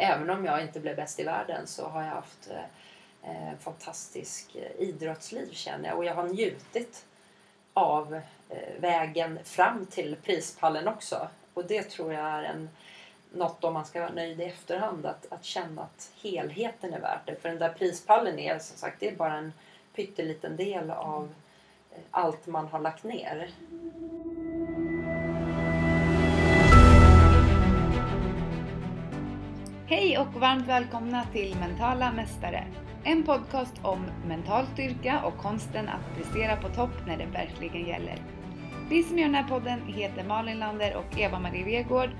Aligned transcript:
Även 0.00 0.30
om 0.30 0.44
jag 0.44 0.62
inte 0.62 0.80
blev 0.80 0.96
bäst 0.96 1.20
i 1.20 1.24
världen 1.24 1.66
så 1.66 1.88
har 1.88 2.02
jag 2.02 2.10
haft 2.10 2.50
eh, 2.50 3.30
eh 3.30 3.58
fantastisk 3.60 4.56
eh, 4.56 4.88
idrottsliv 4.88 5.50
känner 5.52 5.88
jag 5.88 5.98
och 5.98 6.04
jag 6.04 6.14
har 6.14 6.28
njutit 6.28 7.04
av 7.74 8.14
eh, 8.48 8.80
vägen 8.80 9.38
fram 9.44 9.86
till 9.86 10.16
prispallen 10.24 10.88
också. 10.88 11.28
Och 11.54 11.64
det 11.64 11.82
tror 11.82 12.12
jag 12.12 12.24
är 12.24 12.42
en, 12.42 12.68
något 13.32 13.64
om 13.64 13.74
man 13.74 13.86
ska 13.86 14.00
vara 14.00 14.12
nöjd 14.12 14.40
i 14.40 14.44
efterhand 14.44 15.06
att, 15.06 15.32
att 15.32 15.44
känna 15.44 15.82
att 15.82 16.10
helheten 16.22 16.94
är 16.94 17.00
värt 17.00 17.26
det. 17.26 17.36
För 17.42 17.48
den 17.48 17.58
där 17.58 17.72
prispallen 17.72 18.38
är 18.38 18.58
som 18.58 18.76
sagt 18.76 19.00
det 19.00 19.08
är 19.08 19.16
bara 19.16 19.34
en 19.34 19.52
pytteliten 19.94 20.56
del 20.56 20.90
av 20.90 21.32
eh, 21.90 21.98
allt 22.10 22.46
man 22.46 22.68
har 22.68 22.80
lagt 22.80 23.04
ner. 23.04 23.50
Hej 29.90 30.18
och 30.18 30.40
varmt 30.40 30.68
välkomna 30.68 31.24
till 31.32 31.56
Mentala 31.60 32.12
Mästare. 32.12 32.66
En 33.04 33.22
podcast 33.22 33.72
om 33.82 34.06
mental 34.26 34.66
styrka 34.72 35.22
och 35.22 35.36
konsten 35.36 35.88
att 35.88 36.16
prestera 36.16 36.56
på 36.56 36.68
topp 36.68 36.90
när 37.06 37.16
det 37.16 37.26
verkligen 37.26 37.88
gäller. 37.88 38.22
Vi 38.90 39.02
som 39.02 39.18
gör 39.18 39.26
den 39.26 39.34
här 39.34 39.48
podden 39.48 39.80
heter 39.86 40.24
Malin 40.24 40.58
Lander 40.58 40.96
och 40.96 41.18
Eva-Marie 41.20 41.64
Vegård. 41.64 42.10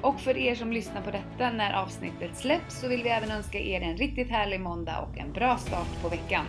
Och 0.00 0.20
för 0.20 0.36
er 0.36 0.54
som 0.54 0.72
lyssnar 0.72 1.00
på 1.02 1.10
detta 1.10 1.50
när 1.50 1.72
avsnittet 1.72 2.36
släpps 2.36 2.80
så 2.80 2.88
vill 2.88 3.02
vi 3.02 3.08
även 3.08 3.30
önska 3.30 3.58
er 3.58 3.80
en 3.80 3.96
riktigt 3.96 4.30
härlig 4.30 4.60
måndag 4.60 4.98
och 4.98 5.18
en 5.18 5.32
bra 5.32 5.56
start 5.56 6.02
på 6.02 6.08
veckan. 6.08 6.46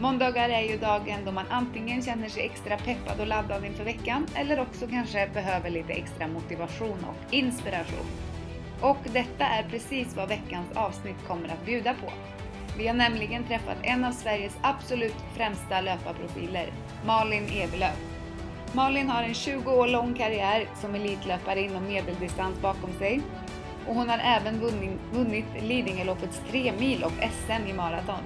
Måndagar 0.00 0.48
är 0.48 0.62
ju 0.62 0.78
dagen 0.78 1.18
då 1.24 1.32
man 1.32 1.46
antingen 1.50 2.02
känner 2.02 2.28
sig 2.28 2.42
extra 2.42 2.76
peppad 2.76 3.20
och 3.20 3.26
laddad 3.26 3.64
inför 3.64 3.84
veckan 3.84 4.26
eller 4.34 4.60
också 4.60 4.86
kanske 4.86 5.28
behöver 5.34 5.70
lite 5.70 5.92
extra 5.92 6.28
motivation 6.28 7.04
och 7.08 7.34
inspiration. 7.34 8.33
Och 8.84 8.98
detta 9.12 9.44
är 9.44 9.62
precis 9.62 10.16
vad 10.16 10.28
veckans 10.28 10.72
avsnitt 10.74 11.26
kommer 11.26 11.48
att 11.48 11.66
bjuda 11.66 11.94
på. 11.94 12.12
Vi 12.78 12.86
har 12.86 12.94
nämligen 12.94 13.44
träffat 13.44 13.76
en 13.82 14.04
av 14.04 14.12
Sveriges 14.12 14.56
absolut 14.60 15.16
främsta 15.36 15.80
löparprofiler, 15.80 16.72
Malin 17.06 17.48
Evelöf. 17.52 17.98
Malin 18.72 19.08
har 19.08 19.22
en 19.22 19.34
20 19.34 19.72
år 19.72 19.88
lång 19.88 20.14
karriär 20.14 20.68
som 20.80 20.94
elitlöpare 20.94 21.60
inom 21.60 21.86
medeldistans 21.86 22.60
bakom 22.60 22.92
sig. 22.92 23.20
Och 23.88 23.94
hon 23.94 24.08
har 24.08 24.18
även 24.18 24.60
vunnit, 24.60 25.00
vunnit 25.12 25.62
Lidingöloppets 25.62 26.40
3 26.50 26.72
mil 26.78 27.04
och 27.04 27.12
SM 27.12 27.68
i 27.68 27.72
maraton. 27.72 28.24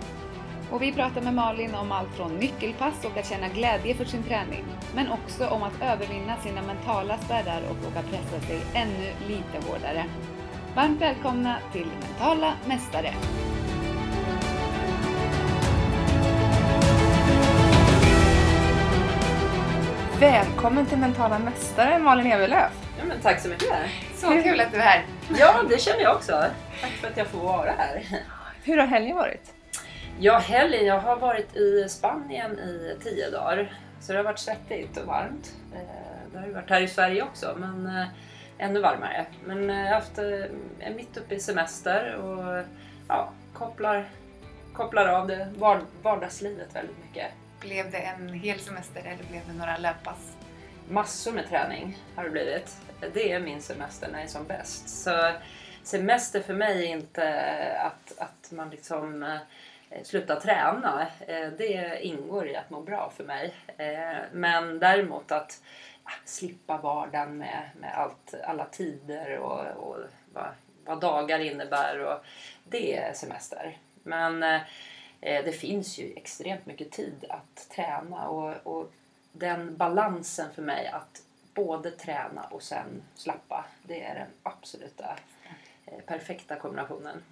Och 0.70 0.82
vi 0.82 0.92
pratar 0.92 1.20
med 1.20 1.34
Malin 1.34 1.74
om 1.74 1.92
allt 1.92 2.14
från 2.16 2.36
nyckelpass 2.36 3.04
och 3.04 3.16
att 3.16 3.28
känna 3.28 3.48
glädje 3.48 3.94
för 3.94 4.04
sin 4.04 4.22
träning, 4.22 4.64
men 4.94 5.08
också 5.10 5.48
om 5.48 5.62
att 5.62 5.82
övervinna 5.82 6.36
sina 6.36 6.62
mentala 6.62 7.18
spärrar 7.18 7.62
och 7.70 7.76
våga 7.76 8.02
pressa 8.02 8.46
sig 8.46 8.60
ännu 8.74 9.12
lite 9.28 9.68
hårdare. 9.68 10.04
Varmt 10.74 11.00
välkomna 11.00 11.58
till 11.72 11.86
Mentala 12.00 12.54
Mästare! 12.66 13.14
Välkommen 20.20 20.86
till 20.86 20.98
Mentala 20.98 21.38
Mästare 21.38 21.98
Malin 21.98 22.32
Evelöf! 22.32 22.72
Ja, 22.98 23.04
men 23.04 23.20
tack 23.20 23.40
så 23.40 23.48
mycket! 23.48 23.72
Så 24.14 24.42
kul 24.42 24.60
att 24.60 24.72
du 24.72 24.76
är 24.76 24.82
här! 24.82 25.06
Ja, 25.38 25.62
det 25.68 25.80
känner 25.80 26.00
jag 26.00 26.16
också. 26.16 26.44
Tack 26.80 26.90
för 26.90 27.08
att 27.08 27.16
jag 27.16 27.26
får 27.26 27.38
vara 27.38 27.70
här. 27.70 28.02
Hur 28.62 28.76
har 28.76 28.86
helgen 28.86 29.16
varit? 29.16 29.54
Ja, 30.18 30.38
helgen. 30.38 30.86
Jag 30.86 31.00
har 31.00 31.16
varit 31.16 31.56
i 31.56 31.88
Spanien 31.88 32.58
i 32.58 32.96
tio 33.04 33.30
dagar. 33.30 33.72
Så 34.00 34.12
det 34.12 34.18
har 34.18 34.24
varit 34.24 34.38
svettigt 34.38 34.96
och 34.96 35.06
varmt. 35.06 35.52
Eh, 35.74 36.32
det 36.32 36.38
har 36.38 36.46
ju 36.46 36.52
varit 36.52 36.70
här 36.70 36.80
i 36.80 36.88
Sverige 36.88 37.22
också, 37.22 37.56
men 37.58 37.86
eh, 37.86 38.06
ännu 38.58 38.80
varmare. 38.80 39.26
Men 39.44 39.70
eh, 39.70 39.84
jag 39.84 39.94
haft 39.94 40.18
är 40.18 40.94
mitt 40.96 41.16
uppe 41.16 41.34
i 41.34 41.40
semester 41.40 42.14
och 42.16 42.64
ja, 43.08 43.32
kopplar, 43.52 44.08
kopplar 44.72 45.08
av 45.08 45.26
det 45.26 45.48
vardagslivet 46.02 46.76
väldigt 46.76 46.98
mycket. 47.06 47.26
Blev 47.60 47.90
det 47.90 47.98
en 47.98 48.28
hel 48.28 48.58
semester 48.58 49.00
eller 49.00 49.30
blev 49.30 49.42
det 49.46 49.58
några 49.58 49.76
löppass? 49.76 50.36
Massor 50.88 51.32
med 51.32 51.48
träning 51.48 51.98
har 52.16 52.24
det 52.24 52.30
blivit. 52.30 52.76
Det 53.12 53.32
är 53.32 53.40
min 53.40 53.62
semester 53.62 54.08
när 54.08 54.18
jag 54.18 54.24
är 54.24 54.28
som 54.28 54.46
bäst. 54.46 54.88
Så 54.88 55.32
semester 55.82 56.40
för 56.40 56.54
mig 56.54 56.86
är 56.86 56.90
inte 56.90 57.52
att, 57.80 58.18
att 58.18 58.52
man 58.52 58.70
liksom 58.70 59.38
slutar 60.02 60.40
träna. 60.40 61.06
Det 61.58 61.98
ingår 62.02 62.48
i 62.48 62.56
att 62.56 62.70
må 62.70 62.80
bra 62.80 63.12
för 63.16 63.24
mig. 63.24 63.54
Men 64.32 64.78
däremot 64.78 65.32
att 65.32 65.60
slippa 66.24 66.76
vardagen 66.76 67.38
med, 67.38 67.70
med 67.80 67.94
allt, 67.94 68.34
alla 68.44 68.64
tider 68.64 69.38
och, 69.38 69.60
och 69.60 69.96
vad, 70.32 70.48
vad, 70.84 71.00
dagar 71.00 71.38
innebär. 71.38 71.98
Och 71.98 72.24
det 72.64 72.96
är 72.96 73.12
semester. 73.12 73.78
Men 74.02 74.42
eh, 74.42 74.60
det 75.20 75.52
finns 75.52 75.98
ju 75.98 76.12
extremt 76.16 76.66
mycket 76.66 76.90
tid 76.90 77.24
att 77.28 77.68
träna 77.70 78.28
och, 78.28 78.54
och 78.62 78.92
den 79.32 79.76
balansen 79.76 80.46
för 80.54 80.62
mig 80.62 80.86
att 80.86 81.22
både 81.54 81.90
träna 81.90 82.44
och 82.50 82.62
sen 82.62 83.02
slappa. 83.14 83.64
Det 83.82 84.02
är 84.02 84.14
den 84.14 84.28
absoluta 84.42 85.16
eh, 85.86 86.00
perfekta 86.06 86.56
kombinationen. 86.56 87.22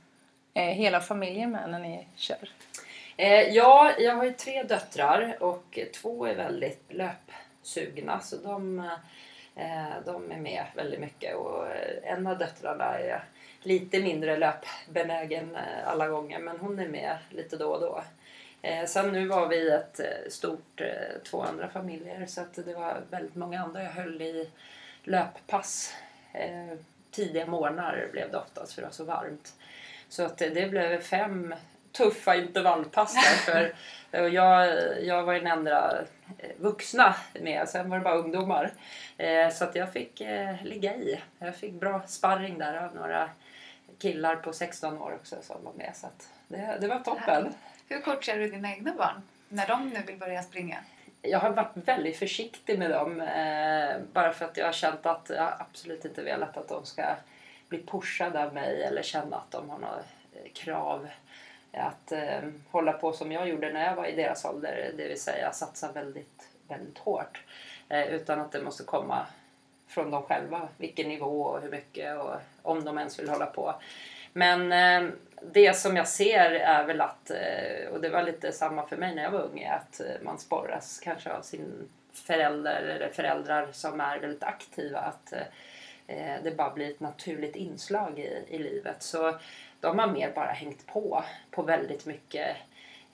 Är 0.54 0.72
hela 0.72 1.00
familjen 1.00 1.50
med 1.50 1.70
när 1.70 1.78
ni 1.78 2.06
kör? 2.16 2.48
Eh, 3.16 3.40
ja, 3.40 3.92
jag 3.98 4.14
har 4.14 4.24
ju 4.24 4.32
tre 4.32 4.62
döttrar 4.62 5.36
och 5.40 5.78
två 5.94 6.26
är 6.26 6.34
väldigt 6.34 6.92
löp 6.92 7.30
sugna 7.66 8.20
så 8.20 8.36
de, 8.36 8.78
eh, 9.54 9.94
de 10.04 10.32
är 10.32 10.36
med 10.36 10.64
väldigt 10.74 11.00
mycket 11.00 11.36
och 11.36 11.66
eh, 11.66 12.12
en 12.12 12.26
av 12.26 12.38
döttrarna 12.38 12.98
är 12.98 13.24
lite 13.60 14.00
mindre 14.00 14.36
löpbenägen 14.36 15.56
eh, 15.56 15.88
alla 15.88 16.08
gånger 16.08 16.38
men 16.38 16.58
hon 16.58 16.78
är 16.78 16.88
med 16.88 17.18
lite 17.30 17.56
då 17.56 17.72
och 17.72 17.80
då. 17.80 18.02
Sen 18.86 19.12
nu 19.12 19.26
var 19.26 19.48
vi 19.48 19.70
ett 19.70 20.00
stort, 20.28 20.82
två 21.30 21.42
andra 21.42 21.68
familjer 21.68 22.26
så 22.26 22.40
att 22.40 22.54
det 22.54 22.74
var 22.74 23.00
väldigt 23.10 23.34
många 23.34 23.62
andra 23.62 23.82
jag 23.82 23.90
höll 23.90 24.22
i 24.22 24.50
löppass. 25.02 25.94
Tidiga 27.10 27.46
morgnar 27.46 28.08
blev 28.12 28.30
det 28.30 28.38
oftast 28.38 28.72
för 28.72 28.82
det 28.82 28.86
var 28.86 28.92
så 28.92 29.04
varmt. 29.04 29.54
Så 30.08 30.22
att 30.22 30.38
det 30.38 30.70
blev 30.70 31.00
fem 31.00 31.54
tuffa 31.96 32.36
intervallpass 32.36 33.14
där. 33.14 33.36
För 33.36 33.74
jag, 34.20 34.74
jag 35.04 35.22
var 35.22 35.34
den 35.34 35.46
enda 35.46 36.04
eh, 36.38 36.50
vuxna 36.56 37.16
med, 37.40 37.68
sen 37.68 37.90
var 37.90 37.98
det 37.98 38.04
bara 38.04 38.14
ungdomar. 38.14 38.72
Eh, 39.16 39.50
så 39.50 39.64
att 39.64 39.74
jag 39.74 39.92
fick 39.92 40.20
eh, 40.20 40.62
ligga 40.64 40.94
i. 40.94 41.20
Jag 41.38 41.56
fick 41.56 41.72
bra 41.72 42.02
sparring 42.06 42.58
där 42.58 42.74
av 42.74 42.94
några 42.94 43.30
killar 43.98 44.36
på 44.36 44.52
16 44.52 44.98
år 44.98 45.14
också 45.14 45.36
som 45.42 45.64
var 45.64 45.72
med. 45.72 45.92
Så 45.94 46.06
det, 46.48 46.78
det 46.80 46.88
var 46.88 47.00
toppen. 47.00 47.54
Hur 47.88 48.00
coachar 48.00 48.36
du 48.36 48.50
dina 48.50 48.72
egna 48.72 48.94
barn 48.94 49.22
när 49.48 49.66
de 49.66 49.88
nu 49.88 50.02
vill 50.06 50.16
börja 50.16 50.42
springa? 50.42 50.78
Jag 51.22 51.38
har 51.38 51.50
varit 51.50 51.72
väldigt 51.74 52.18
försiktig 52.18 52.78
med 52.78 52.90
dem. 52.90 53.18
bara 54.12 54.32
för 54.32 54.44
att 54.44 54.56
jag 54.56 54.64
har 54.64 54.72
känt 54.72 55.06
att 55.06 55.30
jag 55.34 55.52
absolut 55.58 56.04
inte 56.04 56.22
velat 56.22 56.56
att 56.56 56.68
de 56.68 56.84
ska 56.84 57.02
bli 57.68 57.82
pushade 57.86 58.44
av 58.44 58.54
mig 58.54 58.82
eller 58.82 59.02
känna 59.02 59.36
att 59.36 59.50
de 59.50 59.70
har 59.70 59.78
några 59.78 60.02
krav 60.54 61.08
att 61.72 62.12
eh, 62.12 62.40
hålla 62.70 62.92
på 62.92 63.12
som 63.12 63.32
jag 63.32 63.48
gjorde 63.48 63.72
när 63.72 63.86
jag 63.86 63.96
var 63.96 64.06
i 64.06 64.16
deras 64.16 64.44
ålder, 64.44 64.92
det 64.96 65.08
vill 65.08 65.20
säga 65.20 65.52
satsa 65.52 65.92
väldigt, 65.92 66.48
väldigt 66.68 66.98
hårt. 66.98 67.44
Eh, 67.88 68.06
utan 68.06 68.40
att 68.40 68.52
det 68.52 68.62
måste 68.62 68.84
komma 68.84 69.26
från 69.88 70.10
dem 70.10 70.22
själva, 70.22 70.68
vilken 70.76 71.08
nivå 71.08 71.42
och 71.42 71.60
hur 71.60 71.70
mycket 71.70 72.18
och 72.18 72.34
om 72.62 72.84
de 72.84 72.98
ens 72.98 73.18
vill 73.18 73.28
hålla 73.28 73.46
på. 73.46 73.74
Men 74.32 74.72
eh, 74.72 75.12
det 75.52 75.76
som 75.76 75.96
jag 75.96 76.08
ser 76.08 76.50
är 76.50 76.84
väl 76.84 77.00
att, 77.00 77.30
eh, 77.30 77.88
och 77.92 78.00
det 78.00 78.08
var 78.08 78.22
lite 78.22 78.52
samma 78.52 78.86
för 78.86 78.96
mig 78.96 79.14
när 79.14 79.22
jag 79.22 79.30
var 79.30 79.42
ung, 79.42 79.64
att 79.64 80.00
eh, 80.00 80.06
man 80.22 80.38
sporras 80.38 81.00
kanske 81.00 81.32
av 81.32 81.42
sin 81.42 81.88
förälder 82.12 82.82
eller 82.82 83.08
föräldrar 83.08 83.68
som 83.72 84.00
är 84.00 84.18
väldigt 84.18 84.42
aktiva. 84.42 84.98
Att 84.98 85.32
eh, 85.32 85.40
eh 86.06 86.42
det 86.42 86.56
bara 86.56 86.70
blir 86.70 86.90
ett 86.90 87.00
naturligt 87.00 87.56
inslag 87.56 88.18
i, 88.18 88.44
i 88.48 88.58
livet. 88.58 89.02
Så 89.02 89.38
de 89.80 89.98
har 89.98 90.06
mer 90.06 90.32
bara 90.34 90.52
hängt 90.52 90.86
på 90.86 91.24
på 91.50 91.62
väldigt 91.62 92.06
mycket 92.06 92.56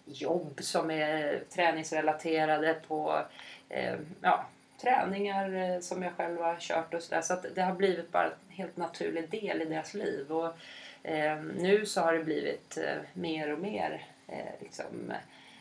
jobb 0.05 0.59
som 0.63 0.91
är 0.91 1.43
träningsrelaterade 1.51 2.75
på 2.89 3.23
eh, 3.69 3.97
ja, 4.21 4.47
träningar 4.83 5.55
eh, 5.55 5.81
som 5.81 6.03
jag 6.03 6.13
själv 6.13 6.41
har 6.41 6.57
kört 6.61 6.95
och 6.95 7.03
sådär. 7.03 7.23
Så 7.23 7.35
att 7.35 7.47
det 7.55 7.63
har 7.63 7.75
blivit 7.75 8.13
bara 8.13 8.25
en 8.25 8.33
helt 8.49 8.77
naturlig 8.77 9.31
del 9.31 9.63
i 9.63 9.65
deras 9.65 9.95
liv. 9.95 10.33
Och, 10.33 10.55
eh, 11.03 11.43
nu 11.43 11.87
så 11.87 12.01
har 12.01 12.13
det 12.13 12.25
blivit 12.25 12.77
eh, 12.77 13.03
mer 13.13 13.53
och 13.53 13.59
mer 13.59 14.07
eh, 14.29 14.61
liksom, 14.61 15.13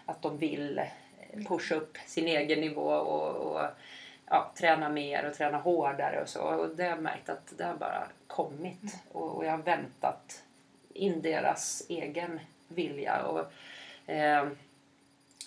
att 0.05 0.21
de 0.21 0.37
vill 0.37 0.79
eh, 0.79 1.45
pusha 1.47 1.75
upp 1.75 1.97
sin 2.05 2.27
egen 2.27 2.61
nivå 2.61 2.87
och, 2.91 3.35
och 3.35 3.67
ja, 4.25 4.51
träna 4.55 4.89
mer 4.89 5.25
och 5.25 5.33
träna 5.33 5.57
hårdare 5.57 6.21
och 6.21 6.29
så. 6.29 6.41
Och 6.41 6.75
det 6.75 6.83
har 6.83 6.89
jag 6.89 7.01
märkt 7.01 7.29
att 7.29 7.53
det 7.57 7.63
har 7.63 7.75
bara 7.75 8.07
kommit 8.27 8.99
och, 9.11 9.37
och 9.37 9.45
jag 9.45 9.51
har 9.51 9.57
väntat 9.57 10.43
in 10.93 11.21
deras 11.21 11.83
egen 11.89 12.39
vilja. 12.67 13.23
Och, 13.23 13.51
eh, 14.11 14.47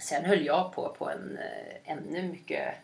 sen 0.00 0.25
höll 0.25 0.46
jag 0.46 0.73
på 0.73 0.94
på 0.99 1.11
en 1.11 1.38
eh, 1.38 1.93
ännu 1.93 2.23
mycket 2.23 2.75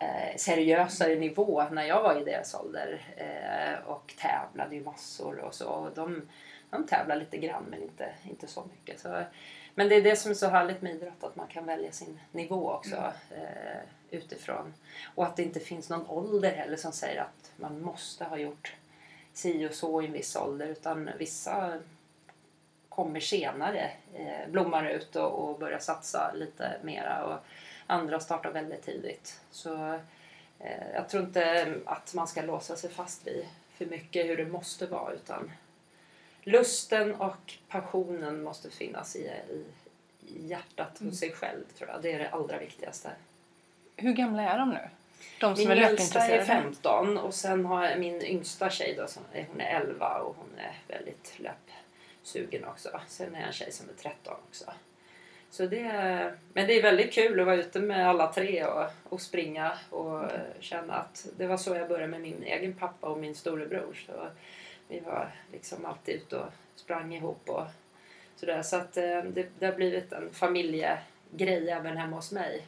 eh, 0.00 0.36
seriösare 0.36 1.14
nivå 1.16 1.64
när 1.70 1.84
jag 1.84 2.02
var 2.02 2.20
i 2.20 2.24
deras 2.24 2.54
ålder 2.54 3.00
eh, 3.16 3.88
och 3.88 4.14
tävlade 4.18 4.74
ju 4.74 4.84
massor 4.84 5.38
och 5.38 5.54
så. 5.54 5.68
Och 5.68 5.94
de, 5.94 6.28
de 6.70 6.86
tävlar 6.86 7.16
lite 7.16 7.38
grann 7.38 7.64
men 7.70 7.82
inte, 7.82 8.14
inte 8.30 8.46
så 8.46 8.64
mycket. 8.72 9.00
Så, 9.00 9.22
men 9.74 9.88
det 9.88 9.94
är 9.94 10.02
det 10.02 10.16
som 10.16 10.30
är 10.30 10.34
så 10.34 10.48
härligt 10.48 10.82
med 10.82 10.94
idrott, 10.94 11.24
att 11.24 11.36
man 11.36 11.46
kan 11.46 11.66
välja 11.66 11.92
sin 11.92 12.20
nivå 12.32 12.72
också 12.72 13.12
eh, 13.30 13.80
utifrån. 14.10 14.74
Och 15.14 15.26
att 15.26 15.36
det 15.36 15.42
inte 15.42 15.60
finns 15.60 15.90
någon 15.90 16.06
ålder 16.06 16.52
heller 16.52 16.76
som 16.76 16.92
säger 16.92 17.20
att 17.20 17.52
man 17.56 17.80
måste 17.80 18.24
ha 18.24 18.36
gjort 18.36 18.74
si 19.32 19.68
och 19.68 19.74
så 19.74 20.02
i 20.02 20.06
en 20.06 20.12
viss 20.12 20.36
ålder 20.36 20.66
utan 20.66 21.10
vissa 21.18 21.78
kommer 22.88 23.20
senare, 23.20 23.90
eh, 24.14 24.50
blommar 24.50 24.90
ut 24.90 25.16
och, 25.16 25.48
och 25.48 25.58
börjar 25.58 25.78
satsa 25.78 26.32
lite 26.34 26.76
mera 26.82 27.24
och 27.24 27.38
andra 27.86 28.20
startar 28.20 28.50
väldigt 28.50 28.82
tidigt. 28.82 29.40
Så 29.50 30.00
eh, 30.58 30.92
jag 30.94 31.08
tror 31.08 31.24
inte 31.24 31.74
att 31.86 32.14
man 32.14 32.28
ska 32.28 32.42
låsa 32.42 32.76
sig 32.76 32.90
fast 32.90 33.26
vid 33.26 33.46
för 33.78 33.86
mycket 33.86 34.26
hur 34.26 34.36
det 34.36 34.46
måste 34.46 34.86
vara 34.86 35.12
utan 35.12 35.50
lusten 36.42 37.14
och 37.14 37.54
passionen 37.68 38.42
måste 38.42 38.70
finnas 38.70 39.16
i, 39.16 39.30
i, 39.50 39.64
i 40.26 40.46
hjärtat 40.46 40.98
hos 40.98 41.18
sig 41.18 41.32
själv 41.32 41.64
tror 41.78 41.90
jag. 41.90 42.02
Det 42.02 42.12
är 42.12 42.18
det 42.18 42.30
allra 42.30 42.58
viktigaste. 42.58 43.10
Hur 43.96 44.12
gamla 44.12 44.42
är 44.42 44.58
de 44.58 44.70
nu? 44.70 44.88
De 45.40 45.56
som 45.56 45.68
min 45.68 45.78
är 45.78 45.82
äldsta 45.82 46.20
är 46.20 46.44
15 46.44 47.18
och 47.18 47.34
sen 47.34 47.66
har 47.66 47.84
jag 47.84 48.00
min 48.00 48.22
yngsta 48.22 48.70
tjej 48.70 48.94
då, 48.98 49.06
som, 49.06 49.22
hon 49.48 49.60
är 49.60 49.80
11 49.80 50.18
och 50.18 50.36
hon 50.36 50.58
är 50.58 50.96
väldigt 50.96 51.34
löpsugen 51.36 52.64
också. 52.64 53.00
Sen 53.08 53.34
är 53.34 53.38
jag 53.38 53.46
en 53.46 53.52
tjej 53.52 53.72
som 53.72 53.88
är 53.88 54.02
13 54.02 54.34
också. 54.48 54.64
Så 55.50 55.66
det, 55.66 55.82
men 56.52 56.66
det 56.66 56.78
är 56.78 56.82
väldigt 56.82 57.12
kul 57.12 57.40
att 57.40 57.46
vara 57.46 57.56
ute 57.56 57.80
med 57.80 58.08
alla 58.08 58.32
tre 58.32 58.64
och, 58.64 58.84
och 59.04 59.20
springa 59.20 59.72
och 59.90 60.22
känna 60.60 60.94
att 60.94 61.26
det 61.36 61.46
var 61.46 61.56
så 61.56 61.74
jag 61.74 61.88
började 61.88 62.08
med 62.08 62.20
min 62.20 62.42
egen 62.42 62.72
pappa 62.72 63.08
och 63.08 63.18
min 63.18 63.34
storebror. 63.34 64.04
Så 64.06 64.12
vi 64.88 65.00
var 65.00 65.30
liksom 65.52 65.84
alltid 65.84 66.14
ute 66.14 66.36
och 66.36 66.52
sprang 66.74 67.14
ihop 67.14 67.48
och 67.48 67.66
sådär. 68.36 68.62
Så 68.62 68.76
att 68.76 68.96
eh, 68.96 69.22
det, 69.22 69.46
det 69.58 69.66
har 69.66 69.72
blivit 69.72 70.12
en 70.12 70.30
familjegrej 70.32 71.70
även 71.70 71.96
hemma 71.96 72.16
hos 72.16 72.32
mig 72.32 72.66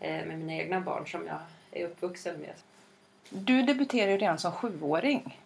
eh, 0.00 0.26
med 0.26 0.38
mina 0.38 0.54
egna 0.54 0.80
barn 0.80 1.06
som 1.06 1.26
jag 1.26 1.40
är 1.74 1.84
uppvuxen 1.84 2.40
med. 2.40 2.54
Du 3.28 3.62
debuterade 3.62 4.12
ju 4.12 4.18
redan 4.18 4.38
som 4.38 4.52
sjuåring. 4.52 5.38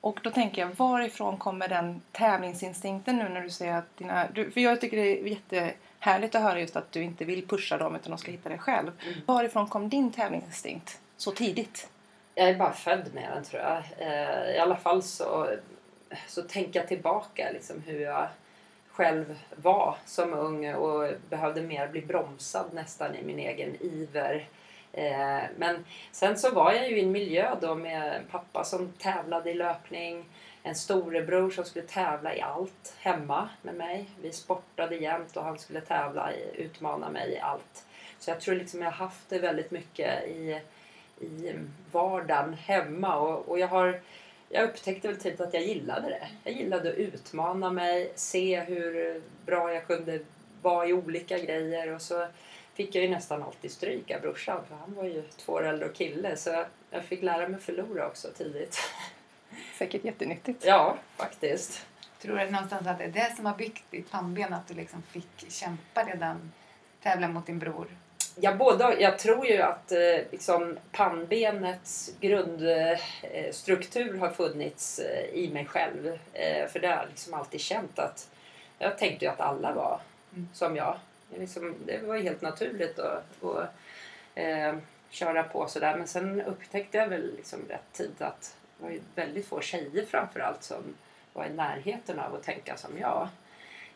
Och 0.00 0.20
då 0.22 0.30
tänker 0.30 0.62
jag, 0.62 0.68
varifrån 0.76 1.36
kommer 1.36 1.68
den 1.68 2.00
tävlingsinstinkten 2.12 3.16
nu 3.16 3.28
när 3.28 3.40
du 3.40 3.50
säger 3.50 3.74
att 3.74 3.96
dina... 3.96 4.28
Du, 4.34 4.50
för 4.50 4.60
jag 4.60 4.80
tycker 4.80 4.96
det 4.96 5.20
är 5.20 5.26
jättehärligt 5.26 6.34
att 6.34 6.42
höra 6.42 6.60
just 6.60 6.76
att 6.76 6.92
du 6.92 7.02
inte 7.02 7.24
vill 7.24 7.48
pusha 7.48 7.78
dem 7.78 7.96
utan 7.96 8.10
de 8.10 8.18
ska 8.18 8.30
hitta 8.30 8.48
det 8.48 8.58
själv. 8.58 8.92
Mm. 9.06 9.20
Varifrån 9.26 9.68
kom 9.68 9.88
din 9.88 10.12
tävlingsinstinkt 10.12 11.00
så 11.16 11.32
tidigt? 11.32 11.88
Jag 12.34 12.48
är 12.48 12.54
bara 12.54 12.72
född 12.72 13.14
med 13.14 13.30
den 13.34 13.44
tror 13.44 13.62
jag. 13.62 13.82
Eh, 13.98 14.56
I 14.56 14.58
alla 14.58 14.76
fall 14.76 15.02
så, 15.02 15.48
så 16.28 16.42
tänker 16.42 16.80
jag 16.80 16.88
tillbaka 16.88 17.50
liksom 17.52 17.82
hur 17.86 18.00
jag 18.00 18.28
själv 18.90 19.38
var 19.56 19.96
som 20.06 20.34
ung 20.34 20.74
och 20.74 21.10
behövde 21.28 21.62
mer 21.62 21.88
bli 21.88 22.00
bromsad 22.00 22.66
nästan 22.72 23.14
i 23.14 23.22
min 23.22 23.38
egen 23.38 23.76
iver 23.80 24.48
Eh, 24.96 25.42
men 25.56 25.84
sen 26.12 26.38
så 26.38 26.50
var 26.50 26.72
jag 26.72 26.90
ju 26.90 26.98
i 26.98 27.02
en 27.02 27.12
miljö 27.12 27.56
då 27.60 27.74
med 27.74 28.16
en 28.16 28.26
pappa 28.30 28.64
som 28.64 28.92
tävlade 28.92 29.50
i 29.50 29.54
löpning, 29.54 30.24
en 30.62 30.74
storebror 30.74 31.50
som 31.50 31.64
skulle 31.64 31.84
tävla 31.84 32.36
i 32.36 32.40
allt 32.40 32.94
hemma 32.98 33.48
med 33.62 33.74
mig. 33.74 34.06
Vi 34.22 34.32
sportade 34.32 34.96
jämt 34.96 35.36
och 35.36 35.44
han 35.44 35.58
skulle 35.58 35.80
tävla 35.80 36.32
i, 36.32 36.44
utmana 36.54 37.10
mig 37.10 37.32
i 37.32 37.38
allt. 37.38 37.86
Så 38.18 38.30
jag 38.30 38.40
tror 38.40 38.54
liksom 38.54 38.82
jag 38.82 38.90
har 38.90 39.06
haft 39.06 39.28
det 39.28 39.38
väldigt 39.38 39.70
mycket 39.70 40.28
i, 40.28 40.60
i 41.20 41.52
vardagen 41.92 42.54
hemma 42.54 43.16
och, 43.16 43.48
och 43.48 43.58
jag 43.58 43.68
har 43.68 44.00
jag 44.48 44.64
upptäckte 44.64 45.08
väl 45.08 45.16
tidigt 45.16 45.40
att 45.40 45.54
jag 45.54 45.62
gillade 45.62 46.08
det. 46.08 46.28
Jag 46.44 46.54
gillade 46.54 46.88
att 46.88 46.96
utmana 46.96 47.70
mig, 47.70 48.12
se 48.14 48.60
hur 48.60 49.22
bra 49.46 49.72
jag 49.72 49.86
kunde 49.86 50.20
vara 50.62 50.86
i 50.86 50.92
olika 50.92 51.38
grejer 51.38 51.94
och 51.94 52.02
så 52.02 52.26
fick 52.76 52.94
jag 52.94 53.04
ju 53.04 53.10
nästan 53.10 53.42
alltid 53.42 53.72
stryk 53.72 54.10
av 54.10 54.20
brorsan 54.20 54.60
för 54.68 54.74
han 54.74 54.94
var 54.94 55.04
ju 55.04 55.22
två 55.36 55.52
år 55.52 55.66
äldre 55.66 55.88
och 55.88 55.94
kille 55.94 56.36
så 56.36 56.64
jag 56.90 57.04
fick 57.04 57.22
lära 57.22 57.48
mig 57.48 57.60
förlora 57.60 58.06
också 58.06 58.28
tidigt. 58.36 58.78
Säkert 59.78 60.04
jättenyttigt. 60.04 60.64
Ja, 60.64 60.96
faktiskt. 61.16 61.86
Tror 62.20 62.38
du 62.38 62.50
någonstans 62.50 62.86
att 62.86 62.98
det 62.98 63.04
är 63.04 63.08
det 63.08 63.32
som 63.36 63.46
har 63.46 63.54
byggt 63.54 63.90
ditt 63.90 64.10
pannben 64.10 64.52
att 64.52 64.68
du 64.68 64.74
liksom 64.74 65.02
fick 65.02 65.50
kämpa 65.50 66.04
redan, 66.04 66.52
tävla 67.02 67.28
mot 67.28 67.46
din 67.46 67.58
bror? 67.58 67.86
Ja, 68.40 68.54
både 68.54 68.96
Jag 69.00 69.18
tror 69.18 69.46
ju 69.46 69.62
att 69.62 69.92
eh, 69.92 70.18
liksom, 70.30 70.78
pannbenets 70.92 72.10
grundstruktur 72.20 74.18
har 74.18 74.30
funnits 74.30 74.98
eh, 74.98 75.24
i 75.24 75.50
mig 75.52 75.66
själv. 75.66 76.18
Eh, 76.32 76.68
för 76.68 76.80
det 76.80 76.86
har 76.86 76.96
jag 76.96 77.08
liksom 77.08 77.34
alltid 77.34 77.60
känt 77.60 77.98
att 77.98 78.28
jag 78.78 78.98
tänkte 78.98 79.24
ju 79.24 79.30
att 79.30 79.40
alla 79.40 79.72
var 79.72 80.00
mm. 80.32 80.48
som 80.52 80.76
jag 80.76 80.96
liksom, 81.34 81.74
det 81.86 81.98
var 81.98 82.16
helt 82.16 82.42
naturligt 82.42 82.98
att, 82.98 83.44
att 83.44 83.68
eh, 84.34 84.74
köra 85.10 85.42
på 85.42 85.66
sådär. 85.66 85.96
Men 85.96 86.06
sen 86.06 86.42
upptäckte 86.42 86.98
jag 86.98 87.08
väl 87.08 87.36
liksom 87.36 87.60
rätt 87.68 87.92
tid 87.92 88.14
att 88.18 88.56
det 88.78 88.84
var 88.84 88.98
väldigt 89.14 89.46
få 89.46 89.60
tjejer 89.60 90.04
framförallt 90.04 90.62
som 90.62 90.82
var 91.32 91.44
i 91.44 91.52
närheten 91.52 92.18
av 92.18 92.34
att 92.34 92.42
tänka 92.42 92.76
som 92.76 92.98
jag. 92.98 93.28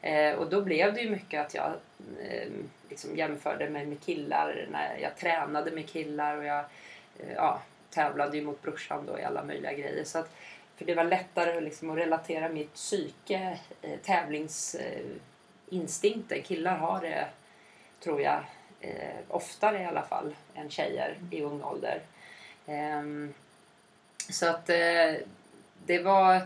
Eh, 0.02 0.34
och 0.34 0.50
då 0.50 0.62
blev 0.62 0.94
det 0.94 1.00
ju 1.00 1.10
mycket 1.10 1.46
att 1.46 1.54
jag 1.54 1.72
eh, 2.20 2.48
liksom 2.88 3.16
jämförde 3.16 3.70
mig 3.70 3.86
med 3.86 4.00
killar 4.00 4.66
när 4.70 4.98
jag 4.98 5.16
tränade 5.16 5.70
med 5.70 5.88
killar 5.88 6.36
och 6.36 6.44
jag 6.44 6.64
eh, 7.18 7.32
ja, 7.34 7.62
tävlade 7.90 8.36
ju 8.36 8.44
mot 8.44 8.62
brorsan 8.62 9.06
då 9.06 9.18
i 9.18 9.24
alla 9.24 9.44
möjliga 9.44 9.72
grejer. 9.72 10.04
Så 10.04 10.18
att, 10.18 10.34
för 10.76 10.84
det 10.84 10.94
var 10.94 11.04
lättare 11.04 11.60
liksom 11.60 11.90
att 11.90 11.98
relatera 11.98 12.48
mitt 12.48 12.74
psyke, 12.74 13.58
eh, 13.82 13.98
tävlings 14.02 14.74
eh, 14.74 15.04
instinkten. 15.70 16.43
Killar 16.43 16.76
har 16.76 17.00
det, 17.00 17.28
tror 18.00 18.20
jag, 18.20 18.43
eh, 18.81 19.19
oftare 19.28 19.82
i 19.82 19.84
alla 19.84 20.02
fall 20.02 20.34
än 20.55 20.70
tjejer 20.70 21.19
i 21.31 21.43
ung 21.43 21.62
ålder. 21.62 22.00
Eh, 22.67 23.02
så 24.31 24.46
att 24.46 24.70
eh, 24.70 25.14
det 25.87 25.99
var... 26.02 26.40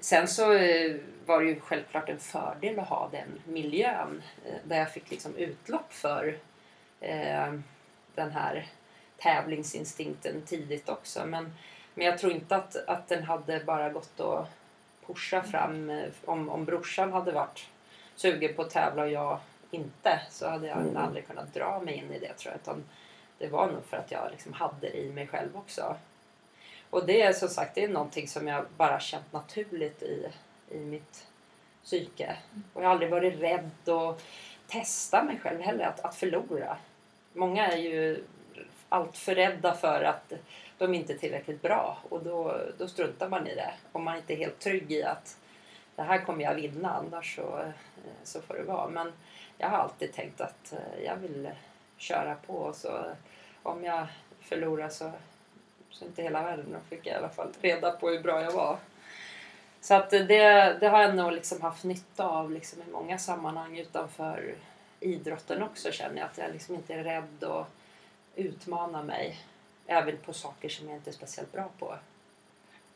Sen 0.00 0.28
så 0.28 0.52
eh, 0.52 0.96
var 1.26 1.40
det 1.40 1.48
ju 1.48 1.60
självklart 1.60 2.08
en 2.08 2.18
fördel 2.18 2.78
att 2.78 2.88
ha 2.88 3.08
den 3.12 3.40
miljön 3.44 4.22
eh, 4.46 4.54
där 4.64 4.78
jag 4.78 4.92
fick 4.92 5.10
liksom 5.10 5.36
utlopp 5.36 5.92
för 5.92 6.38
eh, 7.00 7.54
den 8.14 8.30
här 8.30 8.66
tävlingsinstinkten 9.18 10.42
tidigt 10.42 10.88
också. 10.88 11.26
Men, 11.26 11.54
men 11.94 12.06
jag 12.06 12.18
tror 12.18 12.32
inte 12.32 12.56
att, 12.56 12.76
att 12.76 13.08
den 13.08 13.22
hade 13.22 13.64
bara 13.64 13.90
gått 13.90 14.20
att 14.20 14.48
pusha 15.06 15.42
fram 15.42 15.90
eh, 15.90 16.08
om, 16.24 16.48
om 16.48 16.64
brorsan 16.64 17.12
hade 17.12 17.32
varit 17.32 17.68
sugen 18.20 18.54
på 18.54 18.62
att 18.62 18.70
tävla 18.70 19.02
och 19.02 19.10
jag 19.10 19.38
inte 19.70 20.20
så 20.30 20.48
hade 20.48 20.66
jag 20.66 20.76
mm. 20.76 20.96
aldrig 20.96 21.26
kunnat 21.26 21.54
dra 21.54 21.80
mig 21.80 21.94
in 21.94 22.12
i 22.12 22.18
det 22.18 22.32
tror 22.32 22.52
jag. 22.52 22.60
Utan 22.60 22.84
det 23.38 23.48
var 23.48 23.66
nog 23.66 23.84
för 23.84 23.96
att 23.96 24.10
jag 24.10 24.28
liksom 24.30 24.52
hade 24.52 24.80
det 24.80 24.96
i 24.96 25.12
mig 25.12 25.26
själv 25.26 25.56
också. 25.56 25.96
Och 26.90 27.06
det 27.06 27.22
är 27.22 27.32
som 27.32 27.48
sagt 27.48 27.74
det 27.74 27.84
är 27.84 27.88
någonting 27.88 28.28
som 28.28 28.48
jag 28.48 28.64
bara 28.76 29.00
känt 29.00 29.32
naturligt 29.32 30.02
i, 30.02 30.26
i 30.70 30.78
mitt 30.78 31.26
psyke. 31.84 32.36
Och 32.72 32.82
jag 32.82 32.88
har 32.88 32.92
aldrig 32.92 33.10
varit 33.10 33.40
rädd 33.40 33.88
att 33.88 34.22
testa 34.66 35.24
mig 35.24 35.38
själv 35.38 35.60
heller, 35.60 35.84
att, 35.84 36.00
att 36.00 36.14
förlora. 36.14 36.76
Många 37.32 37.68
är 37.68 37.76
ju 37.76 38.24
allt 38.88 39.16
för 39.16 39.34
rädda 39.34 39.74
för 39.74 40.02
att 40.02 40.32
de 40.78 40.94
inte 40.94 41.12
är 41.12 41.18
tillräckligt 41.18 41.62
bra 41.62 41.98
och 42.08 42.22
då, 42.22 42.60
då 42.78 42.88
struntar 42.88 43.28
man 43.28 43.46
i 43.46 43.54
det. 43.54 43.70
Om 43.92 44.04
man 44.04 44.16
inte 44.16 44.34
är 44.34 44.36
helt 44.36 44.58
trygg 44.58 44.92
i 44.92 45.02
att 45.02 45.39
det 46.00 46.04
här 46.04 46.18
kommer 46.18 46.44
jag 46.44 46.54
vinna 46.54 46.90
annars 46.90 47.36
så, 47.36 47.58
eh, 47.58 47.70
så 48.24 48.40
får 48.40 48.54
det 48.54 48.62
vara. 48.62 48.88
Men 48.88 49.12
jag 49.58 49.68
har 49.68 49.78
alltid 49.78 50.12
tänkt 50.12 50.40
att 50.40 50.72
eh, 50.72 51.04
jag 51.04 51.16
vill 51.16 51.50
köra 51.96 52.34
på 52.34 52.72
så 52.72 53.04
om 53.62 53.84
jag 53.84 54.06
förlorar 54.40 54.88
så, 54.88 55.12
så 55.90 56.04
inte 56.04 56.22
hela 56.22 56.42
världen. 56.42 56.66
Då 56.72 56.96
fick 56.96 57.06
jag 57.06 57.14
i 57.14 57.18
alla 57.18 57.28
fall 57.28 57.52
reda 57.60 57.92
på 57.92 58.08
hur 58.08 58.20
bra 58.20 58.42
jag 58.42 58.52
var. 58.52 58.76
Så 59.80 59.94
att 59.94 60.10
det, 60.10 60.76
det 60.80 60.88
har 60.88 61.02
jag 61.02 61.14
nog 61.14 61.32
liksom 61.32 61.60
haft 61.62 61.84
nytta 61.84 62.28
av 62.28 62.50
liksom 62.50 62.82
i 62.82 62.90
många 62.92 63.18
sammanhang 63.18 63.78
utanför 63.78 64.54
idrotten 65.00 65.62
också 65.62 65.92
känner 65.92 66.16
jag. 66.16 66.26
Att 66.26 66.38
jag 66.38 66.52
liksom 66.52 66.74
inte 66.74 66.94
är 66.94 67.04
rädd 67.04 67.44
att 67.44 67.68
utmana 68.36 69.02
mig. 69.02 69.38
Även 69.86 70.16
på 70.16 70.32
saker 70.32 70.68
som 70.68 70.88
jag 70.88 70.96
inte 70.96 71.10
är 71.10 71.14
speciellt 71.14 71.52
bra 71.52 71.68
på. 71.78 71.94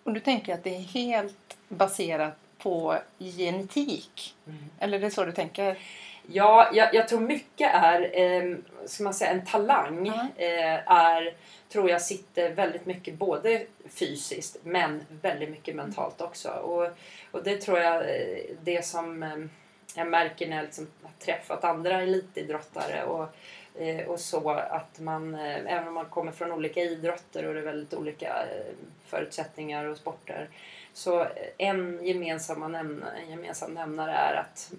Och 0.05 0.13
du 0.13 0.21
tänker 0.21 0.55
att 0.55 0.65
det 0.65 0.77
är 0.77 0.81
helt 0.81 1.57
baserat 1.69 2.44
på 2.65 2.99
genetik? 3.19 4.35
Mm. 4.47 4.59
Eller 4.79 4.99
är 4.99 5.03
det 5.03 5.11
så 5.11 5.25
du 5.25 5.33
tänker? 5.33 5.79
Ja, 6.27 6.71
jag, 6.73 6.95
jag 6.95 7.09
tror 7.09 7.21
mycket 7.21 7.71
är 7.75 8.21
eh, 8.21 8.57
ska 8.87 9.05
man 9.05 9.15
säga, 9.15 9.31
en 9.31 9.47
talang. 9.47 10.09
Mm. 10.09 10.27
Eh, 10.37 10.93
är, 10.93 11.35
tror 11.69 11.91
jag 11.91 12.03
sitter 12.03 12.51
väldigt 12.51 12.87
mycket 12.87 13.15
både 13.15 13.67
fysiskt 13.89 14.57
men 14.63 15.01
väldigt 15.09 15.51
mycket 15.51 15.77
mentalt 15.77 16.21
också. 16.21 16.49
Och, 16.49 16.89
och 17.31 17.45
det 17.45 17.57
tror 17.57 17.79
jag 17.79 17.95
eh, 17.95 18.39
det 18.63 18.85
som 18.85 19.23
eh, 19.23 19.37
jag 19.97 20.07
märker 20.07 20.49
när 20.49 20.57
jag 20.57 20.65
liksom 20.65 20.87
har 21.03 21.25
träffat 21.25 21.65
andra 21.65 22.03
elitidrottare 22.03 23.05
och, 23.05 23.29
eh, 23.83 24.07
och 24.07 24.21
så 24.21 24.51
att 24.51 25.01
man, 25.01 25.35
eh, 25.35 25.57
även 25.57 25.89
om 25.89 25.95
man 25.95 26.07
kommer 26.07 26.33
från 26.33 26.53
olika 26.53 26.81
idrotter 26.81 27.47
och 27.47 27.55
det 27.55 27.61
är 27.61 27.65
väldigt 27.65 27.95
olika 27.95 28.47
förutsättningar 29.07 29.85
och 29.85 29.97
sporter, 29.97 30.49
så 30.95 31.27
en 31.59 31.99
gemensam, 32.03 32.73
nämnare, 32.73 33.19
en 33.19 33.31
gemensam 33.31 33.75
nämnare 33.75 34.13
är 34.13 34.35
att 34.35 34.73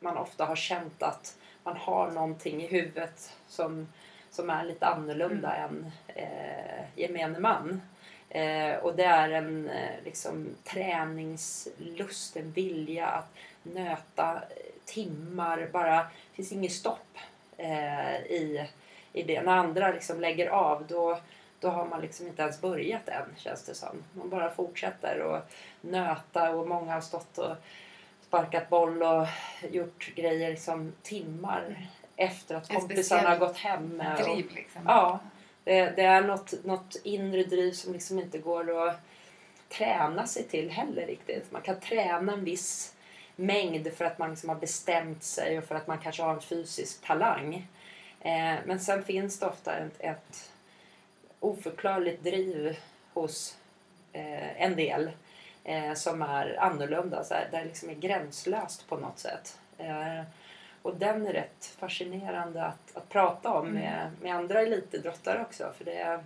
man 0.00 0.16
ofta 0.16 0.44
har 0.44 0.56
känt 0.56 1.02
att 1.02 1.36
man 1.62 1.76
har 1.76 2.10
någonting 2.10 2.62
i 2.62 2.66
huvudet 2.66 3.32
som, 3.48 3.88
som 4.30 4.50
är 4.50 4.64
lite 4.64 4.86
annorlunda 4.86 5.56
mm. 5.56 5.70
än 5.70 5.92
eh, 6.06 6.84
gemene 6.94 7.38
man. 7.38 7.82
Eh, 8.28 8.76
och 8.76 8.96
det 8.96 9.04
är 9.04 9.30
en 9.30 9.70
eh, 9.70 10.04
liksom, 10.04 10.48
träningslust, 10.64 12.36
en 12.36 12.52
vilja 12.52 13.06
att 13.06 13.34
nöta 13.62 14.42
timmar. 14.84 15.68
Bara, 15.72 15.96
det 15.96 16.36
finns 16.36 16.52
inget 16.52 16.72
stopp 16.72 17.18
eh, 17.56 18.16
i, 18.16 18.68
i 19.12 19.22
det. 19.22 19.42
När 19.42 19.52
andra 19.52 19.92
liksom 19.92 20.20
lägger 20.20 20.48
av 20.48 20.86
då, 20.86 21.20
då 21.64 21.70
har 21.70 21.86
man 21.86 22.00
liksom 22.00 22.26
inte 22.26 22.42
ens 22.42 22.60
börjat 22.60 23.08
än 23.08 23.24
känns 23.36 23.64
det 23.64 23.74
som. 23.74 24.04
Man 24.12 24.30
bara 24.30 24.50
fortsätter 24.50 25.20
och 25.20 25.40
nöta 25.80 26.50
och 26.50 26.68
många 26.68 26.92
har 26.92 27.00
stått 27.00 27.38
och 27.38 27.56
sparkat 28.26 28.68
boll 28.68 29.02
och 29.02 29.26
gjort 29.70 30.14
grejer 30.14 30.50
liksom 30.50 30.92
timmar 31.02 31.88
efter 32.16 32.54
att 32.54 32.68
kompisarna 32.68 33.28
har 33.28 33.38
gått 33.38 33.56
hem. 33.56 34.00
Och, 34.00 34.22
driv 34.22 34.54
liksom. 34.54 34.82
Ja. 34.86 35.18
Det, 35.64 35.90
det, 35.96 36.02
är 36.02 36.22
något, 36.22 36.64
något 36.64 36.96
inre 37.04 37.44
driv 37.44 37.72
som 37.72 37.92
liksom 37.92 38.18
inte 38.18 38.38
går 38.38 38.88
att 38.88 39.00
träna 39.68 40.26
sig 40.26 40.42
till 40.42 40.70
heller 40.70 41.06
riktigt. 41.06 41.52
Man 41.52 41.62
kan 41.62 41.80
träna 41.80 42.32
en 42.32 42.44
viss 42.44 42.94
mängd 43.36 43.92
för 43.92 44.04
att 44.04 44.18
man 44.18 44.30
liksom 44.30 44.48
har 44.48 44.56
bestämt 44.56 45.22
sig 45.22 45.58
och 45.58 45.64
för 45.64 45.74
att 45.74 45.86
man 45.86 45.98
kanske 45.98 46.22
har 46.22 46.34
en 46.34 46.40
fysisk 46.40 47.06
talang. 47.06 47.68
Eh, 48.20 48.54
men 48.66 48.80
sen 48.80 49.04
finns 49.04 49.38
det 49.38 49.46
ofta 49.46 49.76
ett, 49.76 49.96
ett 49.98 50.50
oförklarligt 51.44 52.24
driv 52.24 52.76
hos 53.12 53.56
eh, 54.12 54.62
en 54.62 54.76
del 54.76 55.10
eh, 55.64 55.94
som 55.94 56.22
är 56.22 56.56
annorlunda, 56.60 57.24
så 57.24 57.34
här, 57.34 57.48
där 57.50 57.58
det 57.58 57.64
liksom 57.64 57.90
är 57.90 57.94
gränslöst 57.94 58.88
på 58.88 58.96
något 58.96 59.18
sätt. 59.18 59.58
Eh, 59.78 60.22
och 60.82 60.96
den 60.96 61.26
är 61.26 61.32
rätt 61.32 61.74
fascinerande 61.78 62.64
att, 62.64 62.96
att 62.96 63.08
prata 63.08 63.52
om 63.52 63.66
mm. 63.66 63.82
med, 63.82 64.10
med 64.22 64.34
andra 64.34 64.60
elitidrottare 64.60 65.42
också 65.42 65.72
för 65.78 65.84
det 65.84 65.98
är, 65.98 66.24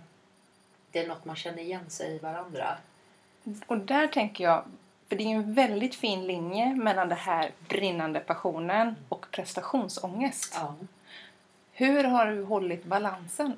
det 0.91 0.99
är 0.99 1.07
något 1.07 1.25
man 1.25 1.35
känner 1.35 1.63
igen 1.63 1.89
sig 1.89 2.15
i 2.15 2.19
varandra. 2.19 2.77
Och 3.67 3.77
där 3.77 4.07
tänker 4.07 4.43
jag, 4.43 4.63
för 5.09 5.15
det 5.15 5.23
är 5.23 5.35
en 5.35 5.53
väldigt 5.53 5.95
fin 5.95 6.27
linje 6.27 6.75
mellan 6.75 7.09
det 7.09 7.15
här 7.15 7.51
brinnande 7.69 8.19
passionen 8.19 8.95
och 9.09 9.25
prestationsångest. 9.31 10.53
Ja. 10.55 10.75
Hur 11.73 12.03
har 12.03 12.27
du 12.27 12.43
hållit 12.43 12.85
balansen? 12.85 13.57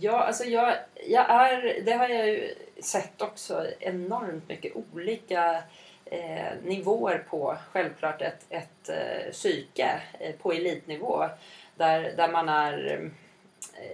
Ja, 0.00 0.18
alltså 0.18 0.44
jag, 0.44 0.76
jag 0.94 1.30
är, 1.30 1.82
det 1.84 1.92
har 1.92 2.08
jag 2.08 2.28
ju 2.28 2.54
sett 2.82 3.22
också, 3.22 3.66
enormt 3.80 4.48
mycket 4.48 4.72
olika 4.76 5.62
eh, 6.04 6.52
nivåer 6.62 7.24
på 7.28 7.56
självklart 7.72 8.22
ett, 8.22 8.46
ett 8.48 8.88
eh, 8.88 9.32
psyke 9.32 10.00
eh, 10.20 10.34
på 10.34 10.52
elitnivå. 10.52 11.28
Där, 11.76 12.12
där 12.16 12.28
man 12.28 12.48
är 12.48 12.92
eh, 12.92 13.10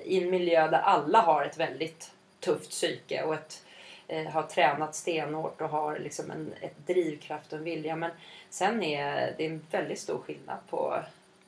i 0.04 0.22
en 0.22 0.30
miljö 0.30 0.68
där 0.68 0.80
alla 0.80 1.20
har 1.20 1.44
ett 1.44 1.56
väldigt 1.56 2.10
tufft 2.40 2.70
psyke 2.70 3.22
och 3.22 3.34
ett, 3.34 3.64
eh, 4.08 4.26
har 4.26 4.42
tränat 4.42 4.94
stenhårt 4.94 5.60
och 5.60 5.68
har 5.68 5.98
liksom 5.98 6.30
en 6.30 6.54
ett 6.60 6.86
drivkraft 6.86 7.52
och 7.52 7.58
en 7.58 7.64
vilja. 7.64 7.96
Men 7.96 8.10
sen 8.50 8.82
är 8.82 9.34
det 9.38 9.46
en 9.46 9.66
väldigt 9.70 9.98
stor 9.98 10.18
skillnad 10.18 10.58
på 10.70 11.02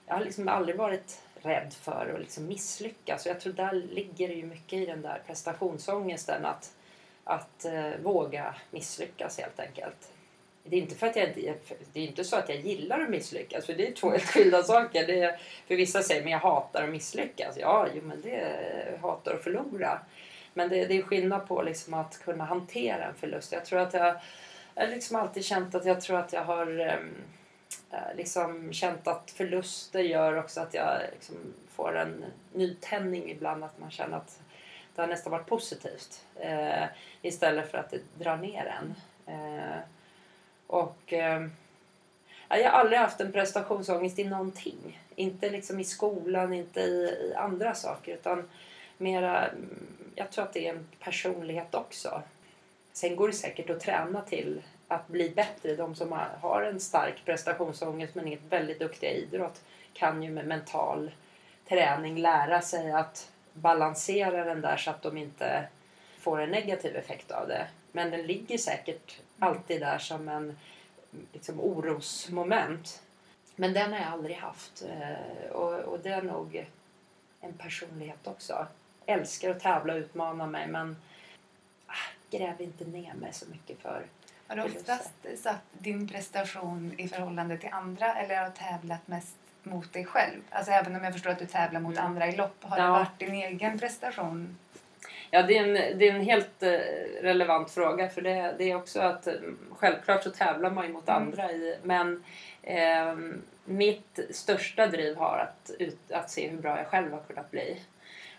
jag 0.06 0.14
har 0.14 0.24
liksom 0.24 0.48
aldrig 0.48 0.76
varit 0.76 1.22
rädd 1.34 1.74
för 1.80 2.12
att 2.14 2.20
liksom 2.20 2.46
misslyckas. 2.46 3.26
Och 3.26 3.30
jag 3.30 3.40
tror 3.40 3.52
där 3.52 3.72
ligger 3.72 4.28
det 4.28 4.34
ju 4.34 4.46
mycket 4.46 4.78
i 4.78 4.86
den 4.86 5.02
där 5.02 5.22
prestationsångesten. 5.26 6.44
Att, 6.44 6.74
att 7.24 7.64
eh, 7.64 7.90
våga 8.02 8.54
misslyckas 8.70 9.38
helt 9.38 9.60
enkelt. 9.60 10.12
Det 10.64 10.76
är, 10.76 10.80
inte 10.80 10.94
för 10.94 11.06
att 11.06 11.16
jag, 11.16 11.34
det 11.92 12.00
är 12.00 12.04
inte 12.06 12.24
så 12.24 12.36
att 12.36 12.48
jag 12.48 12.58
gillar 12.58 13.00
att 13.00 13.10
misslyckas, 13.10 13.66
för 13.66 13.72
det 13.72 13.88
är 13.88 13.92
två 13.92 14.10
helt 14.10 14.24
skilda 14.24 14.62
saker. 14.62 15.06
Det 15.06 15.22
är, 15.22 15.40
för 15.66 15.76
vissa 15.76 16.02
säger 16.02 16.22
men 16.22 16.32
jag 16.32 16.38
hatar 16.38 16.82
att 16.82 16.90
misslyckas. 16.90 17.56
Ja, 17.58 17.86
jo, 17.94 18.00
men 18.04 18.20
det 18.20 18.36
är, 18.36 18.98
hatar 19.02 19.34
att 19.34 19.44
förlora. 19.44 20.00
Men 20.54 20.68
det, 20.68 20.84
det 20.86 20.98
är 20.98 21.02
skillnad 21.02 21.48
på 21.48 21.62
liksom 21.62 21.94
att 21.94 22.20
kunna 22.24 22.44
hantera 22.44 23.04
en 23.04 23.14
förlust. 23.14 23.52
Jag 23.52 23.64
tror 23.64 23.78
att 23.78 23.94
jag, 23.94 24.20
jag 24.74 24.82
har 24.82 24.90
liksom 24.90 25.16
alltid 25.16 25.44
känt 25.44 25.74
att 25.74 25.84
jag 25.84 26.00
tror 26.00 26.18
att 26.18 26.32
jag 26.32 26.44
har 26.44 26.80
ehm, 26.80 27.14
eh, 27.90 28.16
liksom 28.16 28.72
känt 28.72 29.08
att 29.08 29.30
förluster 29.30 30.00
gör 30.00 30.38
också 30.38 30.60
att 30.60 30.74
jag 30.74 31.00
liksom 31.12 31.36
får 31.68 31.96
en 31.96 32.24
nytändning 32.52 33.30
ibland. 33.30 33.64
Att 33.64 33.78
man 33.78 33.90
känner 33.90 34.16
att 34.16 34.40
det 34.94 35.02
har 35.02 35.08
nästan 35.08 35.30
varit 35.30 35.46
positivt. 35.46 36.24
Eh, 36.40 36.84
istället 37.22 37.70
för 37.70 37.78
att 37.78 37.90
det 37.90 38.00
drar 38.18 38.36
ner 38.36 38.74
en. 38.78 38.94
Eh, 39.34 39.78
och 40.72 41.12
eh, 41.12 41.46
jag 42.48 42.70
har 42.70 42.78
aldrig 42.78 42.98
haft 42.98 43.20
en 43.20 43.32
prestationsångest 43.32 44.18
i 44.18 44.24
någonting. 44.24 45.00
Inte 45.16 45.50
liksom 45.50 45.80
i 45.80 45.84
skolan, 45.84 46.52
inte 46.52 46.80
i, 46.80 47.04
i 47.04 47.34
andra 47.36 47.74
saker. 47.74 48.14
Utan 48.14 48.48
mera, 48.98 49.48
mm, 49.48 49.86
jag 50.14 50.30
tror 50.30 50.44
att 50.44 50.52
det 50.52 50.66
är 50.66 50.74
en 50.74 50.86
personlighet 51.00 51.74
också. 51.74 52.22
Sen 52.92 53.16
går 53.16 53.28
det 53.28 53.34
säkert 53.34 53.70
att 53.70 53.80
träna 53.80 54.20
till 54.20 54.62
att 54.88 55.08
bli 55.08 55.30
bättre. 55.30 55.76
De 55.76 55.94
som 55.94 56.18
har 56.40 56.62
en 56.62 56.80
stark 56.80 57.24
prestationsångest 57.24 58.14
men 58.14 58.28
är 58.28 58.38
väldigt 58.48 58.78
duktiga 58.78 59.10
i 59.10 59.22
idrott 59.22 59.60
kan 59.92 60.22
ju 60.22 60.30
med 60.30 60.46
mental 60.46 61.10
träning 61.68 62.18
lära 62.18 62.60
sig 62.60 62.92
att 62.92 63.30
balansera 63.52 64.44
den 64.44 64.60
där 64.60 64.76
så 64.76 64.90
att 64.90 65.02
de 65.02 65.16
inte 65.16 65.64
får 66.18 66.40
en 66.40 66.50
negativ 66.50 66.96
effekt 66.96 67.30
av 67.30 67.48
det. 67.48 67.66
Men 67.92 68.10
den 68.10 68.22
ligger 68.22 68.58
säkert 68.58 69.20
alltid 69.42 69.80
där 69.80 69.98
som 69.98 70.28
en 70.28 70.58
liksom, 71.32 71.60
orosmoment. 71.60 73.02
Men 73.56 73.72
den 73.72 73.92
har 73.92 73.98
jag 73.98 74.08
aldrig 74.08 74.36
haft. 74.36 74.82
Eh, 74.82 75.50
och, 75.52 75.74
och 75.74 75.98
det 76.00 76.08
är 76.08 76.22
nog 76.22 76.66
en 77.40 77.52
personlighet 77.52 78.26
också. 78.26 78.66
Älskar 79.06 79.50
att 79.50 79.60
tävla 79.60 79.92
och 79.92 79.98
utmana 79.98 80.46
mig 80.46 80.66
men 80.66 80.96
ah, 81.86 82.10
gräv 82.30 82.60
inte 82.60 82.84
ner 82.84 83.14
mig 83.14 83.32
så 83.32 83.50
mycket 83.50 83.78
för 83.78 84.06
har 84.52 84.56
du 84.56 84.62
oftast 84.62 85.12
satt 85.42 85.62
din 85.72 86.08
prestation 86.08 86.94
i 86.98 87.08
förhållande 87.08 87.58
till 87.58 87.68
andra 87.72 88.14
eller 88.14 88.36
har 88.36 88.46
du 88.46 88.52
tävlat 88.52 89.08
mest 89.08 89.36
mot 89.62 89.92
dig 89.92 90.04
själv? 90.04 90.40
Alltså 90.50 90.72
även 90.72 90.96
om 90.96 91.04
jag 91.04 91.12
förstår 91.12 91.30
att 91.30 91.38
du 91.38 91.46
tävlar 91.46 91.80
mot 91.80 91.96
mm. 91.96 92.06
andra 92.06 92.28
i 92.28 92.36
lopp, 92.36 92.56
har 92.60 92.78
ja. 92.78 92.84
det 92.84 92.90
varit 92.90 93.18
din 93.18 93.34
egen 93.34 93.78
prestation? 93.78 94.58
Ja, 95.34 95.42
det 95.42 95.58
är 95.58 95.64
en, 95.64 95.98
det 95.98 96.08
är 96.08 96.14
en 96.14 96.24
helt 96.24 96.62
eh, 96.62 96.78
relevant 97.22 97.70
fråga 97.70 98.08
för 98.08 98.22
det, 98.22 98.54
det 98.58 98.70
är 98.70 98.76
också 98.76 99.00
att 99.00 99.26
mm, 99.26 99.58
självklart 99.78 100.22
så 100.22 100.30
tävlar 100.30 100.70
man 100.70 100.86
ju 100.86 100.92
mot 100.92 101.08
mm. 101.08 101.22
andra 101.22 101.52
i, 101.52 101.76
men 101.82 102.24
eh, 102.62 103.16
mitt 103.64 104.18
största 104.30 104.86
driv 104.86 105.16
har 105.16 105.38
att, 105.38 105.70
ut, 105.78 105.98
att 106.10 106.30
se 106.30 106.48
hur 106.48 106.58
bra 106.58 106.78
jag 106.78 106.86
själv 106.86 107.12
har 107.12 107.20
kunnat 107.20 107.50
bli. 107.50 107.80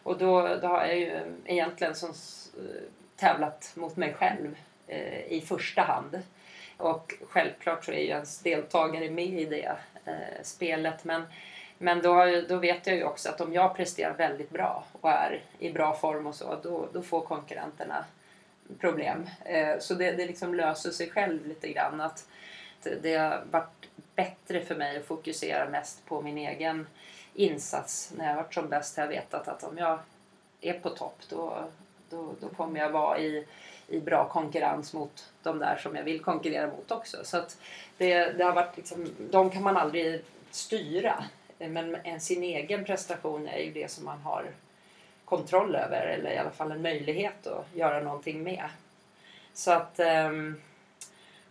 Och 0.04 0.18
då, 0.18 0.56
då 0.62 0.68
har 0.68 0.86
jag 0.86 1.00
ju 1.00 1.20
egentligen 1.46 1.96
som, 1.96 2.10
eh, 2.10 2.82
tävlat 3.16 3.72
mot 3.76 3.96
mig 3.96 4.14
själv 4.14 4.56
Eh, 4.88 5.34
i 5.34 5.42
första 5.42 5.82
hand. 5.82 6.20
Och 6.78 7.14
självklart 7.30 7.86
så 7.86 7.92
är 7.92 8.00
ju 8.00 8.08
ens 8.08 8.40
deltagare 8.40 9.10
med 9.10 9.26
i 9.26 9.46
det 9.46 9.76
eh, 10.06 10.44
spelet. 10.44 11.04
Men, 11.04 11.24
men 11.84 12.02
då, 12.02 12.42
då 12.50 12.58
vet 12.58 12.88
jag 12.88 12.96
ju 12.96 13.04
också 13.04 13.30
att 13.30 13.42
om 13.42 13.54
jag 13.54 13.76
presterar 13.76 14.14
väldigt 14.14 14.50
bra 14.50 14.86
och 15.02 15.10
är 15.10 15.42
i 15.60 15.72
bra 15.72 15.96
form 15.96 16.28
och 16.28 16.36
så, 16.36 16.60
då, 16.64 16.88
då 16.94 17.02
får 17.02 17.22
konkurrenterna 17.22 18.06
problem. 18.80 19.30
Eh, 19.46 19.80
så 19.80 19.94
det, 19.94 20.12
det 20.12 20.26
liksom 20.26 20.56
löser 20.56 20.92
sig 20.92 21.10
själv 21.10 21.48
lite 21.48 21.70
grann. 21.70 22.02
Att 22.02 22.26
att 22.88 23.04
det 23.04 23.16
har 23.16 23.44
varit 23.52 23.90
bättre 24.16 24.62
för 24.62 24.76
mig 24.76 24.98
att 24.98 25.06
fokusera 25.06 25.70
mest 25.70 26.06
på 26.06 26.22
min 26.22 26.38
egen 26.38 26.88
insats. 27.34 28.14
När 28.18 28.26
jag 28.26 28.32
har 28.32 28.44
varit 28.44 28.54
som 28.54 28.70
bäst 28.70 28.98
har 28.98 29.04
jag 29.04 29.10
vetat 29.10 29.48
att 29.48 29.64
om 29.64 29.78
jag 29.78 30.00
är 30.62 30.74
på 30.74 30.90
topp 30.90 31.22
då, 31.30 31.64
då, 32.10 32.34
då 32.42 32.48
kommer 32.50 32.80
jag 32.80 32.90
vara 32.90 33.20
i, 33.20 33.46
i 33.88 34.00
bra 34.00 34.30
konkurrens 34.30 34.94
mot 34.94 35.32
de 35.44 35.60
där 35.60 35.78
som 35.78 35.96
jag 35.96 36.04
vill 36.04 36.22
konkurrera 36.22 36.68
mot 36.68 36.92
också. 36.92 37.18
Så 37.24 37.38
att 37.38 37.58
det, 37.98 38.32
det 38.32 38.44
har 38.44 38.54
varit 38.54 38.78
liksom, 38.78 39.10
de 39.32 39.50
kan 39.50 39.64
man 39.64 39.78
aldrig 39.78 40.24
styra. 40.52 41.24
Eh, 41.60 41.70
men 41.70 41.96
en, 41.96 42.20
sin 42.20 42.44
egen 42.44 42.86
prestation 42.86 43.48
är 43.48 43.60
ju 43.60 43.72
det 43.72 43.92
som 43.92 44.06
man 44.06 44.22
har 44.22 44.46
kontroll 45.26 45.76
över 45.76 46.06
eller 46.06 46.32
i 46.32 46.38
alla 46.38 46.52
fall 46.52 46.72
en 46.72 46.82
möjlighet 46.82 47.48
att 47.48 47.68
göra 47.74 48.00
någonting 48.00 48.44
med. 48.44 48.70
Så 49.54 49.72
att, 49.72 50.00
ehm, 50.00 50.62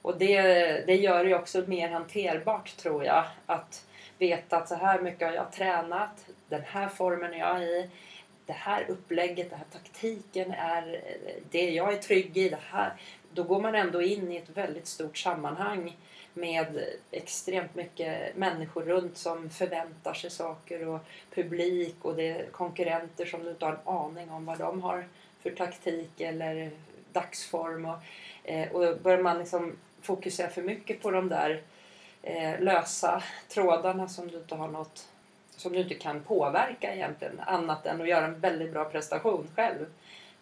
och 0.03 0.19
det, 0.19 0.43
det 0.87 0.97
gör 0.97 1.25
det 1.25 1.35
också 1.35 1.65
mer 1.67 1.89
hanterbart 1.89 2.77
tror 2.77 3.05
jag. 3.05 3.25
Att 3.47 3.87
veta 4.19 4.57
att 4.57 4.69
så 4.69 4.75
här 4.75 5.01
mycket 5.01 5.29
har 5.29 5.35
jag 5.35 5.53
tränat, 5.53 6.27
den 6.49 6.63
här 6.63 6.89
formen 6.89 7.35
är 7.35 7.39
jag 7.39 7.63
i, 7.63 7.91
det 8.47 8.53
här 8.53 8.85
upplägget, 8.89 9.51
den 9.51 9.59
här 9.59 9.67
taktiken 9.73 10.51
är 10.51 10.95
eh, 10.95 11.43
det 11.51 11.71
jag 11.71 11.93
är 11.93 11.97
trygg 11.97 12.37
i. 12.37 12.49
Det 12.49 12.59
här. 12.71 12.93
Då 13.35 13.43
går 13.43 13.61
man 13.61 13.75
ändå 13.75 14.03
in 14.03 14.33
i 14.33 14.37
ett 14.37 14.57
väldigt 14.57 14.87
stort 14.87 15.19
sammanhang 15.19 15.97
med 16.35 16.85
extremt 17.11 17.75
mycket 17.75 18.37
människor 18.37 18.83
runt 18.83 19.17
som 19.17 19.51
förväntar 19.51 20.15
sig 20.15 20.31
saker 20.31 20.89
och 20.89 21.01
publik 21.35 21.97
och 22.03 22.17
det 22.17 22.29
är 22.29 22.47
konkurrenter 22.47 23.27
som 23.27 23.45
du 23.45 23.51
inte 23.51 23.65
har 23.65 23.73
en 23.73 23.79
aning 23.85 24.31
om 24.31 24.47
vad 24.47 24.59
de 24.59 24.83
har 24.83 25.05
för 25.43 25.51
taktik 25.51 26.21
eller 26.21 26.71
dagsform. 27.13 27.85
Och, 27.85 27.99
eh, 28.45 28.73
och 28.73 29.01
börjar 29.01 29.23
man 29.23 29.39
liksom 29.39 29.77
fokusera 30.03 30.49
för 30.49 30.63
mycket 30.63 31.03
på 31.03 31.11
de 31.11 31.29
där 31.29 31.63
eh, 32.23 32.61
lösa 32.61 33.23
trådarna 33.49 34.09
som 34.09 34.29
du 34.29 34.37
inte 34.37 34.55
har 34.55 34.69
något 34.69 35.09
som 35.57 35.73
du 35.73 35.79
inte 35.79 35.95
kan 35.95 36.21
påverka 36.21 36.95
egentligen 36.95 37.41
annat 37.41 37.87
än 37.87 38.01
att 38.01 38.09
göra 38.09 38.27
en 38.27 38.41
väldigt 38.41 38.73
bra 38.73 38.85
prestation 38.85 39.47
själv 39.55 39.87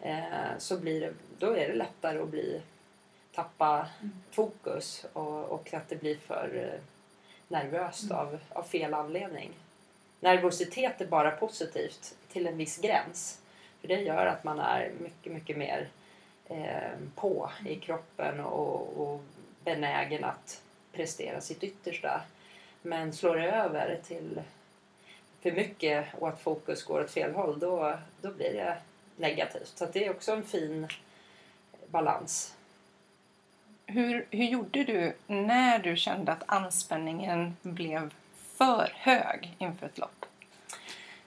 eh, 0.00 0.58
så 0.58 0.76
blir 0.76 1.00
det, 1.00 1.12
då 1.38 1.46
är 1.46 1.68
det 1.68 1.74
lättare 1.74 2.18
att 2.18 2.28
bli 2.28 2.60
tappa 3.34 3.88
fokus 4.30 5.06
och, 5.12 5.44
och 5.44 5.74
att 5.74 5.88
det 5.88 5.96
blir 5.96 6.16
för 6.16 6.50
eh, 6.54 6.80
nervöst 7.48 8.04
mm. 8.04 8.16
av, 8.16 8.38
av 8.48 8.62
fel 8.62 8.94
anledning. 8.94 9.50
Nervositet 10.20 11.00
är 11.00 11.06
bara 11.06 11.30
positivt 11.30 12.14
till 12.32 12.46
en 12.46 12.56
viss 12.56 12.78
gräns. 12.78 13.40
För 13.80 13.88
det 13.88 14.00
gör 14.00 14.26
att 14.26 14.44
man 14.44 14.58
är 14.58 14.92
mycket, 15.00 15.32
mycket 15.32 15.56
mer 15.56 15.88
eh, 16.48 16.90
på 17.14 17.50
i 17.66 17.76
kroppen 17.76 18.40
och, 18.40 19.00
och 19.00 19.20
benägen 19.64 20.24
att 20.24 20.62
prestera 20.92 21.40
sitt 21.40 21.64
yttersta. 21.64 22.20
Men 22.82 23.12
slår 23.12 23.36
det 23.36 23.50
över 23.50 24.00
till 24.04 24.40
för 25.40 25.52
mycket 25.52 26.06
och 26.18 26.28
att 26.28 26.40
fokus 26.40 26.84
går 26.84 27.00
åt 27.00 27.10
fel 27.10 27.34
håll 27.34 27.58
då, 27.58 27.98
då 28.20 28.30
blir 28.30 28.52
det 28.52 28.76
negativt. 29.16 29.72
Så 29.74 29.86
det 29.86 30.06
är 30.06 30.10
också 30.10 30.32
en 30.32 30.44
fin 30.44 30.88
balans. 31.86 32.54
Hur, 33.92 34.26
hur 34.30 34.44
gjorde 34.44 34.84
du 34.84 35.12
när 35.26 35.78
du 35.78 35.96
kände 35.96 36.32
att 36.32 36.42
anspänningen 36.46 37.56
blev 37.62 38.14
för 38.56 38.92
hög 38.94 39.54
inför 39.58 39.86
ett 39.86 39.98
lopp? 39.98 40.26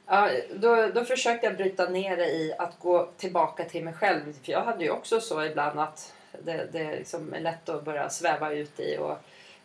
Ja, 0.05 0.29
då, 0.55 0.87
då 0.87 1.05
försökte 1.05 1.45
jag 1.45 1.57
bryta 1.57 1.89
ner 1.89 2.17
det 2.17 2.29
i 2.29 2.53
att 2.57 2.79
gå 2.79 3.09
tillbaka 3.17 3.65
till 3.65 3.83
mig 3.83 3.93
själv. 3.93 4.33
För 4.43 4.51
jag 4.51 4.61
hade 4.61 4.83
ju 4.83 4.89
också 4.89 5.21
så 5.21 5.43
ibland 5.43 5.79
att 5.79 6.13
det, 6.43 6.67
det 6.71 6.95
liksom 6.95 7.33
är 7.33 7.39
lätt 7.39 7.69
att 7.69 7.85
börja 7.85 8.09
sväva 8.09 8.53
ut 8.53 8.79
i. 8.79 8.97
Och, 8.97 9.17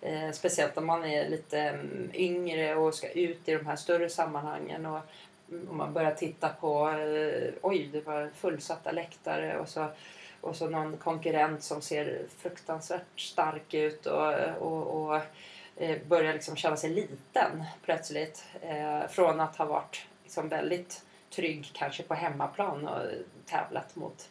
eh, 0.06 0.30
speciellt 0.32 0.78
om 0.78 0.86
man 0.86 1.04
är 1.04 1.28
lite 1.28 1.60
mm, 1.60 2.10
yngre 2.14 2.76
och 2.76 2.94
ska 2.94 3.10
ut 3.10 3.48
i 3.48 3.52
de 3.52 3.66
här 3.66 3.76
större 3.76 4.08
sammanhangen. 4.08 4.86
Och, 4.86 5.00
mm, 5.50 5.68
om 5.70 5.76
man 5.76 5.92
börjar 5.92 6.14
titta 6.14 6.48
på, 6.48 6.88
eh, 6.88 7.52
oj 7.62 7.88
det 7.92 8.06
var 8.06 8.30
fullsatta 8.36 8.92
läktare 8.92 9.58
och 9.58 9.68
så 9.68 9.86
och 10.40 10.56
så 10.56 10.68
någon 10.68 10.96
konkurrent 10.96 11.62
som 11.62 11.82
ser 11.82 12.22
fruktansvärt 12.38 13.20
stark 13.20 13.74
ut 13.74 14.06
och, 14.06 14.34
och, 14.58 15.04
och 15.04 15.20
eh, 15.76 15.98
börjar 16.06 16.32
liksom 16.32 16.56
känna 16.56 16.76
sig 16.76 16.90
liten 16.90 17.64
plötsligt. 17.82 18.44
Eh, 18.60 19.08
från 19.08 19.40
att 19.40 19.56
ha 19.56 19.64
varit 19.64 20.06
liksom 20.22 20.48
väldigt 20.48 21.02
trygg 21.30 21.70
kanske 21.72 22.02
på 22.02 22.14
hemmaplan 22.14 22.88
och 22.88 23.02
tävlat 23.46 23.96
mot, 23.96 24.28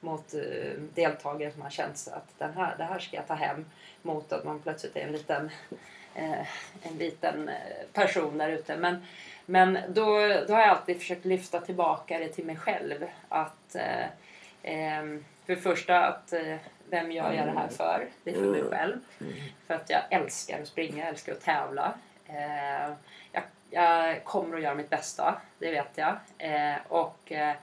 mot 0.00 0.34
eh, 0.34 0.72
deltagare 0.94 1.52
som 1.52 1.62
har 1.62 1.70
känt 1.70 2.08
att 2.12 2.38
den 2.38 2.54
här, 2.54 2.74
det 2.78 2.84
här 2.84 2.98
ska 2.98 3.16
jag 3.16 3.26
ta 3.26 3.34
hem. 3.34 3.64
Mot 4.02 4.32
att 4.32 4.44
man 4.44 4.60
plötsligt 4.60 4.96
är 4.96 5.00
en 5.00 5.12
liten, 5.12 5.50
en 6.82 6.98
liten 6.98 7.50
person 7.92 8.38
där 8.38 8.48
ute. 8.48 8.76
Men, 8.76 9.06
men 9.46 9.78
då, 9.88 10.04
då 10.48 10.54
har 10.54 10.60
jag 10.60 10.68
alltid 10.68 10.98
försökt 10.98 11.24
lyfta 11.24 11.60
tillbaka 11.60 12.18
det 12.18 12.28
till 12.28 12.44
mig 12.44 12.56
själv. 12.56 13.06
Att 13.28 13.74
eh, 13.74 14.04
eh 14.62 15.20
för 15.50 15.56
det 15.56 15.76
första 15.76 16.06
att 16.06 16.32
eh, 16.32 16.56
vem 16.90 17.12
gör 17.12 17.32
jag 17.32 17.46
det 17.46 17.52
här 17.52 17.68
för? 17.68 18.08
Det 18.24 18.30
är 18.30 18.34
för 18.34 18.40
mig 18.40 18.60
mm. 18.60 18.72
själv. 18.72 18.98
Mm. 19.20 19.32
För 19.66 19.74
att 19.74 19.90
jag 19.90 20.02
älskar 20.10 20.60
att 20.60 20.68
springa, 20.68 20.98
jag 20.98 21.08
älskar 21.08 21.32
att 21.32 21.40
tävla. 21.40 21.94
Eh, 22.26 22.94
jag, 23.32 23.42
jag, 23.70 24.24
kommer 24.24 24.56
att 24.56 24.62
göra 24.62 24.74
mitt 24.74 24.90
bästa, 24.90 25.40
det 25.58 25.70
vet 25.70 25.90
jag. 25.94 26.16
Eh, 26.38 26.76
och 26.88 27.32
eh, 27.32 27.54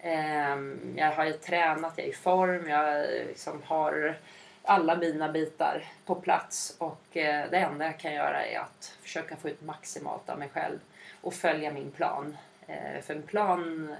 ehm, 0.00 0.94
jag 0.96 1.12
har 1.12 1.24
ju 1.24 1.32
tränat, 1.32 1.92
jag 1.96 2.06
är 2.06 2.10
i 2.10 2.12
form, 2.12 2.68
jag 2.68 3.06
liksom 3.26 3.62
har 3.64 4.16
alla 4.62 4.96
mina 4.96 5.28
bitar 5.28 5.84
på 6.06 6.14
plats 6.14 6.76
och 6.78 7.04
det 7.12 7.56
enda 7.56 7.84
jag 7.84 7.98
kan 7.98 8.14
göra 8.14 8.46
är 8.46 8.58
att 8.58 8.96
försöka 9.02 9.36
få 9.36 9.48
ut 9.48 9.62
maximalt 9.62 10.30
av 10.30 10.38
mig 10.38 10.48
själv 10.48 10.78
och 11.20 11.34
följa 11.34 11.72
min 11.72 11.90
plan. 11.90 12.36
För 13.02 13.14
en 13.14 13.22
plan 13.22 13.96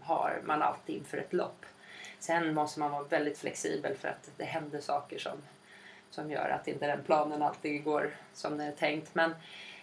har 0.00 0.40
man 0.44 0.62
alltid 0.62 0.96
inför 0.96 1.18
ett 1.18 1.32
lopp. 1.32 1.66
Sen 2.26 2.54
måste 2.54 2.80
man 2.80 2.90
vara 2.90 3.02
väldigt 3.02 3.38
flexibel 3.38 3.94
för 3.94 4.08
att 4.08 4.30
det 4.36 4.44
händer 4.44 4.80
saker 4.80 5.18
som, 5.18 5.42
som 6.10 6.30
gör 6.30 6.48
att 6.48 6.68
inte 6.68 6.86
den 6.86 7.02
planen 7.02 7.42
alltid 7.42 7.84
går 7.84 8.10
som 8.34 8.58
det 8.58 8.64
är 8.64 8.72
tänkt. 8.72 9.14
Men, 9.14 9.34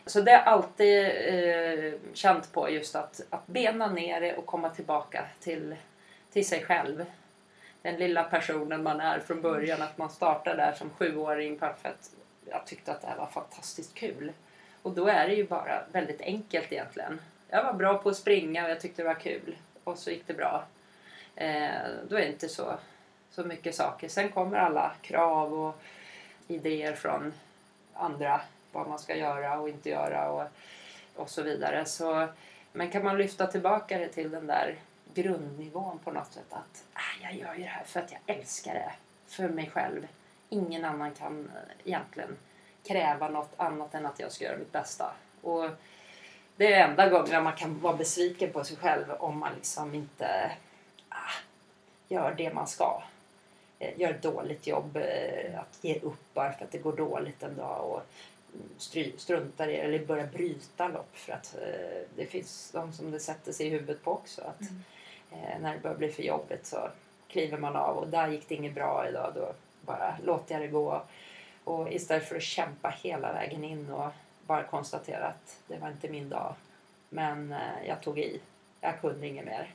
så 0.06 0.22
det 0.22 0.32
har 0.32 0.38
jag 0.38 0.48
alltid 0.48 1.06
eh, 1.06 1.94
känt 2.14 2.52
på 2.52 2.70
just 2.70 2.96
att, 2.96 3.22
att 3.30 3.48
bena 3.48 3.88
ner 3.88 4.22
det 4.22 4.36
och 4.36 4.46
komma 4.46 4.70
tillbaka 4.70 5.26
till, 5.40 5.76
till 6.32 6.48
sig 6.48 6.64
själv. 6.64 7.06
Den 7.82 7.96
lilla 7.96 8.24
personen 8.24 8.84
man 8.84 9.00
är 9.00 9.20
från 9.20 9.42
början, 9.42 9.82
att 9.82 9.98
man 9.98 10.10
startar 10.10 10.58
där 10.58 10.74
som 10.74 10.90
sjuåring 10.90 11.58
bara 11.58 11.74
för 11.74 11.90
att 11.90 12.12
jag 12.46 12.66
tyckte 12.66 12.92
att 12.92 13.02
det 13.02 13.08
här 13.08 13.18
var 13.18 13.28
fantastiskt 13.28 13.94
kul. 13.94 14.32
Och 14.82 14.92
då 14.92 15.08
är 15.08 15.28
det 15.28 15.34
ju 15.34 15.48
bara 15.48 15.84
väldigt 15.92 16.22
enkelt 16.22 16.72
egentligen. 16.72 17.22
Jag 17.50 17.64
var 17.64 17.74
bra 17.74 17.98
på 17.98 18.10
att 18.10 18.18
springa 18.18 18.64
och 18.66 18.72
jag 18.72 18.82
tyckte 18.82 19.02
det 19.02 19.08
var 19.08 19.20
kul. 19.20 19.56
Och 19.84 19.98
så 19.98 20.12
gick 20.12 20.28
det 20.28 20.34
bra. 20.34 20.64
Eh, 21.36 21.82
då 22.10 22.16
är 22.16 22.22
det 22.22 22.28
inte 22.28 22.50
så, 22.50 22.74
så 23.32 23.44
mycket 23.44 23.76
saker. 23.76 24.08
Sen 24.10 24.30
kommer 24.30 24.58
alla 24.58 24.96
krav 25.02 25.54
och 25.54 25.76
idéer 26.48 26.94
från 26.94 27.34
andra 27.94 28.42
vad 28.72 28.88
man 28.88 29.00
ska 29.00 29.16
göra 29.16 29.60
och 29.60 29.70
inte 29.70 29.90
göra 29.90 30.32
och, 30.32 30.48
och 31.16 31.30
så 31.30 31.42
vidare. 31.42 31.86
Så, 31.86 32.28
men 32.72 32.92
kan 32.92 33.04
man 33.04 33.18
lyfta 33.18 33.48
tillbaka 33.48 33.98
det 33.98 34.08
till 34.08 34.32
den 34.32 34.48
där 34.48 34.76
grundnivån 35.14 36.00
på 36.00 36.12
något 36.12 36.34
sätt 36.34 36.54
att 36.54 36.84
ah, 36.94 37.24
jag 37.24 37.36
gör 37.36 37.54
ju 37.54 37.64
det 37.64 37.70
här 37.70 37.84
för 37.84 38.00
att 38.00 38.12
jag 38.12 38.38
älskar 38.38 38.74
det. 38.74 38.92
För 39.28 39.50
mig 39.50 39.70
själv. 39.74 40.08
Ingen 40.50 40.86
annan 40.86 41.12
kan 41.12 41.52
eh, 41.56 41.88
egentligen 41.88 42.38
kräva 42.88 43.30
något 43.30 43.54
annat 43.58 43.94
än 43.94 44.06
att 44.06 44.20
jag 44.20 44.32
ska 44.32 44.46
göra 44.46 44.58
mitt 44.58 44.72
bästa. 44.72 45.14
Och 45.42 45.70
det 46.56 46.74
är 46.74 46.88
enda 46.90 47.10
gången 47.10 47.44
man 47.44 47.56
kan 47.56 47.80
vara 47.80 47.98
besviken 47.98 48.52
på 48.52 48.64
sig 48.64 48.78
själv 48.78 49.12
om 49.12 49.40
man 49.40 49.54
liksom 49.56 49.96
inte 49.96 50.52
gör 52.14 52.34
det 52.38 52.54
man 52.54 52.68
ska. 52.68 53.04
Eh, 53.80 54.00
gör 54.00 54.12
ett 54.12 54.22
dåligt 54.22 54.68
jobb, 54.68 54.98
eh, 54.98 55.60
att 55.60 55.78
ge 55.82 56.00
upp 56.00 56.34
bara 56.34 56.54
för 56.54 56.66
att 56.66 56.72
det 56.72 56.78
går 56.78 56.94
dåligt 56.94 57.44
en 57.44 57.56
dag 57.56 57.90
och 57.90 58.02
struntar 59.18 59.68
i 59.68 59.76
eller 59.76 60.06
börjar 60.06 60.28
bryta 60.28 60.88
lopp 60.88 61.16
för 61.18 61.34
att 61.34 61.56
eh, 61.56 62.02
det 62.16 62.26
finns 62.26 62.72
de 62.72 62.94
som 62.94 63.12
det 63.12 63.20
sätter 63.20 63.52
sig 63.52 63.68
i 63.68 63.70
huvudet 63.70 64.04
på 64.04 64.12
också. 64.12 64.42
Att 64.42 64.62
mm. 64.62 65.62
när 65.62 65.74
det 65.74 65.80
börjar 65.80 65.98
bli 65.98 66.12
för 66.12 66.24
jobbigt 66.24 66.66
så 66.66 66.90
kliver 67.28 67.58
man 67.58 67.76
av 67.76 67.98
och 67.98 68.08
där 68.08 68.28
gick 68.28 68.50
det 68.50 68.56
inget 68.56 68.76
bra 68.76 69.10
idag 69.10 69.32
då 69.36 69.54
bara 69.82 70.18
låter 70.24 70.56
jag 70.56 70.62
det 70.62 70.68
gå. 70.68 71.02
Och 71.64 71.92
istället 71.92 72.28
för 72.28 72.36
att 72.36 72.44
kämpa 72.44 72.90
hela 72.90 73.34
vägen 73.34 73.64
in 73.64 73.90
och 73.90 74.12
bara 74.48 74.64
konstatera 74.64 75.28
att 75.28 75.60
det 75.68 75.78
var 75.78 75.90
inte 75.90 76.10
min 76.10 76.30
dag. 76.30 76.56
Men 77.10 77.56
jag 77.88 78.02
tog 78.02 78.20
i. 78.20 78.40
Jag 78.82 79.02
kunde 79.02 79.28
inget 79.28 79.46
mer. 79.46 79.72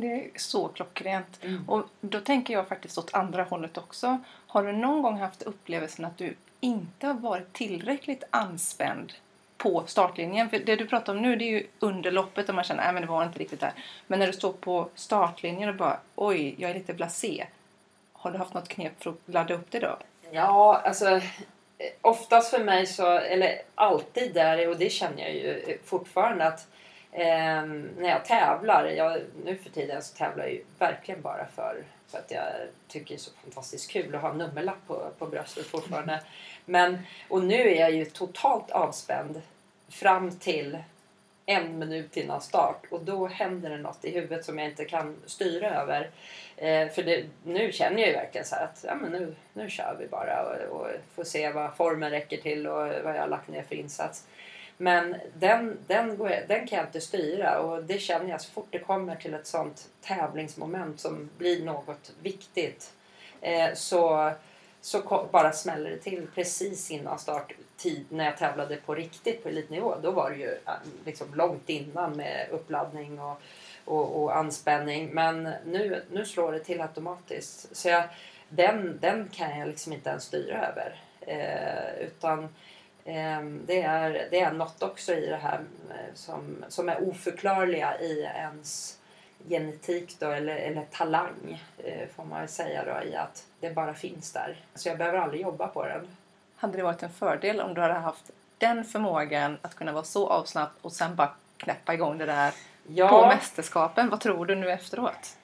Det 0.00 0.06
är 0.06 0.30
så 0.36 0.68
klockrent. 0.68 1.44
Mm. 1.44 1.68
Och 1.68 1.84
då 2.00 2.20
tänker 2.20 2.54
jag 2.54 2.68
faktiskt 2.68 2.98
åt 2.98 3.14
andra 3.14 3.42
hållet 3.42 3.78
också. 3.78 4.18
Har 4.46 4.62
du 4.62 4.72
någon 4.72 5.02
gång 5.02 5.18
haft 5.18 5.42
upplevelsen 5.42 6.04
att 6.04 6.18
du 6.18 6.34
inte 6.60 7.06
har 7.06 7.14
varit 7.14 7.52
tillräckligt 7.52 8.24
anspänd 8.30 9.12
på 9.56 9.84
startlinjen? 9.86 10.50
För 10.50 10.58
det 10.58 10.76
du 10.76 10.86
pratar 10.86 11.14
om 11.14 11.22
nu 11.22 11.36
det 11.36 11.44
är 11.44 11.50
ju 11.50 11.66
under 11.78 12.10
loppet 12.10 12.48
och 12.48 12.54
man 12.54 12.64
känner 12.64 12.94
att 12.94 13.00
det 13.00 13.06
var 13.06 13.24
inte 13.24 13.38
riktigt 13.38 13.60
där. 13.60 13.72
Men 14.06 14.18
när 14.18 14.26
du 14.26 14.32
står 14.32 14.52
på 14.52 14.88
startlinjen 14.94 15.68
och 15.68 15.74
bara 15.74 16.00
oj, 16.14 16.54
jag 16.58 16.70
är 16.70 16.74
lite 16.74 16.94
blasé. 16.94 17.46
Har 18.12 18.30
du 18.30 18.38
haft 18.38 18.54
något 18.54 18.68
knep 18.68 19.02
för 19.02 19.10
att 19.10 19.16
ladda 19.26 19.54
upp 19.54 19.70
det 19.70 19.78
då? 19.78 19.96
Ja, 20.30 20.80
alltså 20.84 21.20
oftast 22.00 22.50
för 22.50 22.64
mig 22.64 22.86
så, 22.86 23.18
eller 23.18 23.60
alltid 23.74 24.34
där, 24.34 24.68
och 24.68 24.76
det 24.76 24.90
känner 24.90 25.22
jag 25.22 25.34
ju 25.34 25.78
fortfarande 25.84 26.46
att 26.46 26.66
eh, 27.18 27.64
när 27.98 28.08
jag 28.08 28.24
tävlar, 28.24 28.84
jag, 28.84 29.20
nu 29.44 29.56
för 29.56 29.70
tiden 29.70 30.02
så 30.02 30.16
tävlar 30.16 30.44
jag 30.44 30.52
ju 30.52 30.64
verkligen 30.78 31.22
bara 31.22 31.46
för, 31.46 31.84
för 32.08 32.18
att 32.18 32.30
jag 32.30 32.44
tycker 32.88 33.08
det 33.08 33.14
är 33.14 33.18
så 33.18 33.30
fantastiskt 33.42 33.90
kul 33.90 34.14
att 34.14 34.22
ha 34.22 34.30
en 34.30 34.38
nummerlapp 34.38 34.86
på, 34.86 35.10
på 35.18 35.26
bröstet 35.26 35.66
fortfarande. 35.66 36.20
Men, 36.64 36.98
och 37.28 37.44
nu 37.44 37.54
är 37.54 37.80
jag 37.80 37.92
ju 37.92 38.04
totalt 38.04 38.70
avspänd 38.70 39.42
fram 39.88 40.30
till 40.30 40.78
en 41.46 41.78
minut 41.78 42.16
innan 42.16 42.40
start 42.40 42.82
och 42.90 43.00
då 43.00 43.26
händer 43.26 43.70
det 43.70 43.76
något 43.76 44.04
i 44.04 44.10
huvudet 44.10 44.44
som 44.44 44.58
jag 44.58 44.68
inte 44.68 44.84
kan 44.84 45.16
styra 45.26 45.74
över. 45.82 46.10
Eh, 46.56 46.88
för 46.88 47.02
det, 47.02 47.24
nu 47.44 47.72
känner 47.72 47.98
jag 47.98 48.08
ju 48.08 48.14
verkligen 48.14 48.46
så 48.46 48.56
att 48.56 48.84
ja, 48.86 48.94
men 48.94 49.12
nu, 49.12 49.34
nu 49.52 49.70
kör 49.70 49.96
vi 50.00 50.06
bara 50.06 50.42
och, 50.42 50.80
och 50.80 50.86
får 51.14 51.24
se 51.24 51.52
vad 51.52 51.76
formen 51.76 52.10
räcker 52.10 52.36
till 52.36 52.66
och 52.66 52.88
vad 53.04 53.16
jag 53.16 53.20
har 53.20 53.28
lagt 53.28 53.48
ner 53.48 53.62
för 53.62 53.74
insats. 53.74 54.26
Men 54.80 55.16
den, 55.34 55.78
den, 55.86 56.16
går 56.16 56.32
den 56.48 56.66
kan 56.66 56.78
jag 56.78 56.86
inte 56.86 57.00
styra 57.00 57.60
och 57.60 57.84
det 57.84 57.98
känner 57.98 58.30
jag 58.30 58.40
så 58.40 58.50
fort 58.50 58.68
det 58.70 58.78
kommer 58.78 59.16
till 59.16 59.34
ett 59.34 59.46
sånt 59.46 59.88
tävlingsmoment 60.00 61.00
som 61.00 61.30
blir 61.38 61.64
något 61.64 62.12
viktigt 62.22 62.92
eh, 63.40 63.74
så, 63.74 64.32
så 64.80 65.28
bara 65.32 65.52
smäller 65.52 65.90
det 65.90 65.98
till 65.98 66.26
precis 66.34 66.90
innan 66.90 67.18
starttid 67.18 68.06
när 68.08 68.24
jag 68.24 68.36
tävlade 68.36 68.76
på 68.76 68.94
riktigt 68.94 69.42
på 69.42 69.48
elitnivå. 69.48 69.94
Då 70.02 70.10
var 70.10 70.30
det 70.30 70.36
ju 70.36 70.56
liksom 71.04 71.34
långt 71.34 71.68
innan 71.68 72.16
med 72.16 72.48
uppladdning 72.50 73.20
och, 73.20 73.40
och, 73.84 74.22
och 74.22 74.36
anspänning. 74.36 75.10
Men 75.12 75.42
nu, 75.64 76.02
nu 76.10 76.24
slår 76.24 76.52
det 76.52 76.60
till 76.60 76.80
automatiskt. 76.80 77.76
Så 77.76 77.88
jag, 77.88 78.04
den, 78.48 78.98
den 79.00 79.28
kan 79.28 79.58
jag 79.58 79.68
liksom 79.68 79.92
inte 79.92 80.10
ens 80.10 80.24
styra 80.24 80.66
över. 80.66 81.00
Eh, 81.20 82.06
utan 82.06 82.48
det 83.66 83.82
är, 83.82 84.28
det 84.30 84.40
är 84.40 84.52
något 84.52 84.82
också 84.82 85.14
i 85.14 85.26
det 85.26 85.36
här 85.36 85.60
eh, 85.90 86.14
som, 86.14 86.64
som 86.68 86.88
är 86.88 87.08
oförklarliga 87.08 88.00
i 88.00 88.22
ens 88.22 88.98
genetik 89.48 90.16
då, 90.18 90.30
eller, 90.30 90.56
eller 90.56 90.84
talang 90.90 91.64
eh, 91.78 92.08
får 92.16 92.24
man 92.24 92.40
väl 92.40 92.48
säga 92.48 92.84
då, 92.84 93.08
i 93.08 93.16
att 93.16 93.44
det 93.60 93.70
bara 93.70 93.94
finns 93.94 94.32
där. 94.32 94.56
Så 94.74 94.88
jag 94.88 94.98
behöver 94.98 95.18
aldrig 95.18 95.42
jobba 95.42 95.66
på 95.66 95.84
den. 95.84 96.08
Hade 96.56 96.76
det 96.76 96.82
varit 96.82 97.02
en 97.02 97.12
fördel 97.12 97.60
om 97.60 97.74
du 97.74 97.80
hade 97.80 97.94
haft 97.94 98.30
den 98.58 98.84
förmågan 98.84 99.58
att 99.62 99.74
kunna 99.74 99.92
vara 99.92 100.04
så 100.04 100.28
avslappnad 100.28 100.78
och 100.82 100.92
sen 100.92 101.16
bara 101.16 101.30
knäppa 101.56 101.94
igång 101.94 102.18
det 102.18 102.26
där 102.26 102.54
ja. 102.86 103.08
på 103.08 103.26
mästerskapen? 103.26 104.10
Vad 104.10 104.20
tror 104.20 104.46
du 104.46 104.54
nu 104.54 104.70
efteråt? 104.70 105.36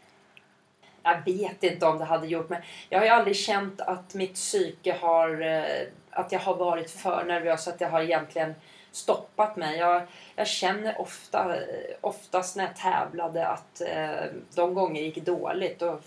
Jag 1.05 1.25
vet 1.25 1.62
inte 1.62 1.87
om 1.87 1.99
det 1.99 2.05
hade 2.05 2.27
gjort 2.27 2.49
men 2.49 2.62
jag 2.88 2.99
har 2.99 3.05
ju 3.05 3.11
aldrig 3.11 3.37
känt 3.37 3.81
att 3.81 4.14
mitt 4.14 4.35
psyke 4.35 4.97
har 5.01 5.43
eh, 5.43 5.87
att 6.11 6.33
jag 6.33 6.40
har 6.40 6.55
varit 6.55 6.90
för 6.90 7.25
nervös, 7.25 7.69
att 7.69 7.79
det 7.79 7.87
har 7.87 8.01
egentligen 8.01 8.55
stoppat 8.93 9.57
mig. 9.57 9.79
Jag, 9.79 10.03
jag 10.37 10.47
känner 10.47 11.01
ofta, 11.01 11.57
oftast 12.01 12.57
när 12.57 12.64
jag 12.64 12.77
tävlade 12.77 13.47
att 13.47 13.81
eh, 13.81 14.25
de 14.55 14.75
gånger 14.75 15.01
det 15.01 15.07
gick 15.07 15.27
dåligt 15.27 15.79
då 15.79 15.99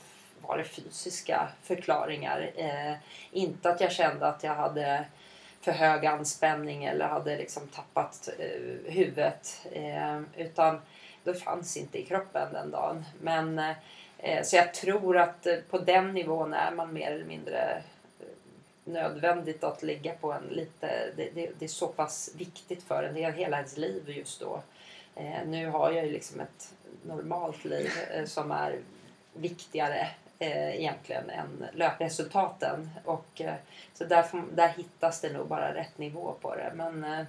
var 0.41 0.57
det 0.57 0.63
fysiska 0.63 1.47
förklaringar. 1.63 2.51
Eh, 2.55 2.93
inte 3.31 3.69
att 3.69 3.81
jag 3.81 3.91
kände 3.91 4.27
att 4.27 4.43
jag 4.43 4.55
hade 4.55 5.05
för 5.61 5.71
hög 5.71 6.05
anspänning 6.05 6.85
eller 6.85 7.07
hade 7.07 7.37
liksom 7.37 7.67
tappat 7.67 8.29
eh, 8.39 8.91
huvudet. 8.93 9.67
Eh, 9.71 10.21
utan 10.37 10.81
det 11.23 11.33
fanns 11.33 11.77
inte 11.77 11.99
i 11.99 12.05
kroppen 12.05 12.53
den 12.53 12.71
dagen. 12.71 13.05
Men, 13.21 13.59
eh, 13.59 13.75
Eh, 14.19 14.43
så 14.43 14.55
jag 14.55 14.73
tror 14.73 15.17
att 15.17 15.45
eh, 15.45 15.55
på 15.69 15.77
den 15.77 16.13
nivån 16.13 16.53
är 16.53 16.71
man 16.71 16.93
mer 16.93 17.11
eller 17.11 17.25
mindre 17.25 17.83
eh, 18.19 18.25
nödvändigt 18.83 19.63
att 19.63 19.83
ligga 19.83 20.13
på 20.13 20.31
en 20.33 20.43
lite... 20.43 21.11
Det, 21.15 21.29
det, 21.35 21.49
det 21.59 21.65
är 21.65 21.69
så 21.69 21.87
pass 21.87 22.29
viktigt 22.37 22.83
för 22.83 23.03
en. 23.03 23.13
Det 23.13 23.23
är 23.23 23.31
hela 23.31 23.57
ens 23.57 23.77
liv 23.77 24.09
just 24.09 24.39
då. 24.39 24.61
Nu 25.45 25.67
har 25.67 25.91
jag 25.91 26.05
ju 26.05 26.11
liksom 26.11 26.39
ett 26.39 26.73
normalt 27.03 27.65
liv 27.65 27.91
som 28.25 28.51
är 28.51 28.79
viktigare 29.33 30.07
egentligen 30.39 31.29
än 31.29 31.65
löpresultaten. 31.73 32.89
Och, 33.05 33.41
så 33.93 34.05
där, 34.05 34.25
där 34.55 34.67
hittas 34.67 35.21
det 35.21 35.33
nog 35.33 35.47
bara 35.47 35.73
rätt 35.73 35.97
nivå 35.97 36.35
på 36.41 36.55
det. 36.55 36.71
Men, 36.75 37.25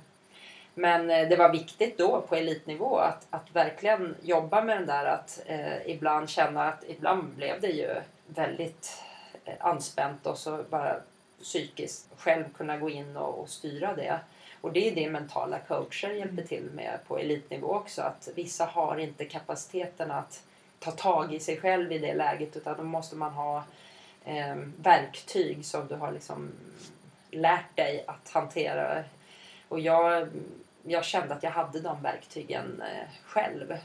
men 0.78 1.10
eh, 1.10 1.28
det 1.28 1.36
var 1.36 1.52
viktigt 1.52 1.98
då 1.98 2.20
på 2.20 2.36
elitnivå 2.36 2.96
att, 2.96 3.26
att 3.30 3.50
verkligen 3.52 4.16
jobba 4.22 4.62
med 4.62 4.76
den 4.76 4.86
där 4.86 5.04
att 5.04 5.40
ibland 5.86 6.28
känna 6.28 6.64
att 6.64 6.84
ibland 6.88 7.24
blev 7.24 7.60
det 7.60 7.70
ju 7.70 7.94
väldigt 8.26 9.02
anspänt 9.58 10.26
och 10.26 10.38
så 10.38 10.64
bara 10.70 11.00
psykiskt 11.42 12.08
själv 12.16 12.44
kunna 12.56 12.76
gå 12.76 12.90
in 12.90 13.16
och, 13.16 13.38
och 13.38 13.48
styra 13.48 13.94
det. 13.94 14.20
Och 14.60 14.72
det 14.72 14.88
är 14.88 14.94
det 14.94 15.10
mentala 15.10 15.58
coacher 15.58 16.10
hjälper 16.10 16.32
mm. 16.32 16.46
till 16.46 16.70
med 16.74 16.98
på 17.08 17.18
elitnivå 17.18 17.74
också. 17.74 18.02
Att 18.02 18.28
vissa 18.34 18.64
har 18.64 18.98
inte 18.98 19.24
kapaciteten 19.24 20.10
att 20.10 20.42
ta 20.78 20.90
tag 20.90 21.34
i 21.34 21.40
sig 21.40 21.56
själv 21.60 21.92
i 21.92 21.98
det 21.98 22.14
läget 22.14 22.56
utan 22.56 22.76
då 22.76 22.82
måste 22.82 23.16
man 23.16 23.32
ha 23.32 23.64
eh, 24.24 24.56
verktyg 24.76 25.64
som 25.64 25.86
du 25.86 25.94
har 25.94 26.12
liksom 26.12 26.52
lärt 27.30 27.76
dig 27.76 28.04
att 28.06 28.30
hantera. 28.30 29.04
Och 29.68 29.80
jag, 29.80 30.28
jag 30.90 31.04
kände 31.04 31.34
att 31.34 31.42
jag 31.42 31.50
hade 31.50 31.80
de 31.80 32.02
verktygen 32.02 32.82
eh, 32.82 33.08
själv. 33.24 33.78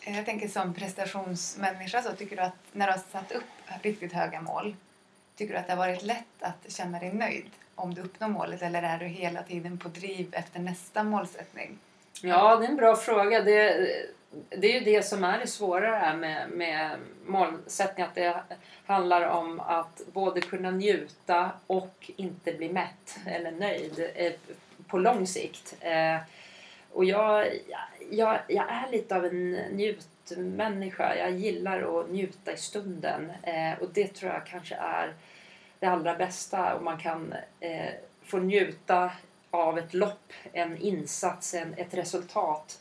Jag 0.00 0.24
tänker 0.24 0.48
som 0.48 0.74
prestationsmänniska 0.74 2.02
så 2.02 2.12
tycker 2.12 2.36
du 2.36 2.42
att 2.42 2.54
när 2.72 2.86
du 2.86 2.92
har 2.92 2.98
satt 2.98 3.32
upp 3.32 3.44
riktigt 3.82 4.12
höga 4.12 4.40
mål 4.40 4.74
Tycker 5.38 5.54
du 5.54 5.60
att 5.60 5.66
det 5.66 5.72
har 5.72 5.78
varit 5.78 6.02
lätt 6.02 6.40
att 6.40 6.72
känna 6.72 6.98
dig 6.98 7.12
nöjd 7.12 7.50
om 7.74 7.94
du 7.94 8.02
uppnår 8.02 8.28
målet 8.28 8.62
eller 8.62 8.82
är 8.82 8.98
du 8.98 9.04
hela 9.06 9.42
tiden 9.42 9.78
på 9.78 9.88
driv 9.88 10.28
efter 10.32 10.60
nästa 10.60 11.02
målsättning? 11.02 11.78
Ja, 12.22 12.56
det 12.56 12.66
är 12.66 12.68
en 12.68 12.76
bra 12.76 12.96
fråga. 12.96 13.42
Det, 13.42 13.88
det 14.48 14.66
är 14.66 14.80
ju 14.80 14.80
det 14.80 15.02
som 15.02 15.24
är 15.24 15.38
det 15.38 15.46
svåra 15.46 15.96
här 15.96 16.16
med, 16.16 16.50
med 16.50 16.98
målsättning. 17.26 18.06
Att 18.06 18.14
det 18.14 18.42
handlar 18.86 19.22
om 19.22 19.60
att 19.60 20.00
både 20.12 20.40
kunna 20.40 20.70
njuta 20.70 21.50
och 21.66 22.10
inte 22.16 22.52
bli 22.52 22.72
mätt 22.72 23.18
eller 23.26 23.50
nöjd 23.50 24.10
eh, 24.14 24.32
på 24.88 24.98
lång 24.98 25.26
sikt. 25.26 25.76
Eh, 25.80 26.16
och 26.92 27.04
jag, 27.04 27.46
jag, 28.10 28.38
jag 28.48 28.70
är 28.70 28.90
lite 28.90 29.16
av 29.16 29.24
en 29.24 29.52
njutmänniska. 29.52 31.16
Jag 31.16 31.30
gillar 31.30 32.00
att 32.00 32.10
njuta 32.10 32.52
i 32.52 32.56
stunden. 32.56 33.32
Eh, 33.42 33.82
och 33.82 33.88
det 33.92 34.06
tror 34.06 34.32
jag 34.32 34.46
kanske 34.46 34.74
är 34.74 35.14
det 35.78 35.86
allra 35.86 36.14
bästa 36.14 36.74
om 36.74 36.84
man 36.84 36.98
kan 36.98 37.34
eh, 37.60 37.90
få 38.22 38.38
njuta 38.38 39.12
av 39.50 39.78
ett 39.78 39.94
lopp, 39.94 40.32
en 40.52 40.76
insats, 40.76 41.54
en, 41.54 41.74
ett 41.76 41.94
resultat. 41.94 42.80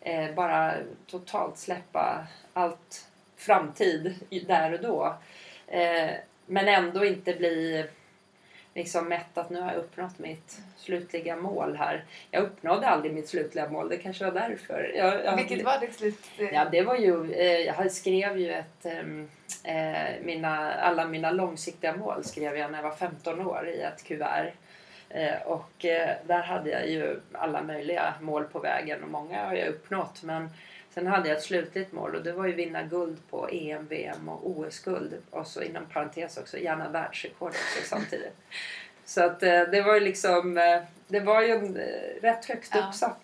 Eh, 0.00 0.34
bara 0.34 0.74
totalt 1.06 1.58
släppa 1.58 2.26
allt 2.52 3.06
framtid 3.36 4.14
där 4.46 4.72
och 4.72 4.80
då. 4.80 5.16
Eh, 5.66 6.10
men 6.46 6.68
ändå 6.68 7.04
inte 7.04 7.34
bli 7.34 7.86
liksom 8.78 9.08
mätt 9.08 9.38
att 9.38 9.50
nu 9.50 9.60
har 9.60 9.72
jag 9.72 9.78
uppnått 9.78 10.18
mitt 10.18 10.60
slutliga 10.76 11.36
mål 11.36 11.76
här. 11.76 12.04
Jag 12.30 12.42
uppnådde 12.42 12.88
aldrig 12.88 13.14
mitt 13.14 13.28
slutliga 13.28 13.68
mål, 13.68 13.88
det 13.88 13.96
kanske 13.96 14.24
var 14.24 14.32
därför. 14.32 14.92
Jag, 14.96 15.24
jag, 15.24 15.36
Vilket 15.36 15.64
var 15.64 15.80
ditt 15.80 15.94
slut? 15.94 16.30
Ja, 16.52 16.64
det 16.72 16.82
var 16.82 16.96
ju, 16.96 17.32
eh, 17.32 17.60
jag 17.60 17.92
skrev 17.92 18.38
ju 18.38 18.52
ett, 18.52 18.86
ehm, 18.86 19.28
eh, 19.64 20.22
mina, 20.22 20.72
alla 20.72 21.04
mina 21.04 21.30
långsiktiga 21.30 21.96
mål 21.96 22.24
skrev 22.24 22.56
jag 22.56 22.70
när 22.70 22.78
jag 22.78 22.88
var 22.90 22.96
15 22.96 23.46
år 23.46 23.68
i 23.68 23.80
ett 23.80 24.04
kuvert. 24.04 24.52
Eh, 25.10 25.42
och 25.44 25.84
eh, 25.84 26.16
där 26.26 26.42
hade 26.42 26.70
jag 26.70 26.88
ju 26.88 27.20
alla 27.32 27.62
möjliga 27.62 28.14
mål 28.20 28.44
på 28.44 28.58
vägen 28.58 29.02
och 29.02 29.10
många 29.10 29.44
har 29.44 29.54
jag 29.54 29.68
uppnått. 29.68 30.22
Men 30.22 30.50
sen 30.98 31.06
hade 31.06 31.28
jag 31.28 31.38
ett 31.38 31.44
slutligt 31.44 31.92
mål 31.92 32.14
och 32.14 32.22
det 32.22 32.32
var 32.32 32.46
ju 32.46 32.52
vinna 32.52 32.82
guld 32.82 33.16
på 33.30 33.48
EM, 33.48 33.86
VM 33.86 34.28
och 34.28 34.50
OS-guld. 34.50 35.14
Och 35.30 35.46
så 35.46 35.62
inom 35.62 35.86
parentes 35.86 36.36
också 36.36 36.58
gärna 36.58 36.88
världsrekord 36.88 37.48
också 37.48 37.88
samtidigt. 37.88 38.36
Så 39.04 39.24
att 39.24 39.42
eh, 39.42 39.60
det 39.62 39.82
var 39.82 39.94
ju 39.94 40.00
liksom, 40.00 40.58
eh, 40.58 40.80
det 41.08 41.20
var 41.20 41.42
ju 41.42 41.50
en, 41.50 41.76
eh, 41.76 42.22
rätt 42.22 42.44
högst 42.44 42.76
uppsatt 42.76 43.20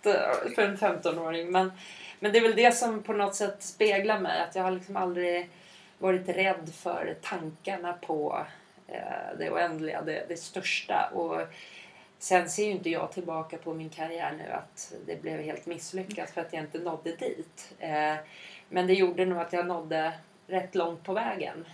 för 0.55 0.63
en 0.63 0.77
15-åring. 0.77 1.51
Men, 1.51 1.73
men 2.21 2.33
det 2.33 2.39
är 2.39 2.43
väl 2.43 2.57
det 2.57 2.75
som 2.75 3.03
på 3.03 3.13
något 3.13 3.35
sätt 3.35 3.63
speglar 3.63 4.19
mig. 4.19 4.41
Att 4.41 4.55
jag 4.55 4.63
har 4.63 4.71
liksom 4.71 4.97
aldrig 4.97 5.51
varit 5.99 6.29
rädd 6.29 6.73
för 6.75 7.17
tankarna 7.23 7.93
på 7.93 8.47
det 9.39 9.51
oändliga, 9.51 10.03
det, 10.03 10.25
det 10.29 10.37
största. 10.37 11.11
Och 11.15 11.41
sen 12.19 12.49
ser 12.49 12.65
ju 12.65 12.71
inte 12.71 12.91
jag 12.91 13.13
tillbaka 13.13 13.57
på 13.57 13.75
min 13.75 13.91
karriär 13.91 14.33
nu 14.39 14.53
att 14.53 14.93
det 15.07 15.23
blev 15.23 15.41
helt 15.41 15.67
misslyckat 15.67 16.31
för 16.31 16.41
att 16.41 16.53
jag 16.53 16.63
inte 16.63 16.79
nådde 16.79 17.17
dit. 17.17 17.75
Men 18.69 18.87
det 18.87 18.95
gjorde 18.95 19.27
nog 19.27 19.39
att 19.39 19.53
jag 19.53 19.67
nådde 19.67 20.13
rätt 20.47 20.75
långt 20.75 21.05
på 21.05 21.13
vägen. 21.13 21.65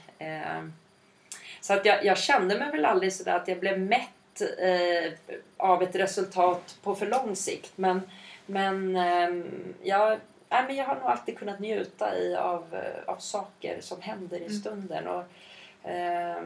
Så 1.60 1.72
att 1.72 1.86
jag, 1.86 2.04
jag 2.04 2.18
kände 2.18 2.58
mig 2.58 2.70
väl 2.70 2.84
aldrig 2.84 3.12
sådär 3.12 3.36
att 3.36 3.48
jag 3.48 3.60
blev 3.60 3.80
mätt 3.80 4.40
eh, 4.58 5.12
av 5.56 5.82
ett 5.82 5.94
resultat 5.94 6.78
på 6.82 6.94
för 6.94 7.06
lång 7.06 7.36
sikt. 7.36 7.72
Men, 7.76 8.02
men, 8.46 8.96
eh, 8.96 9.44
jag, 9.82 10.18
nej, 10.48 10.64
men 10.66 10.76
jag 10.76 10.84
har 10.84 10.94
nog 10.94 11.04
alltid 11.04 11.38
kunnat 11.38 11.60
njuta 11.60 12.18
i, 12.18 12.34
av, 12.36 12.82
av 13.06 13.16
saker 13.16 13.80
som 13.80 14.00
händer 14.00 14.36
i 14.36 14.46
mm. 14.46 14.58
stunden. 14.58 15.06
Och, 15.06 15.24
eh, 15.90 16.42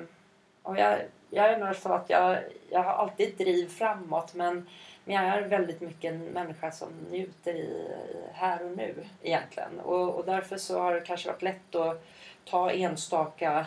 Och 0.64 0.78
jag, 0.78 0.98
jag 1.30 1.50
är 1.50 1.58
nog 1.58 1.76
så 1.76 1.92
att 1.92 2.10
jag, 2.10 2.38
jag 2.70 2.82
har 2.82 2.92
alltid 2.92 3.36
driv 3.36 3.68
framåt 3.68 4.34
men, 4.34 4.68
men 5.04 5.14
jag 5.16 5.24
är 5.24 5.48
väldigt 5.48 5.80
mycket 5.80 6.12
en 6.12 6.24
människa 6.24 6.70
som 6.70 6.88
njuter 7.10 7.54
i, 7.54 7.94
här 8.32 8.64
och 8.64 8.76
nu 8.76 8.94
egentligen. 9.22 9.80
Och, 9.80 10.14
och 10.14 10.24
därför 10.24 10.56
så 10.56 10.80
har 10.80 10.94
det 10.94 11.00
kanske 11.00 11.28
varit 11.28 11.42
lätt 11.42 11.74
att 11.74 12.04
ta 12.44 12.70
enstaka 12.70 13.66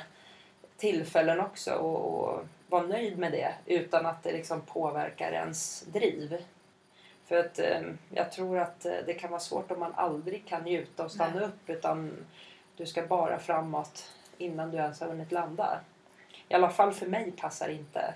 tillfällen 0.77 1.39
också 1.39 1.73
och, 1.73 2.23
och 2.23 2.45
vara 2.67 2.87
nöjd 2.87 3.17
med 3.17 3.31
det 3.31 3.53
utan 3.65 4.05
att 4.05 4.23
det 4.23 4.31
liksom 4.31 4.61
påverkar 4.61 5.31
ens 5.31 5.81
driv. 5.81 6.37
För 7.25 7.35
att 7.35 7.59
eh, 7.59 7.81
jag 8.09 8.31
tror 8.31 8.59
att 8.59 8.85
eh, 8.85 8.95
det 9.05 9.13
kan 9.13 9.29
vara 9.29 9.39
svårt 9.39 9.71
om 9.71 9.79
man 9.79 9.93
aldrig 9.95 10.45
kan 10.45 10.63
njuta 10.63 11.05
och 11.05 11.11
stanna 11.11 11.35
Nej. 11.35 11.45
upp 11.45 11.69
utan 11.69 12.25
du 12.77 12.85
ska 12.85 13.07
bara 13.07 13.39
framåt 13.39 14.13
innan 14.37 14.71
du 14.71 14.77
ens 14.77 14.99
har 14.99 15.07
hunnit 15.07 15.31
landa. 15.31 15.79
I 16.49 16.53
alla 16.53 16.69
fall 16.69 16.93
för 16.93 17.05
mig 17.05 17.31
passar 17.31 17.69
inte. 17.69 18.13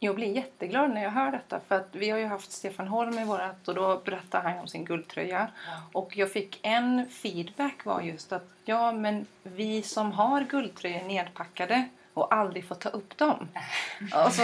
Jag 0.00 0.14
blir 0.14 0.36
jätteglad 0.36 0.90
när 0.90 1.02
jag 1.02 1.10
hör 1.10 1.30
detta 1.30 1.60
för 1.68 1.74
att 1.74 1.88
vi 1.92 2.10
har 2.10 2.18
ju 2.18 2.26
haft 2.26 2.52
Stefan 2.52 2.88
Holm 2.88 3.18
i 3.18 3.24
vårat 3.24 3.68
och 3.68 3.74
då 3.74 4.00
berättade 4.04 4.48
han 4.48 4.58
om 4.58 4.68
sin 4.68 4.84
guldtröja. 4.84 5.48
Och 5.92 6.16
jag 6.16 6.32
fick 6.32 6.58
en 6.62 7.08
feedback 7.08 7.84
var 7.84 8.00
just 8.00 8.32
att 8.32 8.48
ja 8.64 8.92
men 8.92 9.26
vi 9.42 9.82
som 9.82 10.12
har 10.12 10.40
guldtröjor 10.40 11.02
nedpackade 11.04 11.88
och 12.14 12.34
aldrig 12.34 12.68
får 12.68 12.74
ta 12.74 12.88
upp 12.88 13.18
dem. 13.18 13.48
Alltså, 14.12 14.42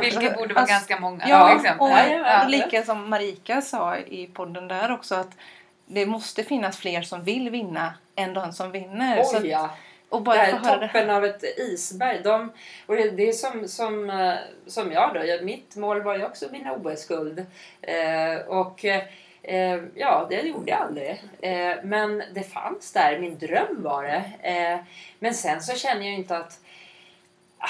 Vilket 0.00 0.36
borde 0.36 0.54
vara 0.54 0.60
alltså, 0.60 0.74
ganska 0.74 1.00
många 1.00 1.28
Ja, 1.28 1.60
och 1.78 1.90
Ja. 1.90 2.46
lika 2.48 2.82
som 2.84 3.10
Marika 3.10 3.62
sa 3.62 3.96
i 3.96 4.26
podden 4.26 4.68
där 4.68 4.92
också 4.92 5.14
att 5.14 5.36
det 5.86 6.06
måste 6.06 6.44
finnas 6.44 6.76
fler 6.78 7.02
som 7.02 7.22
vill 7.24 7.50
vinna 7.50 7.94
än 8.14 8.34
de 8.34 8.52
som 8.52 8.70
vinner. 8.70 9.22
Så 9.22 9.38
Oj 9.38 9.46
ja! 9.46 9.70
Och 10.10 10.20
Det 10.20 10.24
bara 10.24 10.36
här 10.36 10.50
få 10.50 10.56
är 10.56 10.60
höra 10.60 10.80
det. 10.80 10.86
toppen 10.86 11.10
av 11.10 11.24
ett 11.24 11.44
isberg. 11.58 12.20
De, 12.24 12.52
och 12.86 12.96
det, 12.96 13.10
det 13.10 13.28
är 13.28 13.32
som, 13.32 13.68
som, 13.68 14.10
eh, 14.10 14.34
som 14.66 14.92
jag 14.92 15.14
då. 15.14 15.44
Mitt 15.44 15.76
mål 15.76 16.02
var 16.02 16.16
ju 16.16 16.24
också 16.24 16.48
vinna 16.48 16.72
OS-guld. 16.72 17.46
Eh, 17.82 18.34
och 18.46 18.84
eh, 19.42 19.82
ja, 19.94 20.26
det 20.30 20.40
gjorde 20.40 20.70
jag 20.70 20.80
aldrig. 20.80 21.22
Eh, 21.40 21.76
men 21.84 22.22
det 22.34 22.42
fanns 22.42 22.92
där. 22.92 23.18
Min 23.18 23.38
dröm 23.38 23.82
var 23.82 24.02
det. 24.02 24.48
Eh, 24.50 24.78
men 25.18 25.34
sen 25.34 25.62
så 25.62 25.76
känner 25.76 26.06
jag 26.06 26.14
inte 26.14 26.36
att 26.36 26.60
ah, 27.58 27.68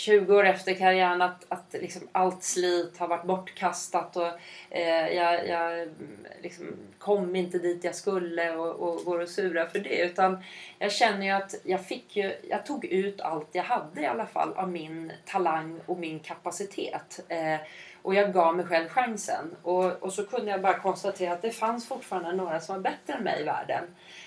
20 0.00 0.36
år 0.36 0.46
efter 0.46 0.74
karriären 0.74 1.22
att, 1.22 1.44
att 1.48 1.72
liksom 1.72 2.08
allt 2.12 2.42
slit 2.42 2.98
har 2.98 3.08
varit 3.08 3.24
bortkastat 3.24 4.16
och 4.16 4.28
eh, 4.70 5.08
jag, 5.08 5.48
jag 5.48 5.82
mm, 5.82 6.26
liksom 6.42 6.66
kom 6.98 7.36
inte 7.36 7.58
dit 7.58 7.84
jag 7.84 7.94
skulle 7.94 8.50
och, 8.50 8.88
och 8.88 9.04
går 9.04 9.20
och 9.20 9.28
sura 9.28 9.66
för 9.66 9.78
det. 9.78 10.00
Utan 10.02 10.44
jag 10.78 10.92
känner 10.92 11.26
ju 11.26 11.32
att 11.32 11.54
jag 11.64 11.86
fick 11.86 12.16
ju, 12.16 12.32
jag 12.48 12.66
tog 12.66 12.84
ut 12.84 13.20
allt 13.20 13.48
jag 13.52 13.62
hade 13.62 14.00
i 14.00 14.06
alla 14.06 14.26
fall 14.26 14.52
av 14.56 14.68
min 14.70 15.12
talang 15.26 15.80
och 15.86 15.98
min 15.98 16.20
kapacitet. 16.20 17.20
Eh, 17.28 17.60
och 18.02 18.14
jag 18.14 18.32
gav 18.32 18.56
mig 18.56 18.66
själv 18.66 18.88
chansen. 18.88 19.56
Och, 19.62 19.84
och 19.84 20.12
så 20.12 20.26
kunde 20.26 20.50
jag 20.50 20.62
bara 20.62 20.78
konstatera 20.78 21.32
att 21.32 21.42
det 21.42 21.50
fanns 21.50 21.88
fortfarande 21.88 22.32
några 22.32 22.60
som 22.60 22.74
var 22.74 22.82
bättre 22.82 23.12
än 23.12 23.24
mig 23.24 23.40
i 23.40 23.44
världen. 23.44 23.84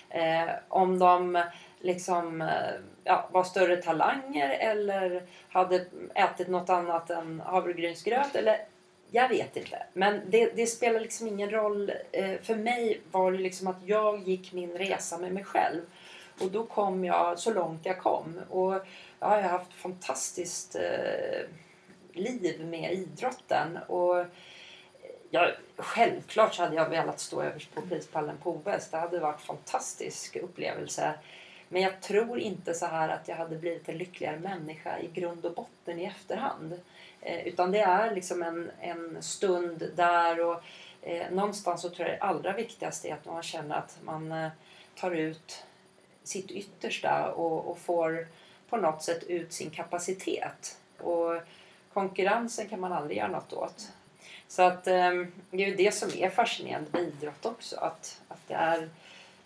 Eh, 0.09 0.53
om 0.67 0.99
de 0.99 1.43
liksom 1.79 2.41
eh, 2.41 2.47
ja, 3.03 3.29
var 3.31 3.43
större 3.43 3.81
talanger 3.81 4.49
eller 4.49 5.23
hade 5.49 5.85
ätit 6.15 6.47
något 6.47 6.69
annat 6.69 7.09
än 7.09 7.41
havregrynsgröt 7.45 8.35
eller 8.35 8.57
jag 9.11 9.29
vet 9.29 9.57
inte. 9.57 9.83
Men 9.93 10.21
det, 10.27 10.55
det 10.55 10.67
spelar 10.67 10.99
liksom 10.99 11.27
ingen 11.27 11.49
roll. 11.49 11.91
Eh, 12.11 12.41
för 12.41 12.55
mig 12.55 13.01
var 13.11 13.31
det 13.31 13.37
liksom 13.37 13.67
att 13.67 13.79
jag 13.85 14.27
gick 14.27 14.53
min 14.53 14.77
resa 14.77 15.17
med 15.17 15.33
mig 15.33 15.43
själv. 15.43 15.81
Och 16.41 16.51
då 16.51 16.65
kom 16.65 17.05
jag 17.05 17.39
så 17.39 17.53
långt 17.53 17.85
jag 17.85 17.99
kom. 17.99 18.39
Och 18.49 18.73
jag 19.19 19.27
har 19.27 19.41
haft 19.41 19.73
fantastiskt 19.73 20.75
eh, 20.75 21.45
liv 22.13 22.65
med 22.65 22.93
idrotten. 22.93 23.77
Och 23.87 24.25
jag, 25.29 25.51
självklart 25.77 26.53
så 26.53 26.63
hade 26.63 26.75
jag 26.75 26.89
velat 26.89 27.19
stå 27.19 27.41
överst 27.41 27.75
på 27.75 27.81
prispallen 27.81 28.37
på 28.43 28.51
OS. 28.51 28.89
Det 28.89 28.97
hade 28.97 29.19
varit 29.19 29.39
en 29.39 29.45
fantastisk 29.45 30.35
upplevelse. 30.35 31.13
Men 31.73 31.81
jag 31.81 32.01
tror 32.01 32.39
inte 32.39 32.73
så 32.73 32.85
här 32.85 33.09
att 33.09 33.27
jag 33.27 33.35
hade 33.35 33.55
blivit 33.55 33.89
en 33.89 33.97
lyckligare 33.97 34.39
människa 34.39 34.99
i 34.99 35.07
grund 35.07 35.45
och 35.45 35.53
botten 35.53 35.99
i 35.99 36.05
efterhand. 36.05 36.79
Eh, 37.21 37.47
utan 37.47 37.71
det 37.71 37.79
är 37.79 38.15
liksom 38.15 38.43
en, 38.43 38.71
en 38.79 39.23
stund 39.23 39.91
där 39.95 40.45
och 40.45 40.63
eh, 41.01 41.31
någonstans 41.31 41.81
så 41.81 41.89
tror 41.89 42.07
jag 42.07 42.17
det 42.17 42.23
allra 42.23 42.53
viktigaste 42.53 43.09
är 43.09 43.13
att 43.13 43.25
man 43.25 43.43
känner 43.43 43.75
att 43.75 43.97
man 44.03 44.31
eh, 44.31 44.49
tar 44.95 45.11
ut 45.11 45.65
sitt 46.23 46.51
yttersta 46.51 47.31
och, 47.31 47.71
och 47.71 47.77
får 47.77 48.27
på 48.69 48.77
något 48.77 49.03
sätt 49.03 49.23
ut 49.23 49.53
sin 49.53 49.69
kapacitet. 49.69 50.77
Och 50.97 51.41
konkurrensen 51.93 52.69
kan 52.69 52.79
man 52.79 52.93
aldrig 52.93 53.17
göra 53.17 53.27
något 53.31 53.53
åt. 53.53 53.91
Så 54.47 54.61
att 54.61 54.87
eh, 54.87 55.11
det 55.51 55.63
är 55.63 55.69
ju 55.69 55.75
det 55.75 55.93
som 55.93 56.09
är 56.17 56.29
fascinerande 56.29 56.89
med 56.91 57.01
idrott 57.01 57.45
också. 57.45 57.75
Att, 57.75 58.21
att 58.27 58.47
det 58.47 58.53
är 58.53 58.89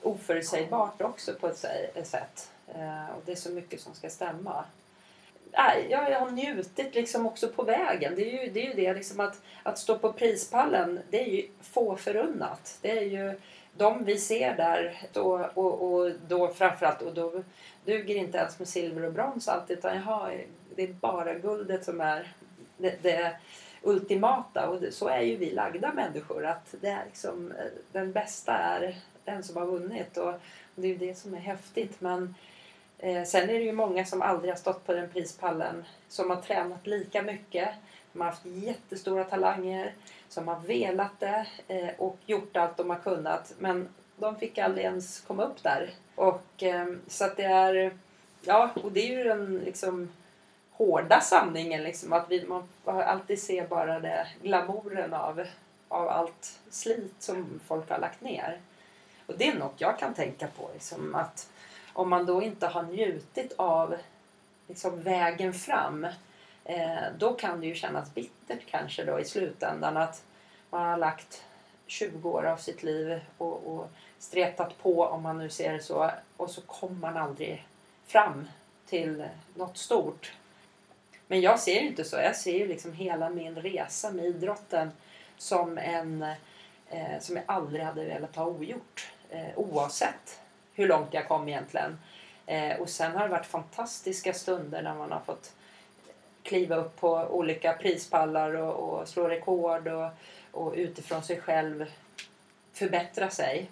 oförutsägbart 0.02 1.02
också 1.02 1.34
på 1.34 1.48
ett 1.48 2.08
sätt. 2.08 2.52
Eh, 2.68 3.10
och 3.18 3.22
det 3.26 3.32
är 3.32 3.36
så 3.36 3.52
mycket 3.52 3.82
som 3.82 3.94
ska 3.94 4.10
stämma. 4.10 4.66
Jag, 5.90 6.12
jag 6.12 6.20
har 6.20 6.30
njutit 6.30 6.96
liksom 6.96 7.26
också 7.26 7.48
på 7.48 7.64
vägen. 7.64 8.16
Det 8.16 8.22
är 8.22 8.44
ju 8.44 8.52
det, 8.52 8.66
är 8.66 8.68
ju 8.68 8.74
det 8.74 8.94
liksom 8.94 9.20
att, 9.20 9.42
att 9.64 9.80
stå 9.80 9.98
på 9.98 10.14
prispallen, 10.14 11.00
det 11.10 11.22
är 11.22 11.28
ju 11.28 11.48
få 11.62 11.96
förunnat. 11.96 12.78
Det 12.82 12.98
är 12.98 13.02
ju 13.02 13.40
de 13.78 14.04
vi 14.04 14.18
ser 14.18 14.56
där 14.56 15.02
då, 15.14 15.50
och, 15.54 15.82
och 15.82 16.12
då 16.28 16.48
framförallt, 16.48 17.02
och 17.02 17.14
då 17.14 17.44
duger 17.86 18.16
inte 18.16 18.38
ens 18.38 18.60
med 18.60 18.68
silver 18.68 19.04
och 19.04 19.14
brons 19.14 19.48
alltid 19.48 19.78
utan 19.78 19.96
jaha, 19.96 20.32
det 20.76 20.84
är 20.84 20.94
bara 20.94 21.34
guldet 21.34 21.86
som 21.86 22.02
är 22.02 22.34
det, 22.78 23.04
det 23.04 23.38
ultimata 23.82 24.70
och 24.70 24.84
så 24.92 25.08
är 25.08 25.22
ju 25.22 25.36
vi 25.36 25.50
lagda 25.50 25.94
människor 25.94 26.46
att 26.46 26.76
det 26.82 26.90
är 26.90 27.06
liksom, 27.06 27.52
eh, 27.52 27.66
den 27.92 28.12
bästa 28.12 28.54
är 28.54 28.96
den 29.28 29.44
som 29.44 29.58
har 29.58 29.66
vunnit. 29.66 30.18
Och 30.18 30.34
det 30.76 30.88
är 30.88 30.92
ju 30.92 30.98
det 30.98 31.16
som 31.16 31.34
är 31.34 31.40
häftigt. 31.40 32.02
Men 32.02 32.36
eh, 33.00 33.24
sen 33.24 33.50
är 33.50 33.54
det 33.54 33.66
ju 33.66 33.72
många 33.72 34.06
som 34.06 34.22
aldrig 34.22 34.52
har 34.52 34.58
stått 34.58 34.86
på 34.86 34.94
den 34.94 35.10
prispallen 35.10 35.86
som 36.10 36.30
har 36.30 36.38
tränat 36.38 36.88
lika 36.88 37.22
mycket 37.22 37.70
som 38.12 38.22
har 38.22 38.30
haft 38.30 38.46
jättestora 38.46 39.24
talanger 39.24 39.94
som 40.30 40.48
har 40.48 40.60
velat 40.60 41.20
det 41.20 41.46
eh, 41.68 41.90
och 41.98 42.18
gjort 42.26 42.58
allt 42.58 42.78
de 42.78 42.90
har 42.90 42.98
kunnat. 42.98 43.54
Men 43.60 43.90
de 44.16 44.36
fick 44.36 44.58
aldrig 44.58 44.86
ens 44.86 45.22
komma 45.22 45.44
upp 45.44 45.64
där. 45.64 45.90
Och 46.16 46.64
eh, 46.64 46.88
så 47.08 47.26
att 47.26 47.38
det 47.38 47.44
är 47.44 47.92
ja 48.42 48.70
och 48.84 48.92
det 48.92 49.00
är 49.00 49.18
ju 49.18 49.24
den 49.24 49.58
liksom 49.58 50.10
hårda 50.72 51.22
sanningen 51.22 51.84
liksom 51.84 52.14
att 52.14 52.32
vi, 52.32 52.46
man 52.46 52.64
alltid 52.86 53.42
ser 53.42 53.68
bara 53.68 54.00
det 54.00 54.28
glamouren 54.42 55.14
av, 55.14 55.44
av 55.88 56.08
allt 56.10 56.60
slit 56.70 57.16
som 57.20 57.60
folk 57.68 57.90
har 57.90 58.00
lagt 58.00 58.22
ner. 58.22 58.60
Och 59.28 59.34
det 59.38 59.48
är 59.48 59.54
något 59.54 59.82
jag 59.82 60.00
kan 60.00 60.14
tänka 60.14 60.48
på 60.48 60.70
liksom 60.74 61.16
att 61.16 61.50
om 61.94 62.10
man 62.10 62.26
då 62.26 62.42
inte 62.42 62.68
har 62.68 62.84
njutit 62.84 63.54
av 63.56 63.96
liksom 64.68 65.02
vägen 65.02 65.54
fram 65.54 66.08
eh, 66.66 67.04
då 67.18 67.34
kan 67.34 67.60
det 67.62 67.68
ju 67.68 67.76
kännas 67.76 68.14
bittert 68.14 68.66
kanske 68.66 69.04
då 69.04 69.20
i 69.20 69.26
slutändan 69.26 69.98
att 69.98 70.24
man 70.70 70.90
har 70.90 70.98
lagt 70.98 71.44
20 71.88 72.30
år 72.30 72.44
av 72.44 72.58
sitt 72.58 72.84
liv 72.84 73.20
och, 73.38 73.68
och 73.68 73.90
stretat 74.20 74.78
på 74.78 75.04
om 75.04 75.24
man 75.24 75.38
nu 75.38 75.50
ser 75.50 75.74
det 75.74 75.84
så 75.84 76.12
och 76.38 76.50
så 76.50 76.62
kommer 76.62 76.96
man 76.96 77.18
aldrig 77.18 77.68
fram 78.06 78.48
till 78.86 79.26
något 79.56 79.78
stort. 79.78 80.34
Men 81.28 81.42
jag 81.42 81.60
ser 81.60 81.82
ju 81.82 81.88
inte 81.88 82.04
så. 82.04 82.16
Jag 82.16 82.36
ser 82.36 82.58
ju 82.58 82.68
liksom 82.68 82.94
hela 82.94 83.30
min 83.30 83.56
resa 83.56 84.12
med 84.12 84.26
idrotten 84.26 84.92
som 85.38 85.78
en 85.78 86.24
eh, 86.90 87.20
som 87.20 87.36
jag 87.36 87.46
aldrig 87.48 87.84
hade 87.84 88.06
velat 88.06 88.36
ha 88.36 88.46
ogjort. 88.46 89.12
Eh, 89.30 89.50
oavsett 89.56 90.40
hur 90.74 90.88
långt 90.88 91.14
jag 91.14 91.28
kom 91.28 91.48
egentligen. 91.48 92.00
Eh, 92.46 92.78
och 92.78 92.90
sen 92.90 93.12
har 93.12 93.24
det 93.24 93.30
varit 93.30 93.46
fantastiska 93.46 94.34
stunder 94.34 94.82
när 94.82 94.96
man 94.96 95.12
har 95.12 95.20
fått 95.20 95.54
kliva 96.44 96.76
upp 96.76 97.00
på 97.00 97.12
olika 97.12 97.74
prispallar 97.74 98.54
och, 98.54 98.74
och 98.74 99.08
slå 99.08 99.30
rekord 99.30 99.88
och, 99.88 100.10
och 100.52 100.74
utifrån 100.76 101.24
sig 101.24 101.42
själv 101.42 101.86
förbättra 102.74 103.30
sig. 103.30 103.70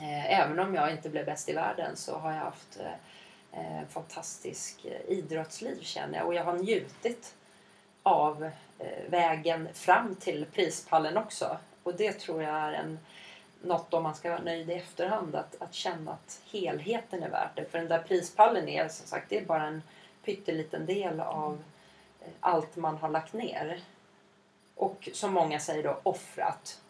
Eh, 0.00 0.40
även 0.40 0.58
om 0.58 0.74
jag 0.74 0.92
inte 0.92 1.08
blev 1.08 1.26
bäst 1.26 1.48
i 1.48 1.52
världen 1.52 1.96
så 1.96 2.18
har 2.18 2.32
jag 2.32 2.38
haft 2.38 2.80
eh, 2.80 3.60
eh 3.60 3.86
fantastisk 3.88 4.84
eh, 4.84 5.18
idrottsliv 5.18 5.78
känner 5.82 6.18
jag 6.18 6.26
och 6.26 6.34
jag 6.34 6.44
har 6.44 6.58
njutit 6.58 7.34
av 8.02 8.50
eh, 8.78 9.10
vägen 9.10 9.68
fram 9.74 10.14
till 10.14 10.46
prispallen 10.52 11.16
också. 11.16 11.56
Och 11.82 11.94
det 11.94 12.12
tror 12.12 12.42
jag 12.42 12.54
är 12.54 12.72
en, 12.72 12.98
något 13.64 13.94
om 13.94 14.02
man 14.02 14.14
ska 14.14 14.30
vara 14.30 14.42
nöjd 14.42 14.70
i 14.70 14.72
efterhand 14.72 15.34
att, 15.34 15.62
att 15.62 15.74
känna 15.74 16.12
att 16.12 16.40
helheten 16.52 17.22
är 17.22 17.30
värt 17.30 17.56
det. 17.56 17.64
För 17.64 17.78
den 17.78 17.88
där 17.88 18.02
prispallen 18.02 18.68
är 18.68 18.88
som 18.88 19.06
sagt 19.06 19.26
det 19.28 19.38
är 19.38 19.44
bara 19.44 19.66
en 19.66 19.82
pytteliten 20.24 20.86
del 20.86 21.20
av 21.20 21.62
eh, 22.20 22.28
allt 22.40 22.76
man 22.76 22.96
har 22.96 23.08
lagt 23.08 23.32
ner. 23.32 23.80
Och 24.74 25.08
som 25.12 25.32
många 25.32 25.60
säger 25.60 25.82
då 25.82 26.00
offrat. 26.02 26.80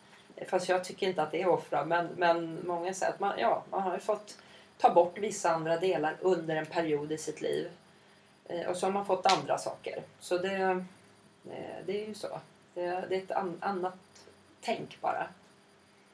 Fast 0.49 0.69
jag 0.69 0.85
tycker 0.85 1.09
inte 1.09 1.23
att 1.23 1.31
det 1.31 1.43
är 1.43 1.49
offra 1.49 1.85
men, 1.85 2.09
men 2.17 2.67
många 2.67 2.95
säger 2.95 3.13
att 3.13 3.21
man, 3.21 3.39
ja, 3.39 3.63
man 3.71 3.83
har 3.83 3.95
ju 3.95 4.01
fått 4.01 4.39
ta 4.79 4.95
bort 4.95 5.19
vissa 5.19 5.51
andra 5.51 5.77
delar 5.77 6.17
under 6.21 6.57
en 6.57 6.67
period 6.67 7.13
i 7.13 7.19
sitt 7.19 7.41
liv. 7.41 7.71
Eh, 8.45 8.67
och 8.67 8.77
så 8.77 8.87
har 8.87 8.93
man 8.93 9.07
fått 9.07 9.27
andra 9.27 9.59
saker. 9.59 10.03
Så 10.21 10.39
det, 10.39 10.55
eh, 10.55 10.81
det 11.87 12.05
är 12.05 12.09
ju 12.09 12.15
så. 12.15 12.41
Det, 12.75 13.05
det 13.09 13.17
är 13.17 13.23
ett 13.23 13.31
an, 13.31 13.59
annat 13.61 13.97
tänk 14.61 15.01
bara. 15.01 15.27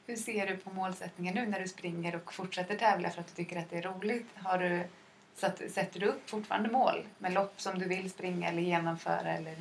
Hur 0.05 0.15
ser 0.15 0.47
du 0.47 0.57
på 0.57 0.69
målsättningen 0.69 1.35
nu 1.35 1.45
när 1.45 1.59
du 1.59 1.67
springer 1.67 2.15
och 2.15 2.33
fortsätter 2.33 2.75
tävla 2.75 3.09
för 3.09 3.21
att 3.21 3.27
du 3.27 3.33
tycker 3.33 3.59
att 3.59 3.69
det 3.69 3.77
är 3.77 3.81
roligt? 3.81 4.27
Har 4.35 4.57
du, 4.57 4.83
satt, 5.35 5.61
sätter 5.71 5.99
du 5.99 6.05
upp 6.05 6.29
fortfarande 6.29 6.69
mål 6.69 7.03
med 7.17 7.33
lopp 7.33 7.61
som 7.61 7.79
du 7.79 7.87
vill 7.87 8.09
springa 8.09 8.49
eller 8.49 8.61
genomföra? 8.61 9.33
Eller? 9.37 9.55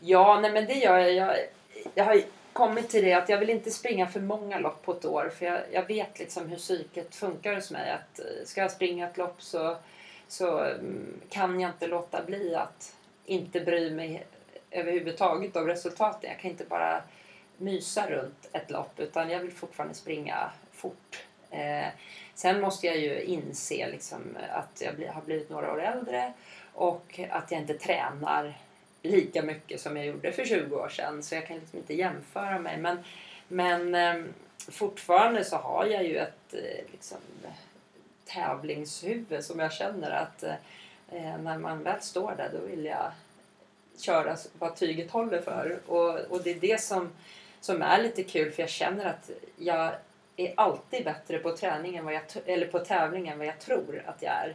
Ja, 0.00 0.40
nej 0.40 0.52
men 0.52 0.66
det 0.66 0.74
gör 0.74 0.98
jag. 0.98 1.14
jag. 1.14 1.36
Jag 1.94 2.04
har 2.04 2.22
kommit 2.52 2.88
till 2.88 3.04
det 3.04 3.12
att 3.12 3.28
jag 3.28 3.38
vill 3.38 3.50
inte 3.50 3.70
springa 3.70 4.06
för 4.06 4.20
många 4.20 4.58
lopp 4.58 4.82
på 4.82 4.92
ett 4.92 5.04
år 5.04 5.32
för 5.38 5.46
jag, 5.46 5.60
jag 5.72 5.86
vet 5.86 6.18
liksom 6.18 6.48
hur 6.48 6.56
psyket 6.56 7.14
funkar 7.14 7.54
hos 7.54 7.70
mig. 7.70 7.90
Att 7.90 8.18
eh, 8.18 8.24
ska 8.44 8.60
jag 8.60 8.70
springa 8.70 9.08
ett 9.08 9.16
lopp 9.16 9.42
så, 9.42 9.76
så 10.28 10.58
mm, 10.58 11.20
kan 11.28 11.60
jag 11.60 11.70
inte 11.70 11.86
låta 11.86 12.24
bli 12.24 12.54
att 12.54 12.96
inte 13.24 13.60
bry 13.60 13.90
mig 13.90 14.26
överhuvudtaget 14.70 15.56
av 15.56 15.66
resultaten. 15.66 16.30
Jag 16.30 16.38
kan 16.40 16.50
inte 16.50 16.64
bara 16.64 17.02
mysa 17.62 18.10
runt 18.10 18.48
ett 18.52 18.70
lopp 18.70 19.00
utan 19.00 19.30
jag 19.30 19.40
vill 19.40 19.52
fortfarande 19.52 19.94
springa 19.94 20.50
fort. 20.72 21.24
Eh, 21.50 21.88
sen 22.34 22.60
måste 22.60 22.86
jag 22.86 22.98
ju 22.98 23.22
inse 23.22 23.88
liksom 23.90 24.36
att 24.50 24.80
jag 24.80 24.96
bli, 24.96 25.06
har 25.06 25.22
blivit 25.22 25.50
några 25.50 25.72
år 25.72 25.82
äldre 25.82 26.32
och 26.72 27.20
att 27.30 27.50
jag 27.50 27.60
inte 27.60 27.74
tränar 27.74 28.58
lika 29.02 29.42
mycket 29.42 29.80
som 29.80 29.96
jag 29.96 30.06
gjorde 30.06 30.32
för 30.32 30.44
20 30.44 30.76
år 30.76 30.88
sedan 30.88 31.22
så 31.22 31.34
jag 31.34 31.46
kan 31.46 31.58
liksom 31.58 31.78
inte 31.78 31.94
jämföra 31.94 32.58
mig. 32.58 32.78
Men, 32.78 32.98
men 33.48 33.94
eh, 33.94 34.24
fortfarande 34.70 35.44
så 35.44 35.56
har 35.56 35.86
jag 35.86 36.04
ju 36.04 36.16
ett 36.16 36.54
eh, 36.54 36.92
liksom, 36.92 37.18
tävlingshuvud 38.24 39.44
som 39.44 39.58
jag 39.58 39.72
känner 39.72 40.10
att 40.10 40.42
eh, 40.42 40.54
eh 41.08 41.38
när 41.38 41.58
man 41.58 41.82
väl 41.82 42.00
står 42.00 42.34
där 42.36 42.50
då 42.52 42.66
vill 42.66 42.84
jag 42.84 43.12
köra 43.98 44.36
vad 44.58 44.76
tyget 44.76 45.10
håller 45.10 45.40
för. 45.40 45.80
Och, 45.86 46.20
och 46.20 46.42
det 46.42 46.50
är 46.50 46.60
det 46.60 46.80
som, 46.80 47.10
som 47.62 47.82
är 47.82 48.02
lite 48.02 48.22
kul 48.22 48.52
för 48.52 48.62
jag 48.62 48.70
känner 48.70 49.04
att 49.04 49.30
jag 49.56 49.94
är 50.36 50.54
alltid 50.56 51.04
bättre 51.04 51.38
på 51.38 51.56
träning 51.56 51.96
än 51.96 52.04
vad 52.04 52.14
jag, 52.14 52.22
eller 52.46 52.66
på 52.66 52.78
tävling 52.78 53.28
än 53.28 53.38
vad 53.38 53.46
jag 53.46 53.60
tror 53.60 54.02
att 54.06 54.22
jag 54.22 54.32
är. 54.32 54.54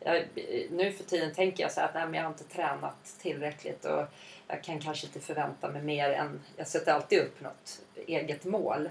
Jag, 0.00 0.24
nu 0.70 0.92
för 0.92 1.04
tiden 1.04 1.34
tänker 1.34 1.62
jag 1.62 1.72
så 1.72 1.80
att 1.80 1.94
nej, 1.94 2.04
men 2.04 2.14
jag 2.14 2.22
har 2.22 2.30
inte 2.30 2.44
tränat 2.44 3.16
tillräckligt 3.20 3.84
och 3.84 4.04
jag 4.48 4.62
kan 4.62 4.80
kanske 4.80 5.06
inte 5.06 5.20
förvänta 5.20 5.68
mig 5.68 5.82
mer 5.82 6.10
än... 6.10 6.40
Jag 6.56 6.66
sätter 6.66 6.92
alltid 6.92 7.20
upp 7.20 7.40
något 7.40 7.80
eget 8.06 8.44
mål. 8.44 8.88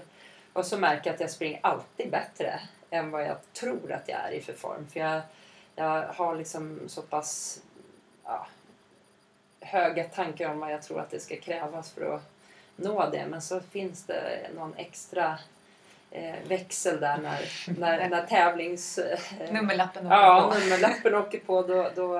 Och 0.52 0.66
så 0.66 0.78
märker 0.78 1.10
jag 1.10 1.14
att 1.14 1.20
jag 1.20 1.30
springer 1.30 1.60
alltid 1.62 2.10
bättre 2.10 2.60
än 2.90 3.10
vad 3.10 3.22
jag 3.22 3.36
tror 3.52 3.92
att 3.92 4.08
jag 4.08 4.18
är 4.18 4.32
i 4.32 4.40
för 4.40 4.52
form. 4.52 4.86
För 4.92 5.00
jag, 5.00 5.22
jag 5.76 6.02
har 6.02 6.36
liksom 6.36 6.80
så 6.86 7.02
pass 7.02 7.62
ja, 8.24 8.46
höga 9.60 10.04
tankar 10.04 10.50
om 10.50 10.58
vad 10.58 10.72
jag 10.72 10.82
tror 10.82 11.00
att 11.00 11.10
det 11.10 11.20
ska 11.20 11.36
krävas 11.36 11.90
för 11.90 12.14
att 12.14 12.22
nå 12.80 13.10
det. 13.10 13.26
Men 13.26 13.42
så 13.42 13.60
finns 13.60 14.04
det 14.04 14.50
någon 14.54 14.74
extra 14.76 15.38
eh, 16.10 16.34
växel 16.48 17.00
där 17.00 17.18
när, 17.18 17.40
när, 17.78 18.08
när 18.10 18.26
tävlings... 18.26 18.98
Eh, 18.98 19.18
nummerlappen 19.52 20.06
åker 20.06 20.16
ja, 20.16 20.52
på. 20.54 20.60
nummerlappen 20.60 21.14
åker 21.14 21.38
på. 21.38 21.62
Då, 21.62 21.90
då, 21.94 22.18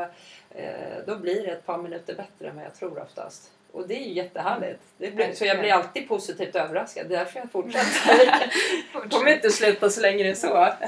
eh, 0.50 1.04
då 1.06 1.16
blir 1.16 1.46
det 1.46 1.52
ett 1.52 1.66
par 1.66 1.78
minuter 1.78 2.14
bättre 2.14 2.48
än 2.48 2.56
vad 2.56 2.64
jag 2.64 2.74
tror 2.74 3.02
oftast. 3.02 3.50
Och 3.72 3.88
det 3.88 3.94
är 3.94 4.06
ju 4.06 4.12
jättehärligt. 4.12 4.82
Det 4.98 5.10
blir, 5.10 5.32
så 5.32 5.44
jag 5.44 5.58
blir 5.58 5.72
alltid 5.72 6.08
positivt 6.08 6.56
överraskad. 6.56 7.08
Det 7.08 7.14
är 7.14 7.18
därför 7.18 7.40
jag 7.40 7.50
fortsätter. 7.50 8.52
Jag 8.94 9.10
kommer 9.10 9.34
inte 9.34 9.50
sluta 9.50 9.90
så 9.90 10.00
länge 10.00 10.22
det 10.22 10.30
är 10.30 10.34
så. 10.34 10.68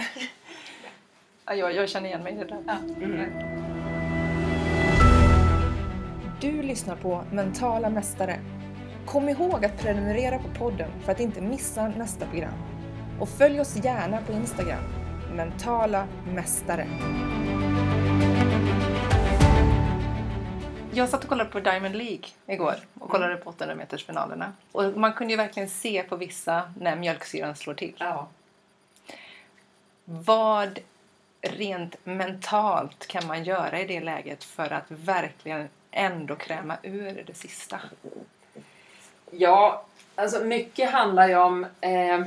Ja, 1.45 1.55
jag, 1.55 1.75
jag 1.75 1.89
känner 1.89 2.09
igen 2.09 2.23
mig 2.23 2.33
i 2.33 2.37
det 2.37 2.45
där. 2.45 2.63
Ja. 2.67 2.77
Mm. 3.05 3.33
Du 6.41 6.63
lyssnar 6.63 6.97
på 6.97 7.25
Mentala 7.33 7.91
Mästare. 7.91 8.39
Kom 9.07 9.29
ihåg 9.29 9.65
att 9.65 9.79
prenumerera 9.79 10.39
på 10.39 10.49
podden 10.49 10.91
för 11.05 11.13
att 11.13 11.21
inte 11.21 11.41
missa 11.41 11.89
nästa 11.89 12.27
program. 12.27 12.55
Och 13.21 13.29
följ 13.29 13.61
oss 13.61 13.77
gärna 13.77 14.23
på 14.23 14.33
Instagram, 14.33 14.85
Mentala 15.35 16.09
Mästare. 16.35 16.87
Jag 20.95 21.09
satt 21.09 21.23
och 21.23 21.29
kollade 21.29 21.51
på 21.51 21.61
Diamond 21.61 21.97
League 21.97 22.25
igår 22.47 22.75
och 23.01 23.11
kollade 23.11 23.37
på 23.37 23.51
800 23.51 23.75
meters 23.77 24.07
finalerna. 24.07 24.53
Och 24.73 24.85
man 24.85 25.13
kunde 25.13 25.33
ju 25.33 25.37
verkligen 25.37 25.69
se 25.69 26.03
på 26.03 26.17
vissa 26.17 26.73
när 26.81 26.97
mjölksyran 26.97 27.57
slår 27.57 27.75
till. 27.75 27.95
Ja. 27.99 28.29
Vad 30.05 30.79
rent 31.41 31.97
mentalt 32.05 33.07
kan 33.07 33.27
man 33.27 33.45
göra 33.45 33.81
i 33.81 33.87
det 33.87 34.01
läget 34.01 34.45
för 34.45 34.73
att 34.73 34.85
verkligen 34.89 35.69
ändå 35.91 36.37
kräma 36.37 36.77
ur 36.83 37.25
det 37.27 37.35
sista? 37.35 37.81
Ja, 39.35 39.85
alltså 40.15 40.45
mycket 40.45 40.91
handlar 40.91 41.29
ju 41.29 41.37
om... 41.37 41.65
Eh, 41.65 42.21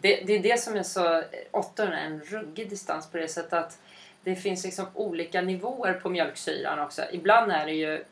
det, 0.00 0.20
det 0.26 0.32
är 0.32 0.42
det 0.42 0.60
som 0.60 0.76
är 0.76 0.82
så... 0.82 1.22
800 1.50 1.98
är 1.98 2.06
en 2.06 2.20
ruggig 2.20 2.70
distans 2.70 3.10
på 3.10 3.16
det 3.16 3.28
sättet 3.28 3.52
att 3.52 3.78
det 4.24 4.36
finns 4.36 4.64
liksom 4.64 4.86
olika 4.94 5.40
nivåer 5.40 5.92
på 5.92 6.08
mjölksyran 6.08 6.78
också. 6.78 7.02
Ibland 7.12 7.52
är 7.52 7.66
det 7.66 7.72
ju 7.72 8.04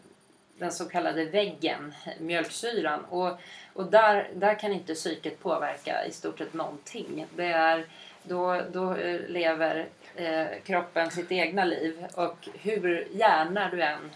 den 0.59 0.73
så 0.73 0.85
kallade 0.85 1.25
väggen, 1.25 1.95
mjölksyran. 2.19 3.05
Och, 3.05 3.41
och 3.73 3.87
där, 3.87 4.31
där 4.35 4.59
kan 4.59 4.73
inte 4.73 4.95
psyket 4.95 5.43
påverka 5.43 6.07
i 6.07 6.13
stort 6.13 6.39
sett 6.39 6.55
någonting. 6.55 7.27
Det 7.37 7.45
är, 7.45 7.87
då, 8.23 8.63
då 8.73 8.95
eh, 8.95 9.21
lever 9.29 9.87
eh, 10.17 10.47
kroppen 10.65 11.11
sitt 11.11 11.33
egna 11.33 11.65
liv 11.65 12.07
och 12.15 12.49
hur 12.55 13.09
gärna 13.13 13.71
du 13.71 13.83
än 13.83 14.11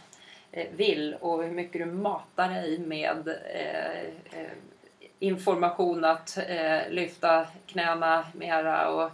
Eh, 0.56 0.66
vill 0.76 1.16
och 1.20 1.42
hur 1.42 1.50
mycket 1.50 1.80
du 1.80 1.84
matar 1.84 2.48
dig 2.48 2.78
med 2.78 3.28
eh, 3.54 4.00
eh, 4.40 4.52
information 5.18 6.04
att 6.04 6.38
eh, 6.48 6.88
lyfta 6.88 7.46
knäna 7.66 8.26
mera 8.34 8.90
och 8.90 9.10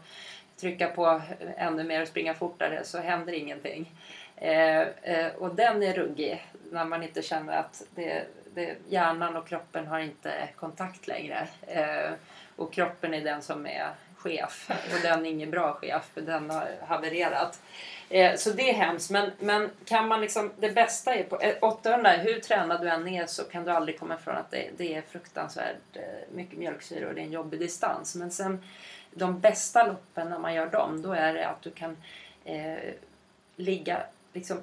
trycka 0.57 0.89
på 0.89 1.23
ännu 1.57 1.85
mer 1.85 2.03
och 2.03 2.09
springa 2.09 2.35
fortare 2.35 2.85
så 2.85 2.99
händer 2.99 3.33
ingenting. 3.33 3.93
Eh, 4.37 4.81
eh 4.81 5.35
och 5.39 5.55
den 5.55 5.83
är 5.83 5.95
ruggig 5.95 6.47
när 6.71 6.85
man 6.85 7.03
inte 7.03 7.23
känner 7.23 7.57
att 7.57 7.83
det, 7.95 8.25
det, 8.55 8.77
hjärnan 8.89 9.37
och 9.37 9.49
kroppen 9.49 9.87
har 9.87 9.99
inte 9.99 10.49
kontakt 10.57 11.07
längre. 11.07 11.49
Och 12.57 12.73
kroppen 12.73 13.15
är 13.15 13.21
den 13.21 13.43
som 13.43 13.67
är 13.67 13.91
chef 14.23 14.71
och 14.71 15.01
den 15.03 15.27
är 15.27 15.31
ingen 15.31 15.51
bra 15.51 15.73
chef 15.73 16.11
för 16.15 16.21
den 16.21 16.51
har 16.51 16.69
havererat. 16.87 17.61
Eh, 18.09 18.37
så 18.37 18.51
det 18.51 18.71
är 18.71 18.75
hemskt 18.75 19.11
men, 19.11 19.31
men 19.39 19.71
kan 19.85 20.09
man 20.09 20.21
liksom, 20.21 20.53
det 20.59 20.71
bästa 20.71 21.15
är 21.15 21.25
på 21.25 21.41
eh, 21.41 21.55
800, 21.61 22.11
hur 22.11 22.41
tränad 22.41 22.81
du 22.81 22.89
än 22.89 23.09
är 23.09 23.27
så 23.27 23.45
kan 23.45 23.65
du 23.65 23.71
aldrig 23.71 23.99
komma 23.99 24.15
ifrån 24.15 24.37
att 24.37 24.51
det, 24.51 24.71
det 24.77 24.95
är 24.95 25.03
fruktansvärt 25.03 25.97
eh, 25.97 26.03
mycket 26.35 26.59
mjölksyra 26.59 27.09
och 27.09 27.15
det 27.15 27.21
är 27.21 27.25
en 27.25 27.33
jobbig 27.33 27.61
distans. 27.61 28.15
Men 28.15 28.31
sen 28.31 28.65
de 29.11 29.41
bästa 29.41 29.87
loppen 29.87 30.31
när 30.31 30.39
man 30.39 30.55
gör 30.55 30.67
dem, 30.67 31.03
då 31.03 31.13
är 31.13 31.35
det 31.35 31.49
att 31.49 31.63
du 31.63 31.71
kan 31.71 31.97
eh, 32.45 32.77
ligga 33.57 34.03
liksom 34.33 34.61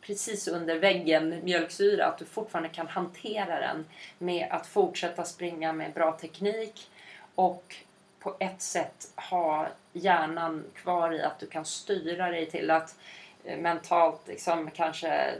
precis 0.00 0.48
under 0.48 0.78
väggen 0.78 1.40
mjölksyra, 1.44 2.06
att 2.06 2.18
du 2.18 2.24
fortfarande 2.24 2.68
kan 2.68 2.88
hantera 2.88 3.60
den 3.60 3.84
med 4.18 4.48
att 4.50 4.66
fortsätta 4.66 5.24
springa 5.24 5.72
med 5.72 5.92
bra 5.92 6.12
teknik 6.12 6.90
och 7.34 7.76
på 8.20 8.36
ett 8.38 8.62
sätt 8.62 9.12
ha 9.16 9.68
hjärnan 9.92 10.64
kvar 10.74 11.12
i 11.12 11.22
att 11.22 11.38
du 11.38 11.46
kan 11.46 11.64
styra 11.64 12.30
dig 12.30 12.50
till 12.50 12.70
att 12.70 12.96
eh, 13.44 13.58
mentalt 13.58 14.20
liksom 14.26 14.70
kanske 14.70 15.34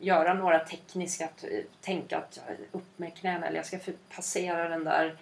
göra 0.00 0.34
några 0.34 0.58
tekniska, 0.58 1.24
eh, 1.24 1.64
tänka 1.80 2.18
att 2.18 2.36
eh, 2.36 2.54
upp 2.72 2.98
med 2.98 3.16
knäna 3.16 3.46
eller 3.46 3.56
jag 3.56 3.66
ska 3.66 3.78
passera 4.16 4.68
den 4.68 4.84
där 4.84 5.16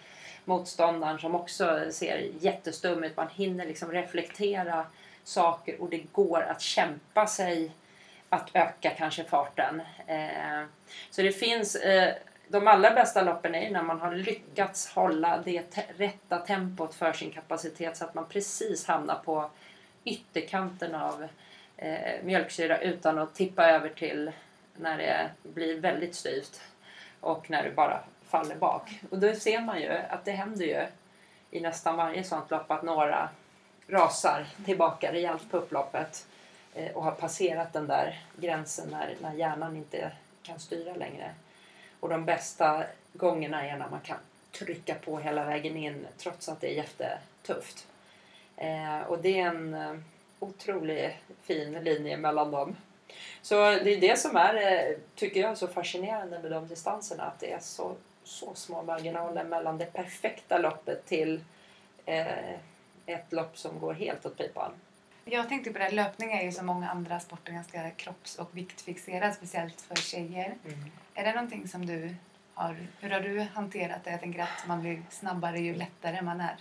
motståndaren 0.44 1.18
som 1.18 1.34
också 1.34 1.84
ser 1.90 2.30
jättestum 2.40 3.04
ut. 3.04 3.16
Man 3.16 3.28
hinner 3.28 3.66
liksom 3.66 3.92
reflektera 3.92 4.86
saker 5.24 5.80
och 5.80 5.90
det 5.90 6.02
går 6.12 6.42
att 6.42 6.60
kämpa 6.60 7.26
sig 7.26 7.70
att 8.28 8.50
öka 8.54 8.90
kanske 8.90 9.24
farten. 9.24 9.82
Så 11.10 11.22
det 11.22 11.32
finns 11.32 11.76
de 12.48 12.68
allra 12.68 12.90
bästa 12.90 13.22
loppen 13.22 13.54
är 13.54 13.70
när 13.70 13.82
man 13.82 14.00
har 14.00 14.14
lyckats 14.14 14.88
hålla 14.88 15.42
det 15.44 15.62
te 15.62 15.82
rätta 15.96 16.38
tempot 16.38 16.94
för 16.94 17.12
sin 17.12 17.30
kapacitet 17.30 17.96
så 17.96 18.04
att 18.04 18.14
man 18.14 18.28
precis 18.28 18.86
hamnar 18.86 19.18
på 19.24 19.50
ytterkanten 20.04 20.94
av 20.94 21.28
eh, 21.76 22.24
mjölksyra 22.24 22.80
utan 22.80 23.18
att 23.18 23.34
tippa 23.34 23.66
över 23.66 23.88
till 23.88 24.32
när 24.76 24.98
det 24.98 25.30
blir 25.42 25.80
väldigt 25.80 26.14
styvt 26.14 26.60
och 27.20 27.50
när 27.50 27.64
du 27.64 27.70
bara 27.70 28.00
faller 28.28 28.56
bak. 28.56 29.00
Och 29.10 29.18
då 29.18 29.34
ser 29.34 29.60
man 29.60 29.80
ju 29.80 29.90
att 29.90 30.24
det 30.24 30.32
händer 30.32 30.64
ju 30.64 30.86
i 31.50 31.60
nästan 31.60 31.96
varje 31.96 32.24
sånt 32.24 32.50
lopp 32.50 32.70
att 32.70 32.82
några 32.82 33.28
rasar 33.86 34.46
tillbaka 34.64 35.12
rejält 35.12 35.50
på 35.50 35.56
upploppet 35.56 36.26
eh, 36.74 36.92
och 36.92 37.02
har 37.02 37.12
passerat 37.12 37.72
den 37.72 37.86
där 37.86 38.22
gränsen 38.36 38.88
när, 38.90 39.16
när 39.22 39.34
hjärnan 39.34 39.76
inte 39.76 40.12
kan 40.42 40.58
styra 40.58 40.94
längre. 40.94 41.30
Och 42.04 42.10
de 42.10 42.24
bästa 42.24 42.84
gångerna 43.12 43.66
är 43.66 43.76
när 43.76 43.88
man 43.88 44.00
kan 44.00 44.16
trycka 44.52 44.94
på 44.94 45.18
hela 45.18 45.44
vägen 45.44 45.76
in 45.76 46.06
trots 46.18 46.48
att 46.48 46.60
det 46.60 46.66
är 46.66 46.74
jättetufft. 46.74 47.86
Eh, 48.56 49.00
och 49.00 49.18
det 49.18 49.40
är 49.40 49.46
en 49.46 49.74
eh, 49.74 49.94
otroligt 50.38 51.12
fin 51.42 51.72
linje 51.72 52.16
mellan 52.16 52.50
dem. 52.50 52.76
Så 53.42 53.54
det 53.54 53.94
är 53.94 54.00
det 54.00 54.18
som 54.18 54.36
är, 54.36 54.54
eh, 54.54 54.96
tycker 55.14 55.40
jag, 55.40 55.58
så 55.58 55.66
fascinerande 55.66 56.38
med 56.38 56.50
de 56.50 56.68
distanserna. 56.68 57.22
Att 57.22 57.40
det 57.40 57.52
är 57.52 57.60
så, 57.60 57.94
så 58.24 58.54
små 58.54 58.82
marginaler 58.82 59.44
mellan 59.44 59.78
det 59.78 59.92
perfekta 59.92 60.58
loppet 60.58 61.06
till 61.06 61.44
eh, 62.04 62.54
ett 63.06 63.32
lopp 63.32 63.58
som 63.58 63.80
går 63.80 63.94
helt 63.94 64.26
åt 64.26 64.38
pipan. 64.38 64.72
Jag 65.24 65.48
tänkte 65.48 65.70
på 65.72 65.78
det, 65.78 65.90
löpning 65.90 66.32
är 66.32 66.42
ju 66.42 66.52
som 66.52 66.66
många 66.66 66.90
andra 66.90 67.20
sporter 67.20 67.52
ganska 67.52 67.90
kropps 67.90 68.38
och 68.38 68.48
viktfixerad, 68.52 69.34
speciellt 69.34 69.80
för 69.80 69.94
tjejer. 69.94 70.54
Mm. 70.66 70.90
Är 71.14 71.24
det 71.24 71.32
någonting 71.32 71.68
som 71.68 71.86
du 71.86 72.14
har, 72.54 72.76
hur 73.00 73.10
har 73.10 73.20
du 73.20 73.40
hanterat 73.40 74.04
det? 74.04 74.10
Jag 74.10 74.20
tänker 74.20 74.42
att 74.42 74.66
man 74.66 74.80
blir 74.80 75.02
snabbare 75.10 75.58
ju 75.58 75.74
lättare 75.74 76.22
man 76.22 76.40
är. 76.40 76.56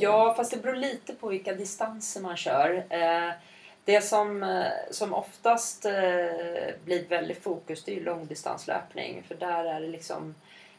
Ja, 0.00 0.34
fast 0.36 0.50
det 0.50 0.62
beror 0.62 0.76
lite 0.76 1.14
på 1.14 1.28
vilka 1.28 1.52
distanser 1.54 2.20
man 2.20 2.36
kör. 2.36 2.84
Eh, 2.88 3.32
det 3.84 4.00
som, 4.00 4.42
eh, 4.42 4.66
som 4.90 5.14
oftast 5.14 5.84
eh, 5.84 6.74
blir 6.84 7.08
väldigt 7.08 7.42
fokus 7.42 7.84
det 7.84 7.92
är 7.92 7.96
ju 7.96 8.04
långdistanslöpning. 8.04 9.22
För 9.28 9.34
där 9.34 9.64
är 9.64 9.80
det 9.80 9.88
liksom 9.88 10.34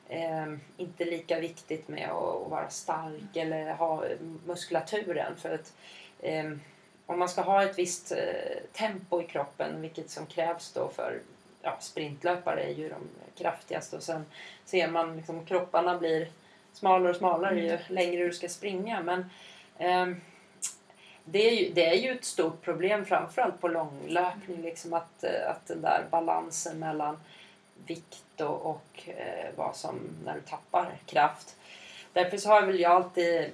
eh, 0.09 0.53
inte 0.77 1.05
lika 1.05 1.39
viktigt 1.39 1.87
med 1.87 2.09
att, 2.09 2.43
att 2.43 2.49
vara 2.49 2.69
stark 2.69 3.35
eller 3.35 3.73
ha 3.73 4.03
muskulaturen. 4.45 5.35
För 5.35 5.55
att 5.55 5.73
eh, 6.23 6.51
om 7.05 7.19
man 7.19 7.29
ska 7.29 7.41
ha 7.41 7.63
ett 7.63 7.79
visst 7.79 8.11
eh, 8.11 8.63
tempo 8.71 9.21
i 9.21 9.25
kroppen, 9.25 9.81
vilket 9.81 10.09
som 10.09 10.25
krävs 10.25 10.71
då 10.73 10.89
för 10.89 11.19
ja, 11.61 11.77
sprintlöpare 11.79 12.63
är 12.63 12.73
ju 12.73 12.89
de 12.89 13.01
kraftigaste 13.43 13.95
och 13.95 14.03
sen 14.03 14.25
ser 14.65 14.87
man 14.87 15.17
liksom 15.17 15.45
kropparna 15.45 15.97
blir 15.97 16.27
smalare 16.73 17.09
och 17.09 17.15
smalare 17.15 17.59
ju 17.59 17.77
längre 17.87 18.25
du 18.25 18.33
ska 18.33 18.49
springa. 18.49 19.03
Men 19.03 19.29
ehm, 19.77 20.21
det, 21.25 21.49
är 21.49 21.51
ju, 21.51 21.73
det 21.73 21.85
är 21.85 21.95
ju 21.95 22.11
ett 22.11 22.25
stort 22.25 22.61
problem 22.61 23.05
framförallt 23.05 23.61
på 23.61 23.67
långlöpning 23.67 24.61
liksom 24.61 24.93
att, 24.93 25.23
eh, 25.23 25.49
att 25.49 25.67
den 25.67 25.81
där 25.81 26.05
balansen 26.11 26.79
mellan 26.79 27.19
vikt 27.85 28.41
och, 28.41 28.65
och 28.65 29.09
eh, 29.09 29.49
vad 29.55 29.75
som 29.75 29.99
när 30.25 30.33
du 30.33 30.41
tappar 30.41 30.91
kraft. 31.05 31.55
Därför 32.13 32.37
så 32.37 32.49
har 32.49 32.61
väl 32.61 32.79
jag 32.79 32.91
alltid 32.91 33.51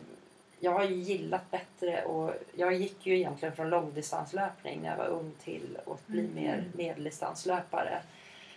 jag 0.59 0.71
har 0.71 0.83
ju 0.83 0.95
gillat 0.95 1.51
bättre 1.51 2.03
och 2.03 2.33
jag 2.55 2.73
gick 2.73 3.05
ju 3.05 3.15
egentligen 3.17 3.55
från 3.55 3.69
långdistanslöpning 3.69 4.81
när 4.81 4.89
jag 4.89 4.97
var 4.97 5.07
ung 5.07 5.31
till 5.43 5.77
att 5.85 6.07
bli 6.07 6.19
Mm. 6.19 6.33
mer 6.35 6.63
medeldistanslöpare. 6.73 8.01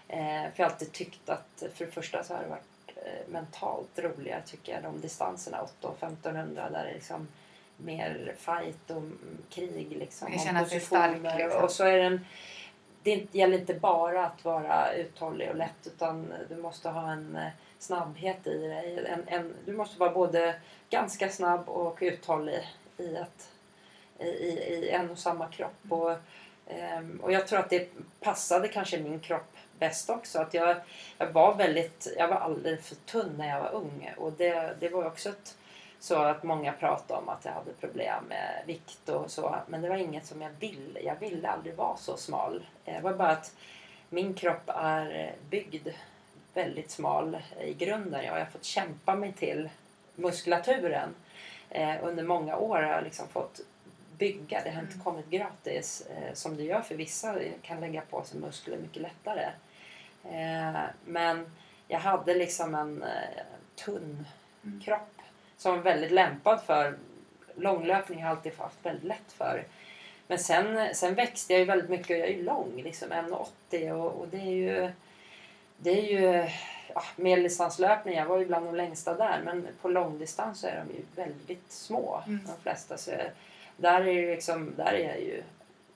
Eh, 0.09 0.19
för 0.43 0.53
jag 0.57 0.67
har 0.67 0.71
alltid 0.73 0.93
tyckt 0.93 1.29
att 1.29 1.63
för 1.75 1.85
det 1.87 1.93
första 1.93 2.25
så 2.25 2.35
har 2.35 2.43
det 2.43 2.49
varit 2.49 2.93
eh, 2.97 3.33
mentalt 3.33 3.99
roligare 3.99 4.43
tycker 4.47 4.73
jag 4.73 4.83
de 4.83 5.01
distanserna 5.01 5.63
8 5.63 5.89
och 5.89 5.97
1500 6.03 6.71
där 6.71 6.85
det 6.85 6.91
är 6.91 6.95
liksom 6.95 7.29
mer 7.77 8.35
fight 8.39 8.91
och 8.91 9.03
krig 9.51 9.97
liksom. 9.97 10.29
Man 10.31 10.39
om 10.39 10.45
känner 10.45 10.65
sig 10.65 10.81
stark, 10.81 11.23
liksom. 11.39 11.65
Och 11.65 11.71
så 11.71 11.85
är 11.85 11.99
den 11.99 12.27
det 13.03 13.35
gäller 13.35 13.59
inte 13.59 13.75
bara 13.75 14.27
att 14.27 14.45
vara 14.45 14.93
uthållig 14.95 15.51
och 15.51 15.57
lätt 15.57 15.87
utan 15.87 16.33
du 16.49 16.57
måste 16.57 16.89
ha 16.89 17.13
en 17.13 17.37
eh, 17.37 17.49
snabbhet 17.83 18.47
i 18.47 18.59
dig. 18.69 19.07
En, 19.09 19.23
en, 19.27 19.55
du 19.65 19.73
måste 19.73 20.01
vara 20.01 20.11
både 20.11 20.55
ganska 20.91 21.29
snabb 21.29 21.69
och 21.69 21.99
uthållig 22.01 22.69
i, 22.99 23.17
ett, 23.17 23.49
i, 24.19 24.25
i, 24.25 24.91
en 24.91 25.11
och 25.11 25.19
samma 25.19 25.49
kropp. 25.49 25.85
Och, 25.89 26.13
ehm, 26.67 27.21
och 27.23 27.33
jag 27.33 27.47
tror 27.47 27.59
att 27.59 27.71
det 27.71 27.89
passade 28.21 28.69
kanske 28.69 28.99
min 28.99 29.21
kropp 29.21 29.57
bäst 29.79 30.11
också. 30.11 30.39
Att 30.39 30.55
jag, 30.55 30.77
jag 31.19 31.33
var 31.33 31.55
väldigt, 31.55 32.09
jag 32.19 32.29
var 32.29 32.37
alldeles 32.37 32.89
för 32.89 32.95
tunn 32.95 33.35
när 33.39 33.49
jag 33.49 33.61
var 33.61 33.73
ung 33.73 34.13
och 34.17 34.33
det, 34.33 34.77
det 34.81 34.89
var 34.89 35.07
också 35.07 35.29
ett, 35.29 35.57
så 36.01 36.23
att 36.23 36.43
många 36.43 36.73
pratade 36.73 37.21
om 37.21 37.29
att 37.29 37.45
jag 37.45 37.53
hade 37.53 37.73
problem 37.73 38.25
med 38.29 38.63
vikt 38.67 39.09
och 39.09 39.31
så. 39.31 39.57
Men 39.67 39.83
det 39.83 39.89
var 39.89 39.97
inget 39.97 40.27
som 40.27 40.43
jag 40.43 40.51
ville. 40.61 41.01
Jag 41.01 41.17
ville 41.21 41.49
aldrig 41.49 41.75
vara 41.75 41.97
så 41.97 42.17
smal. 42.17 42.67
Eh, 42.85 42.95
det 42.95 43.01
var 43.01 43.15
bara 43.15 43.31
att 43.31 43.55
min 44.09 44.35
kropp 44.35 44.71
är 44.75 45.35
byggd 45.51 45.89
väldigt 46.55 46.91
smal 46.91 47.39
i 47.61 47.75
grunden. 47.75 48.25
Jag 48.25 48.33
har 48.33 48.45
fått 48.45 48.65
kämpa 48.65 49.15
mig 49.15 49.33
till 49.33 49.69
muskulaturen. 50.15 51.15
Eh, 51.71 51.95
under 52.03 52.23
många 52.23 52.57
år 52.57 52.77
har 52.77 52.93
jag 52.93 53.05
liksom 53.05 53.29
fått 53.29 53.61
bygga. 54.19 54.61
Det 54.65 54.71
har 54.71 54.83
inte 54.83 54.99
kommit 54.99 55.31
gratis 55.31 56.07
eh, 56.11 56.35
som 56.35 56.57
det 56.57 56.63
gör 56.63 56.81
för 56.81 56.95
vissa. 56.95 57.39
kan 57.63 57.81
lägga 57.81 58.01
på 58.01 58.25
sig 58.25 58.41
muskler 58.41 58.79
mycket 58.79 59.03
lättare. 59.03 59.49
Eh, 60.25 60.81
men 61.05 61.51
jag 61.89 61.99
hade 61.99 62.35
liksom 62.35 62.75
en 62.75 63.05
tunn 63.75 64.27
kropp 64.85 65.23
som 65.57 65.77
var 65.77 65.83
väldigt 65.83 66.13
lämpad 66.13 66.63
för 66.63 66.99
långlöpning. 67.55 68.23
har 68.23 68.29
jag 68.29 68.37
alltid 68.37 68.59
haft 68.59 68.87
väldigt 68.87 69.05
lätt 69.05 69.33
för. 69.33 69.65
Men 70.27 70.39
sen, 70.39 70.95
sen 70.95 71.15
växte 71.15 71.53
jag 71.53 71.61
ju 71.61 71.67
väldigt 71.67 71.91
mycket. 71.91 72.19
Jag 72.19 72.29
är 72.29 72.33
ju 72.33 72.43
lång, 72.43 72.83
liksom 72.85 73.09
1,80 73.09 73.91
och, 73.91 74.21
och 74.21 74.29
det 74.29 74.41
är 74.41 74.51
ju... 74.51 74.93
Det 75.83 75.91
är 75.91 76.21
ju 76.21 76.49
ja, 76.95 77.03
medeldistanslöpning, 77.17 78.15
jag 78.17 78.27
var 78.27 78.39
ju 78.39 78.47
bland 78.47 78.67
de 78.67 78.75
längsta 78.75 79.15
där. 79.15 79.41
Men 79.45 79.69
på 79.83 79.89
långdistans 79.89 80.61
så 80.61 80.67
är 80.67 80.85
de 80.87 80.95
ju 80.95 81.03
väldigt 81.25 81.73
små, 81.73 82.23
Mm. 82.27 82.41
de 82.47 82.63
flesta. 82.63 82.97
Så 82.99 83.11
där 83.77 84.07
är, 84.07 84.35
liksom, 84.35 84.73
där 84.77 84.93
är 84.93 85.09
jag 85.09 85.21
ju 85.21 85.43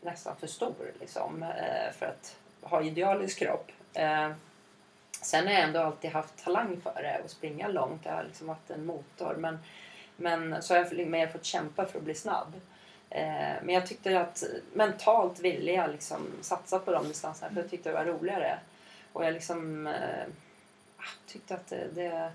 nästan 0.01 0.37
för 0.37 0.47
stor 0.47 0.75
liksom, 1.01 1.43
eh, 1.43 1.93
för 1.99 2.07
att 2.07 2.37
ha 2.63 2.83
idealisk 2.83 3.39
kropp. 3.39 3.71
Eh, 3.95 4.31
Sen 5.23 5.47
har 5.47 5.53
jag 5.55 5.63
ändå 5.63 5.81
alltid 5.81 6.11
haft 6.11 6.45
talang 6.45 6.81
för 6.83 7.03
det 7.03 7.21
och 7.25 7.31
springa 7.31 7.69
långt. 7.69 8.05
Det 8.05 8.11
har 8.11 8.25
liksom 8.25 8.47
varit 8.47 8.71
en 8.71 8.87
motor. 8.87 9.35
Men, 9.39 9.59
men 10.17 10.63
så 10.63 10.75
har 10.75 10.79
jag 10.99 11.07
mer 11.09 11.27
fått 11.27 11.45
kämpa 11.45 11.87
för 11.87 11.99
att 11.99 12.05
bli 12.05 12.15
snabb. 12.15 12.53
Eh, 13.11 13.55
men 13.63 13.69
jag 13.75 13.87
tyckte 13.87 14.21
att 14.21 14.43
mentalt 14.73 15.41
ville 15.41 15.73
jag 15.73 15.91
liksom 15.91 16.19
satsa 16.41 16.79
på 16.79 16.93
de 16.93 17.09
distanserna 17.09 17.51
för 17.55 17.61
jag 17.61 17.71
tyckte 17.71 17.89
det 17.89 17.95
var 17.95 18.05
roligare. 18.05 18.59
Och 19.17 19.25
jag 19.25 19.35
liksom 19.35 19.87
eh, 19.87 19.95
ah, 20.97 21.03
tyckte 21.27 21.55
att 21.55 21.67
det, 21.69 21.87
det 21.95 22.31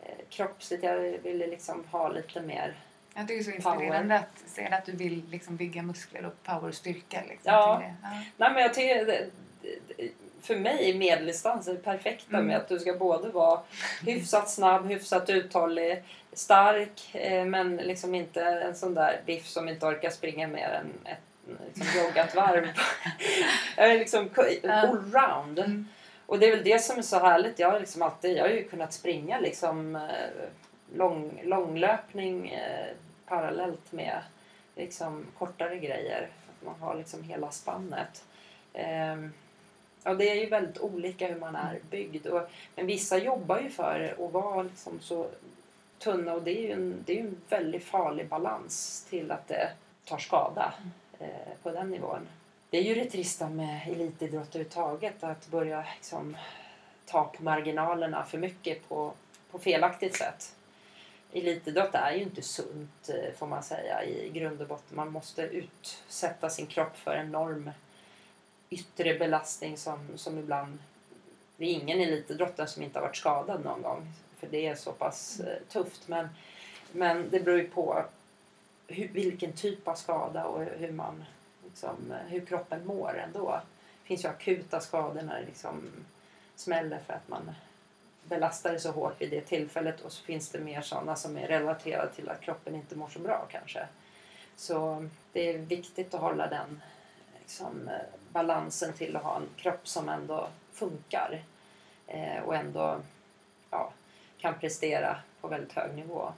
eh, 0.00 0.14
kroppsligt, 0.30 0.82
jag 0.82 0.96
ville 0.98 1.46
liksom 1.46 1.84
ha 1.90 2.08
lite 2.08 2.40
mer 2.40 2.74
Jag 3.14 3.28
tycker 3.28 3.34
det 3.34 3.40
är 3.40 3.44
så 3.44 3.70
inspirerande 3.70 4.18
att 4.18 4.42
se 4.46 4.66
att 4.66 4.86
du 4.86 4.92
vill 4.92 5.22
liksom 5.30 5.56
bygga 5.56 5.82
muskler 5.82 6.26
och 6.26 6.42
power 6.42 6.68
och 6.68 6.74
styrka. 6.74 7.20
Liksom, 7.28 7.52
Ja. 7.52 7.82
ja. 8.02 8.08
Nej 8.36 8.52
men 8.52 8.62
jag 8.62 8.74
tycker 8.74 9.04
det, 9.06 9.26
det- 9.62 10.10
för 10.42 10.56
mig 10.56 10.90
är 10.90 10.94
medeldistans 10.94 11.66
det 11.66 11.74
perfekta 11.76 12.36
Mm. 12.36 12.46
med 12.46 12.56
att 12.56 12.68
du 12.68 12.78
ska 12.78 12.92
både 12.94 13.28
vara 13.28 13.60
hyfsat 14.06 14.50
snabb, 14.50 14.86
hyfsat 14.88 15.30
uthållig, 15.30 16.02
stark 16.32 17.14
eh, 17.14 17.44
men 17.44 17.76
liksom 17.76 18.14
inte 18.14 18.42
en 18.44 18.74
sån 18.74 18.94
där 18.94 19.20
biff 19.26 19.46
som 19.46 19.68
inte 19.68 19.86
orkar 19.86 20.10
springa 20.10 20.48
mer 20.48 20.68
än 20.68 21.12
ett 21.12 21.18
liksom, 21.74 22.00
joggat 22.02 22.34
varv. 22.34 22.68
jag 23.76 23.90
är 23.92 23.98
liksom 23.98 24.30
allround. 24.68 25.58
Mm. 25.58 25.88
Och 26.30 26.38
det 26.38 26.46
är 26.46 26.50
väl 26.50 26.64
det 26.64 26.82
som 26.82 26.98
är 26.98 27.02
så 27.02 27.18
härligt. 27.18 27.58
Jag 27.58 27.70
har 27.70 27.80
liksom 27.80 28.02
alltid, 28.02 28.36
jag 28.36 28.44
har 28.44 28.50
ju 28.50 28.64
kunnat 28.64 28.92
springa 28.92 29.40
liksom 29.40 29.96
eh, 29.96 30.48
lång, 30.94 31.40
långlöpning 31.44 32.48
eh, 32.50 32.86
parallellt 33.26 33.92
med 33.92 34.22
liksom 34.76 35.26
kortare 35.38 35.78
grejer. 35.78 36.28
Att 36.48 36.66
man 36.66 36.80
har 36.80 36.94
liksom 36.94 37.22
hela 37.22 37.50
spannet. 37.50 38.24
Ehm, 38.72 39.32
ja, 40.02 40.14
det 40.14 40.30
är 40.30 40.34
ju 40.34 40.46
väldigt 40.46 40.78
olika 40.78 41.28
hur 41.28 41.40
man 41.40 41.56
är 41.56 41.78
byggd. 41.90 42.26
Och, 42.26 42.50
men 42.74 42.86
vissa 42.86 43.18
jobbar 43.18 43.60
ju 43.60 43.70
för 43.70 44.14
att 44.18 44.32
vara 44.32 44.62
liksom 44.62 45.00
så 45.00 45.26
tunna 45.98 46.32
och 46.32 46.42
det 46.42 46.58
är 46.58 46.62
ju 46.62 46.72
en, 46.72 47.02
det 47.06 47.18
är 47.18 47.20
en 47.20 47.40
väldigt 47.48 47.84
farlig 47.84 48.28
balans 48.28 49.06
till 49.10 49.30
att 49.30 49.48
det 49.48 49.70
tar 50.04 50.18
skada 50.18 50.74
eh, 51.18 51.62
på 51.62 51.70
den 51.70 51.90
nivån. 51.90 52.28
Det 52.70 52.78
är 52.78 52.82
ju 52.82 52.94
det 52.94 53.10
trista 53.10 53.48
med 53.48 53.88
elitidrott 53.88 54.48
överhuvudtaget 54.48 55.24
att 55.24 55.48
börja 55.48 55.84
liksom, 55.94 56.36
ta 57.06 57.24
på 57.24 57.42
marginalerna 57.42 58.24
för 58.24 58.38
mycket 58.38 58.88
på, 58.88 59.12
på 59.50 59.58
felaktigt 59.58 60.16
sätt. 60.16 60.54
Elitidrott 61.32 61.94
är 61.94 62.12
ju 62.12 62.22
inte 62.22 62.42
sunt 62.42 63.08
eh, 63.08 63.34
får 63.38 63.46
man 63.46 63.62
säga 63.62 64.04
i 64.04 64.30
grund 64.30 64.60
och 64.60 64.68
botten. 64.68 64.96
Man 64.96 65.12
måste 65.12 65.42
utsätta 65.42 66.50
sin 66.50 66.66
kropp 66.66 66.96
för 66.96 67.14
en 67.14 67.26
enorm 67.26 67.70
yttre 68.70 69.18
belastning 69.18 69.76
som, 69.76 70.08
som 70.16 70.38
ibland... 70.38 70.78
Det 71.56 71.64
är 71.64 71.72
ingen 71.72 72.00
elitidrottare 72.00 72.66
som 72.66 72.82
inte 72.82 72.98
har 72.98 73.06
varit 73.06 73.16
skadad 73.16 73.64
någon 73.64 73.82
gång. 73.82 74.12
För 74.38 74.46
det 74.46 74.66
är 74.66 74.74
så 74.74 74.92
pass 74.92 75.40
eh, 75.40 75.58
tufft. 75.68 76.08
Men, 76.08 76.28
men 76.92 77.30
det 77.30 77.40
beror 77.40 77.58
ju 77.58 77.68
på 77.68 78.04
hur, 78.86 79.08
vilken 79.08 79.52
typ 79.52 79.88
av 79.88 79.94
skada 79.94 80.44
och 80.44 80.64
hur, 80.64 80.92
man, 80.92 81.24
liksom, 81.70 82.12
eh, 82.12 82.28
hur 82.28 82.46
kroppen 82.46 82.86
mår 82.86 83.18
ändå. 83.18 83.60
Det 84.02 84.06
finns 84.06 84.24
ju 84.24 84.28
akuta 84.28 84.80
skador 84.80 85.22
när 85.22 85.40
det 85.40 85.46
liksom 85.46 85.82
smäller 86.56 86.98
för 87.06 87.12
att 87.12 87.28
man 87.28 87.50
belastar 88.24 88.72
det 88.72 88.80
så 88.80 88.90
hårt 88.90 89.20
vid 89.20 89.30
det 89.30 89.40
tillfället 89.40 90.00
och 90.00 90.12
så 90.12 90.24
finns 90.24 90.48
det 90.48 90.58
mer 90.58 90.80
sådana 90.80 91.16
som 91.16 91.36
är 91.36 91.48
relaterade 91.48 92.12
till 92.12 92.28
att 92.28 92.40
kroppen 92.40 92.74
inte 92.74 92.96
mår 92.96 93.08
så 93.08 93.18
bra 93.18 93.46
kanske. 93.50 93.86
Så 94.56 95.08
det 95.32 95.50
är 95.50 95.58
viktigt 95.58 96.14
att 96.14 96.20
hålla 96.20 96.46
den 96.46 96.82
liksom, 97.40 97.88
eh, 97.88 97.94
balansen 98.32 98.92
till 98.92 99.16
att 99.16 99.22
ha 99.22 99.36
en 99.36 99.48
kropp 99.56 99.88
som 99.88 100.08
ändå 100.08 100.48
funkar 100.72 101.42
eh, 102.06 102.42
och 102.42 102.56
ändå 102.56 103.00
ja, 103.70 103.92
kan 104.38 104.58
prestera 104.58 105.16
på 105.40 105.48
väldigt 105.48 105.72
hög 105.72 105.94
nivå. 105.94 106.32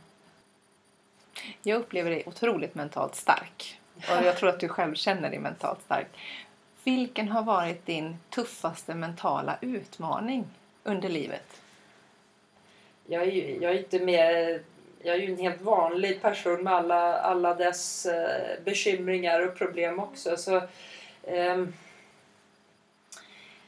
Jag 1.63 1.81
upplever 1.81 2.11
dig 2.11 2.23
otroligt 2.27 2.75
mentalt 2.75 3.15
stark. 3.15 3.81
Och 3.97 4.25
jag 4.25 4.37
tror 4.37 4.49
att 4.49 4.61
du 4.61 4.69
själv 4.69 4.95
känner 4.95 5.31
dig 5.31 5.39
mentalt 5.39 5.83
stark. 5.83 6.07
Vilken 6.85 7.29
har 7.29 7.43
varit 7.43 7.87
din 7.87 8.17
tuffaste 8.31 8.95
mentala 8.95 9.59
utmaning 9.61 10.45
under 10.85 11.09
livet? 11.09 11.61
Jag 13.07 13.23
är 13.23 13.31
ju 13.31 13.59
jag 13.61 13.73
är 13.73 13.79
inte 13.79 13.99
mer... 13.99 14.61
Jag 15.05 15.15
är 15.15 15.21
ju 15.21 15.33
en 15.33 15.39
helt 15.39 15.61
vanlig 15.61 16.23
person 16.23 16.63
med 16.63 16.73
alla, 16.73 17.19
alla 17.19 17.55
dess 17.55 18.07
eh, 18.07 18.65
bekymringar 18.65 19.47
och 19.47 19.59
problem 19.59 20.01
också. 20.01 20.37
Så, 20.37 20.57
eh, 21.23 21.65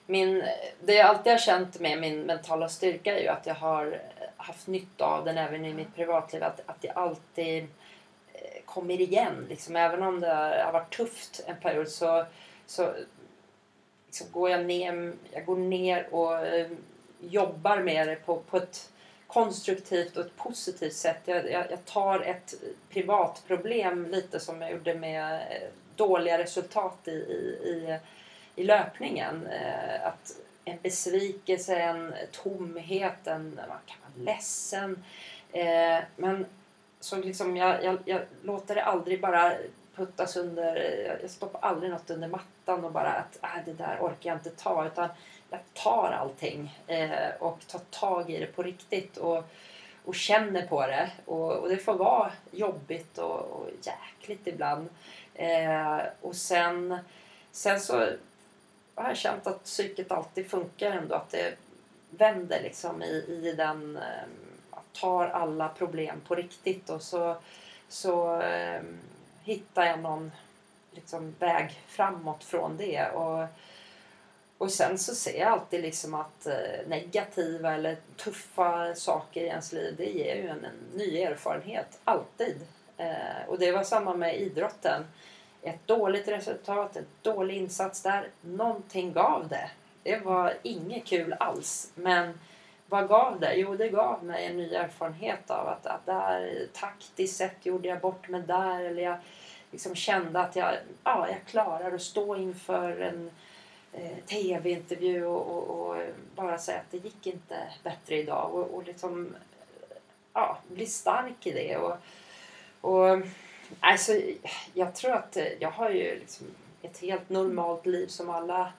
min, 0.07 0.45
det 0.81 0.95
jag 0.95 1.07
alltid 1.07 1.33
har 1.33 1.39
känt 1.39 1.81
med 1.81 2.01
min 2.01 2.21
mentala 2.21 2.69
styrka 2.69 3.19
är 3.19 3.23
ju 3.23 3.29
att 3.29 3.47
jag 3.47 3.55
har 3.55 4.01
haft 4.37 4.67
nytta 4.67 5.05
av 5.05 5.25
den 5.25 5.39
även 5.39 5.65
i 5.65 5.75
mitt 5.75 5.95
privatliv. 5.95 6.43
Att, 6.43 6.61
att 6.67 6.79
jag 6.81 6.99
alltid 6.99 7.63
eh, 7.63 7.69
kommer 8.65 9.01
igen. 9.01 9.47
Liksom, 9.49 9.77
även 9.77 10.03
om 10.03 10.21
det 10.21 10.63
har 10.65 10.73
varit 10.73 10.97
tufft 10.97 11.45
en 11.47 11.57
period 11.57 11.89
så, 11.89 12.25
så 12.67 12.95
liksom 14.07 14.27
går 14.33 14.51
jag 14.51 14.67
ner, 14.67 15.13
jag 15.31 15.45
går 15.45 15.57
ner 15.57 16.15
och 16.15 16.47
eh, 16.47 16.71
jobbar 17.21 17.81
med 17.81 18.09
det 18.09 18.17
på, 18.17 18.37
på 18.37 18.57
ett 18.57 18.91
konstruktivt 19.27 20.17
och 20.17 20.27
ett 20.27 20.37
positivt 20.37 20.95
sätt. 20.95 21.21
Jag, 21.25 21.51
jag, 21.51 21.71
jag 21.71 21.85
tar 21.85 22.21
ett 22.21 22.55
privatproblem 22.91 24.07
lite 24.07 24.41
som 24.41 24.63
jag 24.63 24.73
gjorde 24.73 24.95
med 24.95 25.35
eh, 25.35 25.69
dåliga 25.97 26.39
resultat 26.39 26.99
i, 27.05 27.11
i, 27.11 27.53
i, 27.65 27.99
i 28.57 28.65
löpningen. 28.65 29.47
Eh, 29.47 30.07
att 30.07 30.37
en 30.65 30.79
besvikelse, 30.83 31.77
en 31.77 32.15
tomhet, 32.33 33.27
en, 33.27 33.61
man 33.69 33.79
kan 33.87 33.99
vara 34.01 34.35
ledsen. 34.35 35.05
Eh, 35.53 35.99
men 36.17 36.47
så 37.05 37.17
liksom 37.17 37.57
jag, 37.57 37.85
jag, 37.85 37.99
jag 38.05 38.23
låter 38.43 38.75
det 38.75 38.85
aldrig 38.85 39.21
bara 39.21 39.53
puttas 39.95 40.37
under, 40.37 40.77
jag 41.23 41.31
stoppar 41.31 41.61
aldrig 41.61 41.91
något 41.91 42.11
under 42.11 42.29
mattan 42.29 42.85
och 42.85 42.93
bara 42.93 43.13
att 43.13 43.39
äh, 43.43 43.65
det 43.65 43.73
där 43.73 43.99
orkar 44.01 44.31
jag 44.31 44.37
inte 44.37 44.51
ta. 44.51 44.87
Utan 44.87 45.09
jag 45.51 45.61
tar 45.75 46.13
allting 46.21 46.81
eh, 46.87 47.29
och 47.39 47.59
tar 47.67 47.81
tag 47.91 48.31
i 48.31 48.39
det 48.39 48.47
på 48.47 48.63
riktigt 48.63 49.17
och, 49.17 49.45
och 50.05 50.15
känner 50.15 50.67
på 50.67 50.87
det. 50.87 51.11
Och, 51.25 51.53
och 51.53 51.69
det 51.69 51.77
får 51.77 51.95
vara 51.95 52.33
jobbigt 52.51 53.19
och, 53.19 53.41
och 53.41 53.69
jäkligt 53.83 54.47
ibland. 54.47 54.89
Eh, 55.35 56.01
och 56.21 56.37
sen, 56.37 56.99
sen 57.53 57.81
så 57.81 57.95
har 58.95 59.09
jag 59.09 59.17
känt 59.17 59.47
att 59.47 59.65
psyket 59.65 60.13
alltid 60.13 60.51
funkar 60.51 60.91
ändå. 60.91 61.15
Att 61.15 61.31
det 61.31 61.55
vänder 62.11 62.63
liksom 62.63 63.03
i, 63.03 63.25
i 63.43 63.55
den... 63.57 63.97
Eh, 63.97 64.29
tar 65.01 65.27
alla 65.29 65.69
problem 65.69 66.21
på 66.29 66.35
riktigt 66.35 66.91
och 66.91 67.03
så, 67.03 67.37
så 67.89 68.41
eh, 68.41 68.83
hittar 69.45 69.85
jag 69.85 69.99
någon 69.99 70.33
liksom, 70.91 71.35
väg 71.39 71.81
framåt 71.87 72.45
från 72.45 72.77
det. 72.77 73.09
Och, 73.09 73.47
och 74.59 74.71
sen 74.71 74.99
så 74.99 75.15
ser 75.15 75.41
jag 75.41 75.53
alltid 75.53 75.83
liksom 75.83 76.15
att 76.15 76.47
eh, 76.47 76.89
negativa 76.89 77.75
eller 77.75 77.97
tuffa 78.17 78.95
saker 78.95 79.41
i 79.41 79.47
ens 79.47 79.73
liv 79.73 79.95
det 79.99 80.11
ger 80.11 80.35
ju 80.35 80.49
en, 80.49 80.65
en 80.65 80.99
ny 80.99 81.19
erfarenhet. 81.19 81.99
Alltid. 82.05 82.67
Eh, 82.97 83.49
och 83.49 83.59
det 83.59 83.73
var 83.73 83.85
samma 83.85 84.15
med 84.15 84.41
idrotten. 84.41 85.05
Ett 85.63 85.87
dåligt 85.87 86.29
resultat, 86.29 86.97
en 86.97 87.07
dålig 87.23 87.57
insats 87.57 88.03
där. 88.03 88.29
Någonting 88.41 89.13
gav 89.13 89.49
det. 89.49 89.71
Det 90.03 90.19
var 90.19 90.55
inget 90.63 91.05
kul 91.05 91.33
alls. 91.33 91.93
Men 91.95 92.39
vad 92.95 93.09
gav 93.09 93.41
det? 93.41 93.55
Jo, 93.55 93.77
det 93.77 93.89
gav 93.89 94.25
mig 94.25 94.47
en 94.47 94.57
ny 94.57 94.75
erfarenhet 94.75 95.51
av 95.51 95.69
att, 95.69 95.87
att 95.87 96.07
där 96.07 96.67
taktiskt 96.73 97.37
sett 97.37 97.67
gjorde 97.67 97.89
jag 97.89 98.01
bort 98.01 98.29
mig 98.29 98.43
där. 98.43 98.81
Eller 98.81 99.03
jag 99.03 99.17
liksom 99.71 99.95
kände 99.95 100.41
att 100.41 100.57
jag, 100.57 100.75
ja, 101.05 101.29
jag 101.29 101.45
klarar 101.47 101.93
att 101.93 102.03
stå 102.03 102.37
inför 102.37 103.01
en 103.01 103.31
eh, 103.93 104.19
tv-intervju 104.27 105.27
och, 105.27 105.47
och, 105.47 105.91
och, 105.91 105.97
bara 106.35 106.59
säga 106.59 106.79
att 106.79 106.91
det 106.91 106.97
gick 106.97 107.27
inte 107.27 107.57
bättre 107.83 108.17
idag. 108.17 108.55
Och, 108.55 108.75
och 108.75 108.85
liksom 108.85 109.37
ja, 110.33 110.59
bli 110.69 110.87
stark 110.87 111.47
i 111.47 111.53
det. 111.53 111.77
Och, 111.77 111.97
och, 112.81 113.23
alltså, 113.81 114.13
jag 114.75 114.95
tror 114.95 115.13
att 115.13 115.37
jag 115.61 115.71
har 115.71 115.91
ju 115.91 116.19
liksom 116.19 116.47
ett 116.83 116.99
helt 116.99 117.29
normalt 117.29 117.87
liv 117.87 118.07
som 118.07 118.31
alla, 118.31 118.73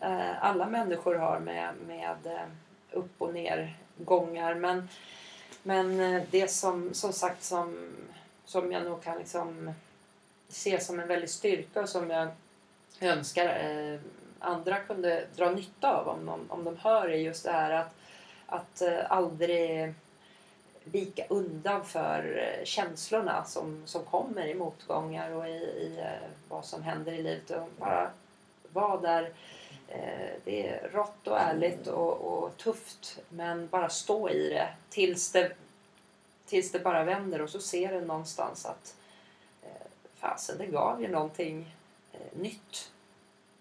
eh, 0.00 0.44
alla 0.44 0.66
människor 0.66 1.14
har 1.14 1.38
med, 1.38 1.74
med 1.86 2.26
eh, 2.26 2.48
upp 2.92 3.12
och 3.18 3.34
nergångar. 3.34 4.54
Men, 4.54 4.88
men 5.62 6.00
eh, 6.00 6.22
det 6.30 6.50
som, 6.50 6.94
som 6.94 7.12
sagt 7.12 7.44
som, 7.44 7.94
som 8.44 8.72
jag 8.72 8.84
nog 8.84 9.02
kan 9.02 9.18
liksom 9.18 9.72
se 10.48 10.80
som 10.80 11.00
en 11.00 11.08
väldig 11.08 11.30
styrka 11.30 11.80
och 11.80 11.88
som 11.88 12.10
jag 12.10 12.28
önskar 13.00 13.46
eh, 13.46 14.00
andra 14.38 14.78
kunde 14.78 15.26
dra 15.36 15.50
nytta 15.50 15.96
av 15.96 16.08
om 16.08 16.26
de, 16.26 16.40
om 16.48 16.64
de 16.64 16.76
hör 16.76 17.08
är 17.08 17.16
just 17.16 17.44
det 17.44 17.52
här 17.52 17.70
att, 17.70 17.94
att 18.46 18.82
eh, 18.82 19.12
aldrig 19.12 19.94
vika 20.84 21.24
undan 21.28 21.84
för 21.84 22.38
eh, 22.38 22.64
känslorna 22.64 23.44
som, 23.44 23.82
som 23.86 24.04
kommer 24.04 24.46
i 24.46 24.54
motgångar 24.54 25.30
och 25.30 25.48
i, 25.48 25.52
i 25.52 25.98
eh, 25.98 26.28
vad 26.48 26.64
som 26.64 26.82
händer 26.82 27.12
i 27.12 27.22
livet. 27.22 27.50
Och 27.50 27.68
bara 27.78 28.10
vara 28.72 29.00
där. 29.00 29.30
Eh, 29.88 30.30
det 30.44 30.68
är 30.68 30.88
rått 30.92 31.26
och 31.26 31.38
ärligt 31.38 31.86
och, 31.86 32.12
och, 32.20 32.56
tufft 32.56 33.18
men 33.28 33.68
bara 33.68 33.88
stå 33.88 34.30
i 34.30 34.48
det 34.48 34.68
tills 34.90 35.32
det, 35.32 35.52
tills 36.46 36.72
det 36.72 36.78
bara 36.78 37.04
vänder 37.04 37.42
och 37.42 37.50
så 37.50 37.60
ser 37.60 37.92
du 37.92 38.00
någonstans 38.00 38.66
att 38.66 38.96
eh, 39.62 39.86
fasen 40.14 40.58
det 40.58 40.66
gav 40.66 41.02
ju 41.02 41.08
någonting 41.08 41.74
eh, 42.12 42.40
nytt 42.40 42.90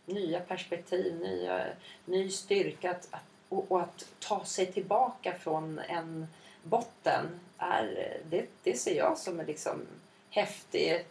nya 0.07 0.39
perspektiv, 0.39 1.19
nya, 1.19 1.65
ny 2.05 2.29
styrka. 2.29 2.91
Att, 2.91 3.07
att, 3.11 3.23
och, 3.49 3.71
och, 3.71 3.81
att 3.81 4.05
ta 4.19 4.45
sig 4.45 4.65
tillbaka 4.65 5.33
från 5.33 5.79
en 5.79 6.27
botten, 6.63 7.39
är, 7.57 8.17
det, 8.29 8.45
det 8.63 8.77
ser 8.77 8.97
jag 8.97 9.17
som 9.17 9.39
en 9.39 9.45
liksom 9.45 9.85
häftig 10.29 11.05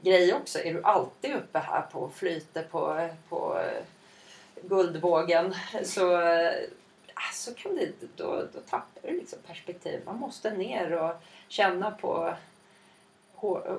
grej 0.00 0.34
också. 0.34 0.58
Är 0.58 0.74
du 0.74 0.82
alltid 0.82 1.34
uppe 1.34 1.58
här 1.58 1.82
på 1.82 2.10
flyter 2.10 2.62
på, 2.62 3.08
på 3.28 3.60
guldvågen 4.62 5.54
så, 5.84 6.20
så 7.32 7.54
kan 7.54 7.76
det, 7.76 7.92
då, 8.16 8.44
då 8.52 8.60
tappar 8.60 9.02
du 9.02 9.16
liksom 9.16 9.38
perspektiv. 9.46 10.00
Man 10.04 10.16
måste 10.16 10.50
ner 10.50 10.92
och 10.92 11.12
känna 11.48 11.90
på 11.90 12.34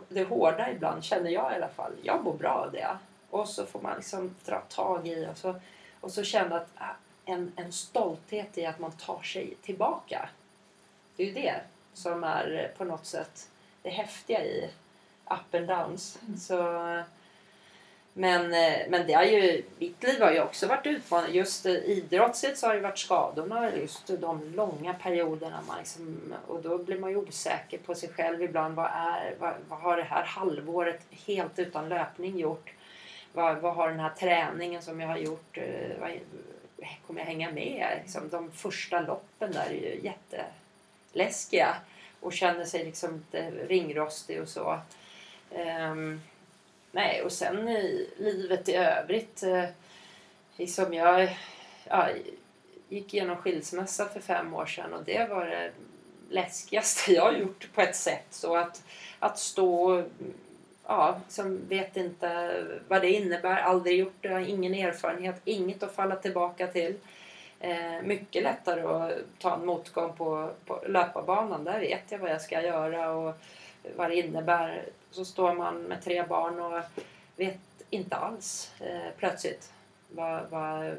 det 0.10 0.24
hårda 0.24 0.72
ibland, 0.72 1.04
känner 1.04 1.30
jag 1.30 1.52
i 1.52 1.56
alla 1.56 1.68
fall. 1.68 1.92
Jag 2.04 2.24
mår 2.24 2.34
bra 2.34 2.50
av 2.50 2.72
det. 2.72 2.98
Och 3.30 3.50
så 3.50 3.66
får 3.66 3.82
man 3.82 3.96
liksom 3.96 4.36
dra 4.46 4.60
tag 4.60 5.08
i 5.08 5.28
och 5.34 5.38
så, 5.38 5.56
och 6.02 6.12
så 6.12 6.24
känna 6.24 6.56
att, 6.56 6.70
äh, 6.80 6.88
en, 7.26 7.52
en 7.56 7.72
stolthet 7.72 8.58
i 8.58 8.66
att 8.66 8.80
man 8.80 8.92
tar 8.92 9.22
sig 9.22 9.56
tillbaka. 9.62 10.30
Det 11.16 11.24
är 11.24 11.28
ju 11.28 11.34
det 11.34 11.62
som 11.94 12.24
är 12.24 12.74
på 12.78 12.84
något 12.84 13.06
sätt 13.06 13.50
det 13.82 13.90
häftiga 13.90 14.46
i 14.46 14.70
up 15.26 15.56
and 15.56 15.68
downs. 15.68 16.20
Mm. 16.28 16.38
Så, 16.38 16.82
men, 18.18 18.54
eh, 18.54 18.80
men 18.90 19.08
det 19.08 19.14
har 19.14 19.24
ju, 19.24 19.64
mitt 19.80 20.04
liv 20.04 20.22
har 20.22 20.32
ju 20.32 20.42
också 20.42 20.68
varit 20.68 20.86
utmanande. 20.86 21.38
Just 21.38 21.66
eh, 21.66 21.74
idrottsligt 21.74 22.58
så 22.58 22.68
har 22.68 22.74
det 22.74 22.80
varit 22.80 22.98
skadorna, 22.98 23.76
just 23.76 24.08
de 24.08 24.54
långa 24.56 24.94
perioderna. 24.94 25.62
Man 25.68 25.78
liksom, 25.78 26.34
och 26.48 26.62
då 26.62 26.78
blir 26.78 27.00
man 27.00 27.10
ju 27.10 27.18
osäker 27.18 27.78
på 27.78 27.96
sig 27.96 28.10
själv 28.10 28.44
ibland. 28.44 28.76
Vad, 28.76 28.92
är, 28.94 29.36
vad, 29.40 29.54
vad 29.70 29.80
har 29.80 29.98
det 29.98 30.04
här 30.04 30.24
halvåret 30.24 31.02
helt 31.26 31.60
utan 31.60 31.90
löpning 31.90 32.40
gjort? 32.40 32.74
vad, 33.38 33.58
vad 33.58 33.76
har 33.76 33.90
den 33.90 34.00
här 34.00 34.14
träningen 34.20 34.82
som 34.82 35.00
jag 35.00 35.08
har 35.08 35.18
gjort, 35.18 35.58
eh, 35.58 36.00
vad, 36.00 36.20
kommer 37.08 37.20
jag 37.22 37.28
hänga 37.28 37.52
med? 37.52 38.00
Liksom, 38.02 38.30
de 38.30 38.52
första 38.52 39.00
loppen 39.02 39.52
där 39.52 39.66
är 39.66 39.74
ju 39.74 40.00
jätteläskiga 41.14 41.76
och 42.20 42.34
känner 42.34 42.66
sig 42.66 42.86
liksom 42.86 43.14
lite 43.14 43.52
ringrostig 43.68 44.42
och 44.42 44.48
så. 44.50 44.80
Um, 45.52 46.22
nej, 46.98 47.22
och 47.22 47.32
sen 47.32 47.70
i 47.70 48.10
livet 48.18 48.70
i 48.70 48.76
övrigt. 48.76 49.44
Eh, 49.44 49.64
liksom 50.56 50.94
jag 50.94 51.38
ja, 51.90 52.10
gick 52.90 53.14
igenom 53.14 53.36
skilsmässa 53.36 54.06
för 54.06 54.20
fem 54.20 54.54
år 54.54 54.66
sedan 54.66 54.94
och 54.94 55.04
det 55.04 55.30
var 55.30 55.46
det 55.46 55.72
läskigaste 56.30 57.12
jag 57.14 57.24
har 57.24 57.32
gjort 57.32 57.68
på 57.74 57.82
ett 57.82 57.96
sätt. 57.96 58.26
Så 58.30 58.56
att, 58.56 58.84
att 59.20 59.40
stå 59.40 60.04
ja, 60.88 61.20
som 61.30 61.60
vet 61.68 61.98
inte 61.98 62.64
vad 62.88 63.02
det 63.02 63.12
innebär, 63.12 63.58
aldrig 63.58 64.00
gjort 64.00 64.22
det, 64.22 64.50
ingen 64.50 64.74
erfarenhet, 64.74 65.42
inget 65.46 65.84
att 65.84 65.96
falla 65.96 66.16
tillbaka 66.16 66.68
till. 66.68 66.96
Eh, 67.60 68.02
mycket 68.04 68.44
lättare 68.44 68.82
att 68.82 69.14
ta 69.40 69.54
en 69.54 69.66
motgång 69.66 70.14
på, 70.14 70.50
på 70.66 70.84
löparbanan. 70.88 71.64
Där 71.64 71.80
vet 71.80 72.04
jag 72.10 72.20
vad 72.20 72.32
jag 72.32 72.42
ska 72.42 72.62
göra 72.62 73.12
och 73.12 73.36
vad 73.96 74.10
det 74.10 74.16
innebär. 74.16 74.86
Så 75.12 75.26
står 75.26 75.54
man 75.54 75.78
med 75.82 76.04
tre 76.04 76.24
barn 76.24 76.60
och 76.60 76.82
vet 77.36 77.60
inte 77.90 78.16
alls 78.16 78.72
eh, 78.80 79.12
plötsligt 79.18 79.72
vad, 80.10 80.50
vad, 80.50 80.96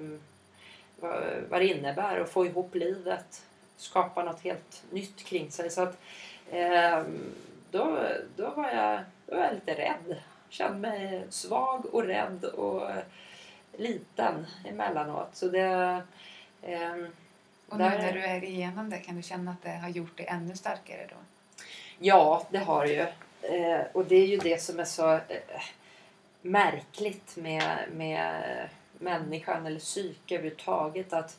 vad, 1.01 1.23
vad 1.49 1.61
det 1.61 1.67
innebär 1.67 2.21
att 2.21 2.31
få 2.31 2.47
ihop 2.47 2.75
livet. 2.75 3.43
Skapa 3.77 4.25
något 4.25 4.41
helt 4.41 4.83
nytt 4.91 5.25
kring 5.25 5.51
sig. 5.51 5.71
Så 5.71 5.83
att, 5.83 5.99
eh, 6.51 7.03
då, 7.71 7.99
då 8.37 8.51
var 8.51 8.71
jag 8.71 9.01
då 9.27 9.37
var 9.37 9.43
jag 9.45 9.55
lite 9.55 9.75
rädd. 9.75 10.17
Kände 10.49 10.79
mig 10.79 11.27
svag 11.31 11.95
och 11.95 12.03
rädd 12.05 12.45
och 12.45 12.89
liten 13.77 14.47
emellanåt. 14.65 15.29
Så 15.33 15.49
det, 15.49 16.03
ehm, 16.63 17.07
Och 17.69 17.79
nu 17.79 17.85
där- 17.85 17.99
när 17.99 18.13
du 18.13 18.21
är 18.25 18.45
igenom 18.45 18.91
det, 18.91 18.99
kan 18.99 19.17
du 19.17 19.23
känna 19.23 19.51
att 19.51 19.63
det 19.63 19.71
har 19.71 19.89
gjort 19.89 20.17
dig 20.17 20.27
ännu 20.27 20.57
starkare 20.57 21.07
då? 21.11 21.17
Ja, 21.99 22.47
det 22.51 22.59
har 22.59 22.87
det 22.87 22.93
ju. 22.93 23.07
Eh, 23.43 23.81
och 23.93 24.05
det 24.05 24.17
är 24.17 24.27
ju 24.27 24.37
det 24.37 24.63
som 24.63 24.81
är 24.81 24.85
så 24.85 25.13
eh, 25.13 25.63
märkligt 26.43 27.37
med, 27.37 27.79
med 27.93 28.69
människan 28.99 29.67
eller 29.67 29.81
psyke 29.81 30.35
överhuvudtaget. 30.35 31.13
Att 31.13 31.39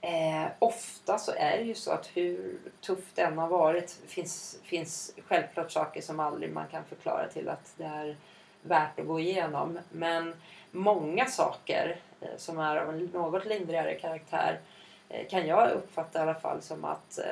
eh, 0.00 0.46
ofta 0.58 1.18
så 1.18 1.32
är 1.36 1.58
det 1.58 1.64
ju 1.64 1.74
så 1.74 1.90
att 1.90 2.10
hur 2.14 2.58
tufft 2.80 3.16
det 3.16 3.22
än 3.22 3.38
har 3.38 3.48
varit 3.48 3.98
finns 4.06 4.58
finns 4.62 5.14
självklart 5.26 5.70
saker 5.70 6.00
som 6.00 6.20
aldrig 6.20 6.52
man 6.52 6.66
kan 6.70 6.84
förklara 6.84 7.28
till 7.28 7.48
att 7.48 7.74
det 7.76 7.84
är 7.84 8.16
värt 8.62 9.00
att 9.00 9.06
gå 9.06 9.20
igenom. 9.20 9.78
Men 9.92 10.34
många 10.70 11.26
saker 11.26 11.96
eh, 12.20 12.36
som 12.36 12.58
är 12.58 12.76
av 12.76 12.88
en 12.88 13.04
något 13.04 13.46
lindrigare 13.46 13.94
karaktär 13.94 14.60
eh, 15.08 15.28
kan 15.28 15.46
jag 15.46 15.70
uppfatta 15.70 16.18
i 16.18 16.22
alla 16.22 16.34
fall 16.34 16.62
som 16.62 16.84
att 16.84 17.18
eh, 17.18 17.24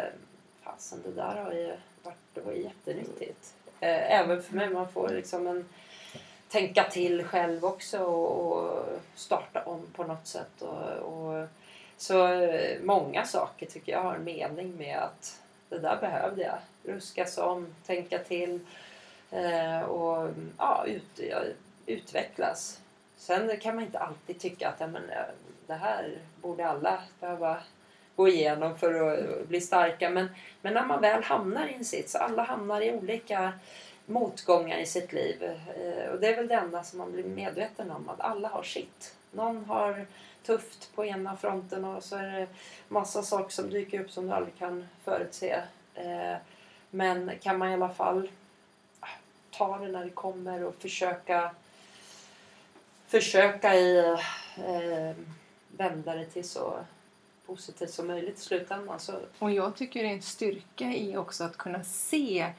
fasen 0.63 1.03
det 1.05 1.13
där 1.13 1.43
har 1.45 1.53
ju 1.53 1.73
det 2.35 2.41
var 2.41 2.53
jättenyttigt. 2.53 3.55
Eh, 3.81 4.21
även 4.21 4.43
för 4.43 4.55
mig, 4.55 4.71
man 4.71 4.93
får 4.93 5.09
liksom 5.09 5.47
en 5.47 5.69
tänka 6.49 6.85
till 6.85 7.25
själv 7.25 7.65
också 7.65 7.99
och, 7.99 8.85
starta 9.15 9.63
om 9.65 9.87
på 9.93 10.05
något 10.05 10.27
sätt. 10.27 10.63
Och, 10.63 10.89
och, 10.99 11.47
så 11.97 12.27
eh, 12.27 12.81
många 12.83 13.25
saker 13.25 13.67
tycker 13.67 13.93
jag 13.93 14.03
har 14.03 14.15
en 14.15 14.25
mening 14.25 14.77
med 14.77 14.99
att 14.99 15.41
det 15.69 15.79
där 15.79 15.97
behövde 16.01 16.43
jag. 16.43 16.59
Ruskas 16.85 17.39
om, 17.39 17.75
tänka 17.87 18.19
till 18.19 18.61
eh, 19.31 19.83
och 19.83 20.31
ja, 20.59 20.85
ut, 20.87 21.21
utvecklas. 21.87 22.81
Sen 23.17 23.57
kan 23.61 23.75
man 23.75 23.85
inte 23.85 23.99
alltid 23.99 24.41
tycka 24.41 24.69
att 24.69 24.81
ja, 24.81 24.87
men, 24.87 25.03
det 25.67 25.75
här 25.75 26.19
borde 26.41 26.69
alla 26.69 27.03
behöva 27.21 27.59
gå 28.17 28.29
igenom 28.29 28.79
för 28.79 29.13
att 29.13 29.49
bli 29.49 29.61
starka. 29.61 30.11
Men, 30.11 30.29
men 30.63 30.75
när 30.75 30.87
man 30.87 31.01
väl 31.01 31.23
hamnar 31.23 31.67
i 31.67 31.75
en 31.75 31.85
sits, 31.85 32.15
alla 32.15 32.43
hamnar 32.43 32.81
i 32.81 32.93
olika 32.93 33.53
motgångar 34.07 34.79
i 34.79 34.87
sitt 34.87 35.13
liv. 35.13 35.43
Eh, 35.43 36.13
och 36.13 36.21
det 36.21 36.29
är 36.29 36.37
väl 36.37 36.49
det 36.49 36.55
enda 36.55 36.83
som 36.83 36.99
man 36.99 37.13
blir 37.13 37.25
medveten 37.25 37.91
om, 37.91 38.09
att 38.09 38.21
alla 38.21 38.49
har 38.49 38.63
sitt. 38.63 39.15
Någon 39.31 39.65
har 39.65 40.07
tufft 40.43 40.95
på 40.95 41.05
ena 41.05 41.37
fronten 41.37 41.85
och 41.85 42.05
så 42.05 42.17
är 42.17 42.33
det 42.33 42.47
massa 42.89 43.23
saker 43.23 43.51
som 43.51 43.71
dyker 43.71 44.01
upp 44.01 44.11
som 44.11 44.27
du 44.27 44.33
aldrig 44.33 44.59
kan 44.59 44.89
förutse. 45.05 45.63
Eh, 45.95 46.37
men 46.91 47.31
kan 47.41 47.59
man 47.59 47.71
i 47.71 47.75
alla 47.75 47.89
fall 47.89 48.31
ah, 49.01 49.07
ta 49.51 49.79
det 49.79 49.89
när 49.89 50.05
det 50.05 50.11
kommer 50.11 50.65
och 50.65 50.75
försöka 50.75 51.55
försöka 53.07 53.75
i 53.75 53.99
eh, 54.57 55.17
vända 55.69 56.15
det 56.15 56.25
till 56.25 56.49
så 56.49 56.75
positivt 57.47 57.91
som 57.91 58.07
möjligt 58.07 58.39
i 58.39 58.41
slutändan. 58.41 59.01
Så, 59.01 59.13
Och 59.39 59.51
jag 59.51 59.77
tycker 59.77 60.03
det 60.03 60.09
är 60.09 60.13
en 60.15 60.23
styrka 60.23 60.85
i 60.85 61.17
också 61.17 61.45
att 61.45 61.57
kunna 61.57 61.85
se 61.85 62.53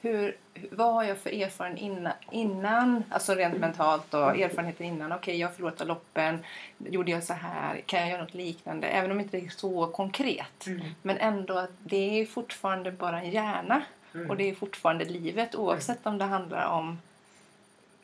hur, 0.00 0.36
vad 0.70 0.94
har 0.94 1.04
jag 1.04 1.18
för 1.18 1.42
erfarenhet 1.42 1.82
innan, 1.82 2.12
innan 2.30 3.04
alltså 3.10 3.34
rent 3.34 3.58
mentalt 3.58 4.14
och 4.14 4.38
erfarenheter 4.38 4.84
innan. 4.84 5.12
Okej, 5.12 5.36
jag 5.36 5.48
har 5.48 5.54
förlorat 5.54 5.86
loppen. 5.86 6.44
Gjorde 6.78 7.10
jag 7.10 7.24
så 7.24 7.34
här? 7.34 7.80
Kan 7.86 8.00
jag 8.00 8.08
göra 8.08 8.22
något 8.22 8.34
liknande? 8.34 8.86
Även 8.86 9.10
om 9.10 9.20
inte 9.20 9.36
det 9.36 9.46
är 9.46 9.50
så 9.50 9.86
konkret. 9.86 10.66
Men 11.02 11.16
ändå 11.18 11.58
att 11.58 11.70
det 11.78 12.20
är 12.20 12.26
fortfarande 12.26 12.92
bara 12.92 13.20
en 13.20 13.30
hjärna. 13.30 13.82
Mm. 14.14 14.30
Och 14.30 14.36
det 14.36 14.50
är 14.50 14.54
fortfarande 14.54 15.04
livet 15.04 15.54
oavsett 15.54 16.06
om 16.06 16.18
det 16.18 16.24
handlar 16.24 16.66
om 16.66 16.98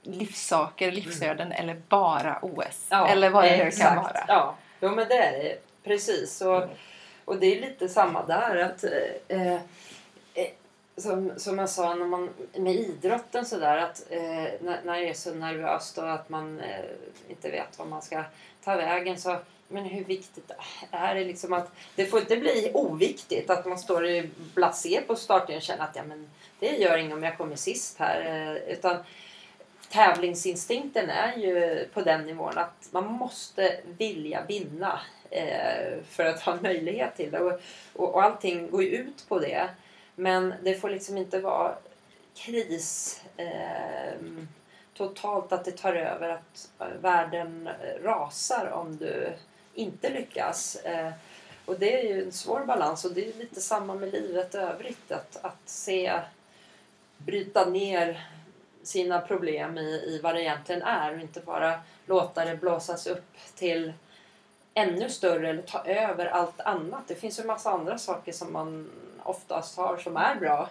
livssaker, 0.02 0.92
livsöden 0.92 1.52
eller 1.52 1.76
bara 1.88 2.38
OS. 2.42 2.86
eller 2.90 3.30
vad 3.30 3.44
det 3.44 3.64
nu 3.64 3.70
kan 3.70 3.96
vara. 3.96 4.24
Ja, 4.28 4.56
jo, 4.80 4.90
men 4.90 5.08
det 5.08 5.14
är 5.14 5.32
det. 5.32 5.58
Precis. 5.86 6.42
Och, 6.42 6.62
och 7.24 7.36
det 7.36 7.46
är 7.56 7.60
lite 7.60 7.88
samma 7.88 8.26
där. 8.26 8.56
att 8.56 8.84
eh, 9.28 9.52
eh, 9.52 9.60
som, 10.96 11.32
som 11.36 11.58
jag 11.58 11.70
sa 11.70 11.94
när 11.94 12.06
man, 12.06 12.30
med 12.54 12.74
idrotten 12.74 13.46
sådär 13.46 13.76
att 13.76 14.06
eh, 14.10 14.20
när, 14.60 14.80
när 14.84 15.00
det 15.00 15.08
är 15.08 15.14
så 15.14 15.34
nervöst 15.34 15.98
och 15.98 16.12
att 16.12 16.28
man 16.28 16.60
eh, 16.60 16.84
inte 17.28 17.50
vet 17.50 17.78
vad 17.78 17.88
man 17.88 18.02
ska 18.02 18.24
ta 18.64 18.76
vägen 18.76 19.18
så 19.18 19.36
men 19.68 19.84
hur 19.84 20.04
viktigt 20.04 20.50
är 20.90 21.14
det 21.14 21.24
liksom 21.24 21.52
att 21.52 21.70
det 21.94 22.06
får 22.06 22.20
inte 22.20 22.36
bli 22.36 22.70
oviktigt 22.74 23.50
att 23.50 23.66
man 23.66 23.78
står 23.78 24.06
i 24.06 24.30
blasé 24.54 25.00
på 25.06 25.16
starten 25.16 25.56
och 25.56 25.62
känner 25.62 25.84
att 25.84 25.96
ja, 25.96 26.02
men 26.08 26.30
det 26.58 26.76
gör 26.76 26.98
inget 26.98 27.12
om 27.12 27.22
jag 27.22 27.38
kommer 27.38 27.56
sist 27.56 27.98
här. 27.98 28.20
Eh, 28.20 28.72
utan 28.72 28.96
tävlingsinstinkten 29.90 31.10
är 31.10 31.36
ju 31.36 31.84
på 31.94 32.00
den 32.00 32.26
nivån 32.26 32.58
att 32.58 32.88
man 32.90 33.06
måste 33.06 33.80
vilja 33.98 34.44
vinna 34.48 35.00
Eh, 35.30 36.02
för 36.08 36.24
att 36.24 36.40
ha 36.40 36.56
möjlighet 36.62 37.16
till 37.16 37.30
det. 37.30 37.40
Och, 37.40 37.60
och, 37.92 38.14
och 38.14 38.22
allting 38.22 38.70
går 38.70 38.82
ju 38.82 38.88
ut 38.88 39.28
på 39.28 39.38
det. 39.38 39.68
Men 40.14 40.54
det 40.62 40.74
får 40.74 40.90
liksom 40.90 41.18
inte 41.18 41.40
vara 41.40 41.74
kris 42.34 43.20
eh, 43.36 44.14
totalt 44.94 45.52
att 45.52 45.64
det 45.64 45.72
tar 45.72 45.94
över, 45.94 46.28
att 46.28 46.68
eh, 46.78 46.86
världen 47.00 47.68
rasar 48.02 48.70
om 48.70 48.96
du 48.96 49.32
inte 49.74 50.10
lyckas. 50.10 50.76
Eh, 50.76 51.12
och 51.64 51.78
det 51.78 52.00
är 52.00 52.14
ju 52.14 52.22
en 52.22 52.32
svår 52.32 52.64
balans 52.64 53.04
och 53.04 53.12
det 53.12 53.28
är 53.28 53.38
lite 53.38 53.60
samma 53.60 53.94
med 53.94 54.12
livet 54.12 54.54
i 54.54 54.58
övrigt. 54.58 55.12
Att, 55.12 55.44
att 55.44 55.60
se, 55.64 56.20
bryta 57.18 57.64
ner 57.64 58.28
sina 58.82 59.20
problem 59.20 59.78
i, 59.78 60.04
i 60.06 60.20
vad 60.22 60.34
det 60.34 60.42
egentligen 60.42 60.82
är 60.82 61.14
och 61.14 61.20
inte 61.20 61.40
bara 61.40 61.80
låta 62.06 62.44
det 62.44 62.56
blåsas 62.56 63.06
upp 63.06 63.36
till 63.54 63.92
ännu 64.76 65.08
större 65.08 65.48
eller 65.48 65.62
ta 65.62 65.84
över 65.84 66.26
allt 66.26 66.60
annat. 66.60 67.08
Det 67.08 67.14
finns 67.14 67.38
ju 67.38 67.40
en 67.40 67.46
massa 67.46 67.70
andra 67.70 67.98
saker 67.98 68.32
som 68.32 68.52
man 68.52 68.90
oftast 69.22 69.76
har 69.76 69.96
som 69.96 70.16
är 70.16 70.34
bra. 70.34 70.70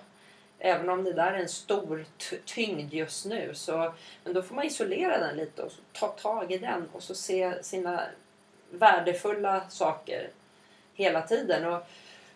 Även 0.60 0.90
om 0.90 1.04
det 1.04 1.14
där 1.14 1.34
är 1.34 1.40
en 1.40 1.50
stor 1.50 2.06
tyngd 2.46 2.94
just 2.94 3.26
nu. 3.26 3.52
Så, 3.54 3.94
men 4.24 4.34
då 4.34 4.42
får 4.42 4.56
man 4.56 4.66
isolera 4.66 5.20
den 5.20 5.38
lite 5.38 5.62
och 5.62 5.72
ta 5.94 6.08
tag 6.08 6.52
i 6.52 6.58
den 6.58 6.90
och 6.94 7.04
så 7.04 7.16
se 7.16 7.64
sina 7.64 8.02
värdefulla 8.70 9.70
saker 9.70 10.30
hela 10.94 11.22
tiden. 11.22 11.66
Och, 11.66 11.88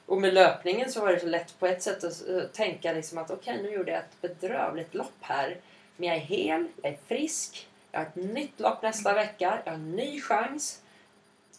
och 0.06 0.18
med 0.18 0.34
löpningen 0.34 0.92
så 0.92 1.02
var 1.02 1.12
det 1.12 1.20
så 1.20 1.28
lätt 1.28 1.60
på 1.60 1.68
ett 1.68 1.84
sätt 1.84 2.04
att 2.04 2.30
eh, 2.30 2.42
tänka 2.44 2.94
liksom 2.94 3.18
att 3.18 3.32
okej 3.32 3.64
nu 3.64 3.70
gjorde 3.70 3.92
jag 3.92 4.00
ett 4.00 4.22
bedrövligt 4.22 4.94
lopp 4.94 5.18
här. 5.22 5.58
Men 5.98 6.08
jag 6.08 6.18
är 6.18 6.22
hel, 6.22 6.68
jag 6.82 6.92
är 6.92 6.98
frisk, 7.08 7.68
jag 7.92 8.00
har 8.00 8.06
ett 8.06 8.16
nytt 8.16 8.60
lopp 8.60 8.82
nästa 8.82 9.14
vecka, 9.14 9.60
jag 9.66 9.72
har 9.72 9.78
en 9.78 9.92
ny 9.92 10.22
chans. 10.22 10.82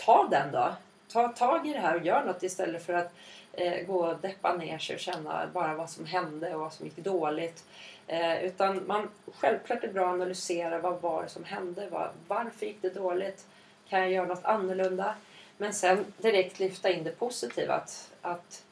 Ta 0.05 0.29
den 0.31 0.53
då! 0.53 0.75
Ta 1.13 1.29
tag 1.29 1.67
i 1.67 1.73
det 1.73 1.79
här 1.79 1.97
och 1.97 2.07
gör 2.07 2.25
något 2.25 2.43
istället 2.43 2.87
för 2.87 2.93
att 2.93 3.13
eh, 3.53 3.87
gå 3.87 4.07
och 4.07 4.21
deppa 4.21 4.57
ner 4.57 4.79
sig 4.79 4.95
och 4.95 5.01
känna 5.01 5.47
bara 5.53 5.75
vad 5.75 5.91
som 5.91 6.07
hände 6.07 6.55
och 6.55 6.61
vad 6.61 6.73
som 6.73 6.87
gick 6.87 6.97
dåligt. 6.97 7.65
Eh, 8.07 8.45
utan 8.45 8.87
man 8.87 9.09
självklart 9.35 9.85
är 9.85 9.93
bra 9.93 10.07
att 10.07 10.15
analysera 10.15 10.79
vad 10.79 11.01
var 11.01 11.23
det 11.23 11.29
som 11.29 11.45
hände, 11.45 11.89
var, 11.91 12.11
varför 12.29 12.67
gick 12.67 12.83
det 12.83 12.95
dåligt, 12.95 13.47
kan 13.89 14.01
jag 14.01 14.11
göra 14.11 14.27
något 14.27 14.45
annorlunda? 14.45 15.15
Men 15.57 15.75
sen 15.75 16.05
direkt 16.19 16.59
lyfta 16.59 16.91
in 16.91 17.05
det 17.05 17.19
positiva 17.19 17.75
att, 17.75 18.11
att 18.23 18.65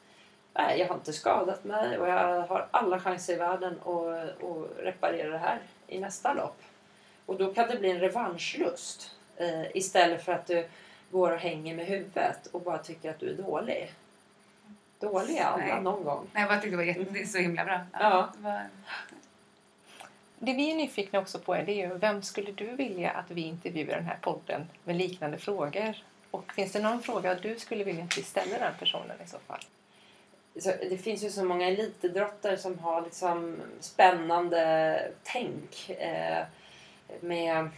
nej, 0.53 0.79
jag 0.79 0.87
har 0.87 0.95
inte 0.95 1.13
skadat 1.13 1.63
mig 1.63 1.97
och 1.97 2.07
jag 2.07 2.41
har 2.41 2.67
alla 2.71 2.99
chanser 2.99 3.33
i 3.33 3.35
världen 3.35 3.79
att, 3.85 4.43
att 4.43 4.77
reparera 4.77 5.29
det 5.29 5.37
här 5.37 5.59
i 5.87 5.99
nästa 5.99 6.33
lopp. 6.33 6.61
Och 7.25 7.37
då 7.37 7.53
kan 7.53 7.69
det 7.69 7.79
bli 7.79 7.91
en 7.91 7.99
revanschlust 7.99 9.15
eh, 9.37 9.75
istället 9.77 10.25
för 10.25 10.31
att 10.31 10.47
du 10.47 10.67
går 11.11 11.31
och 11.31 11.39
hänger 11.39 11.75
med 11.75 11.85
huvudet 11.85 12.47
och 12.51 12.61
bara 12.61 12.77
tycker 12.77 13.09
att 13.09 13.19
du 13.19 13.29
är 13.29 13.33
dålig. 13.43 13.91
Dålig 14.99 15.37
är 15.37 15.43
alla 15.45 15.57
Nej. 15.65 15.81
någon 15.81 16.03
gång. 16.03 16.27
Nej, 16.33 16.41
jag 16.41 16.49
bara 16.49 16.59
tyckte 16.59 16.69
det 16.69 16.77
var 16.77 16.83
jätte, 16.83 17.05
det 17.13 17.21
är 17.21 17.25
så 17.25 17.37
himla 17.37 17.65
bra. 17.65 17.79
Ja. 17.93 18.29
det 18.37 18.43
var- 18.43 18.67
Det 20.41 20.53
vi 20.53 20.71
är 20.71 20.75
nyfikna 20.75 21.19
också 21.19 21.39
på 21.39 21.53
är, 21.55 21.63
det 21.65 21.71
är 21.71 21.87
ju 21.89 21.97
vem 21.97 22.21
skulle 22.21 22.51
du 22.51 22.65
vilja 22.75 23.11
att 23.11 23.31
vi 23.31 23.41
intervjuar 23.41 23.95
den 23.95 24.05
här 24.05 24.17
podden 24.21 24.67
med 24.83 24.95
liknande 24.95 25.37
frågor? 25.37 25.95
Och 26.31 26.51
finns 26.53 26.71
det 26.71 26.79
någon 26.81 27.01
fråga 27.01 27.35
du 27.35 27.59
skulle 27.59 27.83
vilja 27.83 28.03
att 28.03 28.17
vi 28.17 28.23
ställer 28.23 28.59
den 28.59 28.73
personen 28.79 29.21
i 29.25 29.27
så 29.27 29.39
fall? 29.39 29.59
så, 30.59 30.69
det 30.89 30.97
finns 30.97 31.23
ju 31.23 31.29
så 31.29 31.43
många 31.43 31.67
elitidrottare 31.67 32.57
som 32.57 32.79
har 32.79 33.01
liksom 33.01 33.57
spännande 33.79 35.11
tänk. 35.23 35.89
Eh, 35.89 36.43
med 37.19 37.69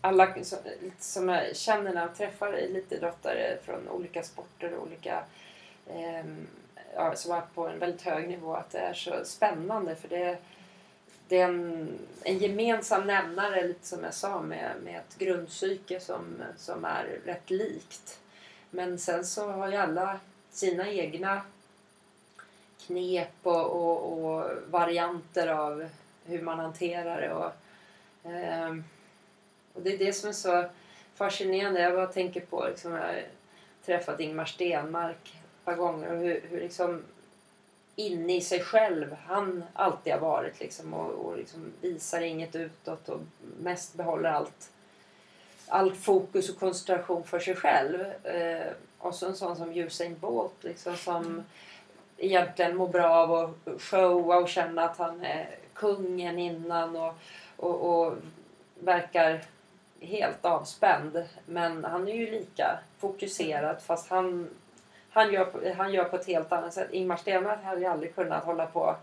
alla 0.00 0.44
som, 0.44 0.58
som 0.98 1.28
jag 1.28 1.56
känner 1.56 1.94
när 1.94 2.00
jag 2.00 2.14
träffar 2.16 2.52
elitidrottare 2.52 3.58
från 3.64 3.88
olika 3.88 4.22
sporter 4.22 4.74
och 4.74 4.82
olika 4.82 5.24
eh, 5.86 6.24
ja, 6.94 7.16
som 7.16 7.32
är 7.32 7.42
på 7.54 7.68
en 7.68 7.78
väldigt 7.78 8.02
hög 8.02 8.28
nivå. 8.28 8.54
Att 8.54 8.70
det 8.70 8.78
är 8.78 8.94
så 8.94 9.24
spännande 9.24 9.96
för 9.96 10.08
det, 10.08 10.38
det 11.28 11.40
är 11.40 11.44
en, 11.44 11.98
en 12.22 12.38
gemensam 12.38 13.06
nämnare, 13.06 13.68
lite 13.68 13.86
som 13.86 14.04
jag 14.04 14.14
sa, 14.14 14.42
med, 14.42 14.72
med 14.84 14.96
ett 14.96 15.18
grundpsyke 15.18 16.00
som, 16.00 16.42
som 16.56 16.84
är 16.84 17.04
rätt 17.24 17.50
likt. 17.50 18.20
Men 18.70 18.98
sen 18.98 19.24
så 19.26 19.50
har 19.50 19.68
ju 19.68 19.76
alla 19.76 20.20
sina 20.50 20.88
egna 20.88 21.42
knep 22.86 23.34
och, 23.42 23.66
och, 23.66 24.24
och 24.24 24.50
varianter 24.70 25.48
av 25.48 25.88
hur 26.24 26.42
man 26.42 26.58
hanterar 26.58 27.20
det. 27.20 27.32
Och, 27.32 27.52
eh, 28.30 28.74
och 29.78 29.84
det 29.84 29.94
är 29.94 29.98
det 29.98 30.12
som 30.12 30.28
är 30.28 30.32
så 30.32 30.64
fascinerande. 31.14 31.80
Jag 31.80 31.94
bara 31.94 32.06
tänker 32.06 32.40
på, 32.40 32.66
liksom, 32.68 32.92
jag 32.92 33.00
har 33.00 33.22
träffat 33.86 34.20
Ingmar 34.20 34.44
Stenmark 34.44 35.34
ett 35.34 35.64
par 35.64 35.74
gånger 35.74 36.12
och 36.12 36.18
hur, 36.18 36.42
hur 36.50 36.60
liksom 36.60 37.02
inne 37.96 38.36
i 38.36 38.40
sig 38.40 38.60
själv 38.60 39.16
han 39.26 39.64
alltid 39.72 40.12
har 40.12 40.20
varit 40.20 40.60
liksom, 40.60 40.94
och, 40.94 41.10
och 41.10 41.36
liksom 41.36 41.72
visar 41.80 42.20
inget 42.20 42.56
utåt 42.56 43.08
och 43.08 43.20
mest 43.60 43.94
behåller 43.94 44.30
allt, 44.30 44.70
allt 45.68 45.96
fokus 45.96 46.50
och 46.50 46.58
koncentration 46.58 47.24
för 47.24 47.40
sig 47.40 47.56
själv. 47.56 48.00
Eh, 48.24 48.72
och 48.98 49.14
så 49.14 49.26
en 49.26 49.36
sån 49.36 49.56
som 49.56 49.76
Usain 49.76 50.18
Bolt 50.18 50.64
liksom, 50.64 50.96
som 50.96 51.42
egentligen 52.16 52.76
mår 52.76 52.88
bra 52.88 53.10
av 53.10 53.34
att 53.34 53.82
showa 53.82 54.36
och 54.36 54.48
känna 54.48 54.82
att 54.82 54.98
han 54.98 55.24
är 55.24 55.48
kungen 55.72 56.38
innan 56.38 56.96
och, 56.96 57.14
och, 57.56 58.06
och 58.06 58.14
verkar 58.80 59.44
helt 60.00 60.44
avspänd. 60.44 61.24
Men 61.46 61.84
han 61.84 62.08
är 62.08 62.14
ju 62.14 62.30
lika 62.30 62.78
fokuserad 62.98 63.76
fast 63.82 64.10
han, 64.10 64.48
han, 65.10 65.32
gör, 65.32 65.74
han 65.76 65.92
gör 65.92 66.04
på 66.04 66.16
ett 66.16 66.26
helt 66.26 66.52
annat 66.52 66.74
sätt. 66.74 66.92
Ingmar 66.92 67.16
Stenmark 67.16 67.64
hade 67.64 67.80
ju 67.80 67.86
aldrig 67.86 68.14
kunnat 68.14 68.44
hålla 68.44 68.66
på 68.66 68.96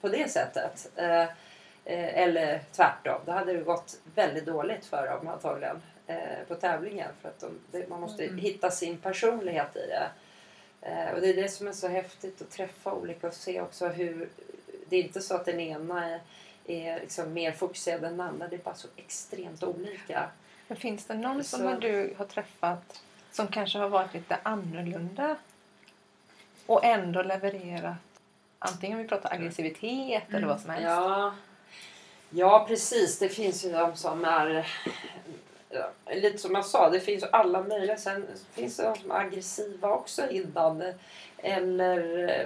på 0.00 0.08
det 0.08 0.30
sättet. 0.30 0.90
Eh, 0.96 1.22
eh, 1.84 2.18
eller 2.18 2.60
tvärtom. 2.72 3.20
Det 3.24 3.32
hade 3.32 3.52
det 3.52 3.60
gått 3.60 3.96
väldigt 4.14 4.46
dåligt 4.46 4.84
för 4.84 5.06
dem 5.06 5.28
antagligen 5.28 5.82
eh, 6.06 6.18
på 6.48 6.54
tävlingen. 6.54 7.10
För 7.22 7.28
att 7.28 7.40
de, 7.40 7.50
det, 7.70 7.88
man 7.88 8.00
måste 8.00 8.24
Mm. 8.24 8.38
hitta 8.38 8.70
sin 8.70 8.98
personlighet 8.98 9.76
i 9.76 9.86
det. 9.86 10.08
Och 11.14 11.20
det 11.20 11.28
är 11.28 11.36
det 11.42 11.48
som 11.48 11.68
är 11.68 11.72
så 11.72 11.88
häftigt 11.88 12.42
att 12.42 12.50
träffa 12.50 12.92
olika 12.92 13.26
och 13.26 13.34
se 13.34 13.60
också 13.60 13.86
hur... 13.88 14.28
Det 14.88 14.96
är 14.96 15.02
inte 15.02 15.20
så 15.20 15.34
att 15.34 15.44
den 15.44 15.60
ena 15.60 16.10
är, 16.10 16.20
är 16.68 17.00
liksom 17.00 17.32
mer 17.32 17.52
fokuserad 17.52 18.04
än 18.04 18.20
andra. 18.20 18.48
Det 18.48 18.56
är 18.56 18.60
bara 18.60 18.74
så 18.74 18.88
extremt 18.96 19.62
olika. 19.62 20.28
Men 20.68 20.76
finns 20.76 21.04
det 21.06 21.14
någon 21.14 21.44
som 21.44 21.60
Så- 21.60 21.66
har 21.68 21.76
du 21.80 22.14
har 22.18 22.24
träffat 22.26 23.02
som 23.32 23.46
kanske 23.48 23.78
har 23.78 23.88
varit 23.88 24.14
lite 24.14 24.38
annorlunda 24.42 25.36
och 26.66 26.84
ändå 26.84 27.22
levererat 27.22 27.96
antingen 28.58 28.96
om 28.96 29.02
vi 29.02 29.08
pratar 29.08 29.32
aggressivitet 29.32 30.22
eller 30.34 30.46
vad 30.46 30.60
som 30.60 30.70
helst? 30.70 30.84
Ja, 30.86 31.34
ja 32.30 32.64
precis. 32.68 33.18
Det 33.18 33.28
finns 33.28 33.64
ju 33.64 33.72
de 33.72 33.96
som 33.96 34.24
är... 34.24 34.66
Ja, 35.70 35.90
lite 36.14 36.38
som 36.38 36.54
jag 36.54 36.64
sa, 36.64 36.90
det 36.90 37.00
finns 37.00 37.22
ju 37.24 37.28
alla 37.32 37.62
möjliga. 37.62 37.96
Sen 37.96 38.26
finns 38.52 38.76
det 38.76 38.82
de 38.82 38.96
som 38.96 39.10
är 39.10 39.14
aggressiva 39.20 39.90
också 39.90 40.30
innan. 40.30 40.92
Eller 41.38 41.98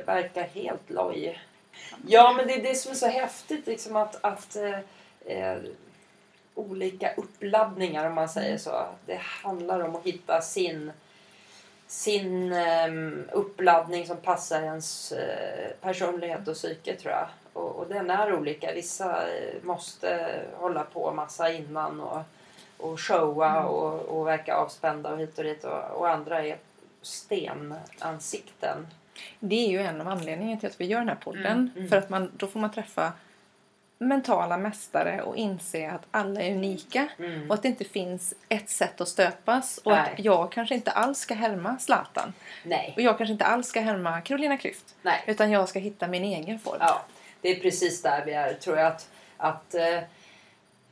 verkar 0.07 0.43
helt 0.43 0.91
loj. 0.91 1.41
Ja, 2.07 2.33
men 2.37 2.47
det 2.47 2.55
är 2.55 2.63
det 2.63 2.75
som 2.75 2.91
är 2.91 2.97
så 2.97 3.07
häftigt. 3.07 3.67
Liksom 3.67 3.97
att, 3.97 4.25
att 4.25 4.57
eh, 4.57 4.79
eh, 5.37 5.59
olika 6.55 7.15
uppladdningar, 7.15 8.07
om 8.07 8.15
man 8.15 8.29
säger 8.29 8.59
så. 8.59 8.87
Det 9.07 9.21
handlar 9.21 9.81
om 9.81 9.97
att 9.97 10.05
hitta 10.05 10.41
sin 10.41 10.93
sin 11.91 12.53
eh, 12.53 12.93
uppladdning 13.33 14.07
som 14.07 14.17
passar 14.17 14.63
ens 14.63 15.13
eh, 15.13 15.71
personlighet 15.81 16.49
och 16.49 16.55
psyke 16.55 16.97
tror 16.97 17.13
jag. 17.13 17.27
Och, 17.53 17.77
och 17.77 17.87
den 17.89 18.11
är 18.11 18.35
olika. 18.35 18.73
Vissa 18.73 19.29
eh, 19.29 19.63
måste 19.63 20.41
hålla 20.55 20.83
på 20.85 21.13
massa 21.13 21.53
innan 21.53 22.01
och, 22.01 22.23
och 22.77 23.01
showa 23.01 23.65
och, 23.65 24.01
och 24.01 24.27
verka 24.27 24.55
avspända 24.55 25.13
och 25.13 25.19
hit 25.19 25.39
och 25.39 25.45
dit. 25.45 25.65
Och, 25.65 25.91
och 25.91 26.09
andra 26.09 26.45
är 26.45 26.57
stenansikten. 27.03 28.87
Det 29.41 29.67
är 29.67 29.71
ju 29.71 29.81
en 29.81 30.01
av 30.01 30.09
anledningarna 30.09 30.61
till 30.61 30.69
att 30.69 30.81
vi 30.81 30.87
gör 30.87 30.99
den 30.99 31.09
här 31.09 31.17
podden. 31.17 31.47
Mm, 31.47 31.71
mm. 31.77 31.89
För 31.89 31.97
att 31.97 32.11
man, 32.11 32.31
då 32.37 32.47
får 32.47 32.61
man 32.61 32.73
träffa 32.73 33.13
mentala 33.99 34.57
mästare 34.57 35.23
och 35.23 35.37
inse 35.37 35.91
att 35.91 36.03
alla 36.11 36.41
är 36.41 36.55
unika. 36.55 37.09
Mm. 37.19 37.49
Och 37.51 37.55
att 37.55 37.63
det 37.63 37.69
inte 37.69 37.85
finns 37.85 38.35
ett 38.49 38.71
sätt 38.71 39.01
att 39.01 39.09
stöpas. 39.09 39.79
Och 39.79 39.93
Nej. 39.93 40.01
att 40.01 40.25
jag 40.25 40.53
kanske 40.53 40.75
inte 40.75 40.91
alls 40.91 41.19
ska 41.19 41.35
härma 41.35 41.79
Zlatan. 41.79 42.33
Nej, 42.65 42.93
Och 42.97 43.03
jag 43.03 43.19
kanske 43.19 43.33
inte 43.33 43.45
alls 43.45 43.67
ska 43.67 43.81
härma 43.81 44.21
Carolina 44.21 44.57
Klüft. 44.57 44.95
nej. 45.03 45.25
Utan 45.27 45.51
jag 45.51 45.69
ska 45.69 45.79
hitta 45.79 46.07
min 46.07 46.25
egen 46.25 46.59
form. 46.59 46.77
Ja, 46.81 47.03
det 47.41 47.49
är 47.49 47.61
precis 47.61 48.03
där 48.03 48.25
vi 48.25 48.33
är. 48.33 48.55
Tror 48.55 48.77
jag 48.79 48.87
att, 48.87 49.09
att 49.37 49.75
eh, 49.75 49.99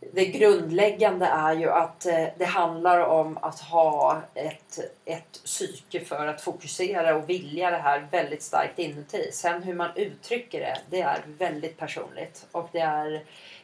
det 0.01 0.27
grundläggande 0.27 1.27
är 1.27 1.55
ju 1.55 1.71
att 1.71 2.07
eh, 2.07 2.27
det 2.37 2.45
handlar 2.45 3.01
om 3.01 3.39
att 3.43 3.61
ha 3.61 4.23
ett, 4.35 4.79
ett 5.05 5.33
psyke 5.45 6.01
för 6.01 6.27
att 6.27 6.41
fokusera 6.41 7.17
och 7.17 7.29
vilja 7.29 7.71
det 7.71 7.77
här 7.77 8.07
väldigt 8.11 8.43
starkt 8.43 8.79
inuti. 8.79 9.31
Sen 9.33 9.63
hur 9.63 9.75
man 9.75 9.91
uttrycker 9.97 10.61
det, 10.61 10.79
det 10.91 11.01
är 11.01 11.23
väldigt 11.27 11.79
personligt. 11.79 12.47
Och 12.53 12.69
det 12.73 12.81
är 12.81 13.15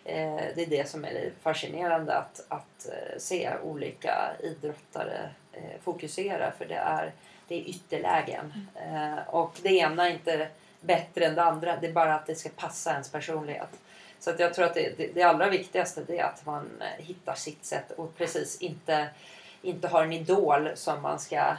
eh, 0.05 0.43
det, 0.55 0.63
är 0.63 0.67
det 0.67 0.89
som 0.89 1.05
är 1.05 1.33
fascinerande 1.43 2.17
att, 2.17 2.45
att 2.49 2.89
eh, 2.89 3.19
se 3.19 3.51
olika 3.63 4.33
idrottare 4.41 5.31
fokusera. 5.85 6.53
För 6.59 6.65
det 6.65 6.75
är, 6.75 7.13
det 7.49 7.55
är 7.55 7.69
ytterlägen. 7.69 8.69
Eh, 8.75 9.35
och 9.35 9.59
det 9.63 9.71
ena 9.71 10.09
är 10.09 10.13
inte 10.13 10.49
bättre 10.81 11.27
än 11.27 11.35
det 11.35 11.43
andra. 11.43 11.77
Det 11.81 11.87
är 11.87 11.93
bara 11.93 12.15
att 12.15 12.27
det 12.27 12.35
ska 12.35 12.49
passa 12.57 12.93
ens 12.93 13.11
personlighet. 13.11 13.71
Så 14.25 14.31
att 14.31 14.39
jag 14.39 14.55
tror 14.55 14.65
att 14.65 14.75
det, 14.75 14.99
det, 14.99 15.15
det 15.15 15.23
allra 15.23 15.49
viktigaste 15.49 16.05
är 16.09 16.25
att 16.25 16.47
man 16.47 16.71
eh, 16.81 17.05
hittar 17.05 17.35
sitt 17.35 17.65
sätt 17.65 17.91
och 17.91 18.17
precis 18.17 18.61
inte, 18.61 19.09
inte 19.63 19.89
har 19.89 20.03
en 20.03 20.13
idol 20.13 20.71
som 20.75 21.03
man 21.03 21.19
ska 21.19 21.57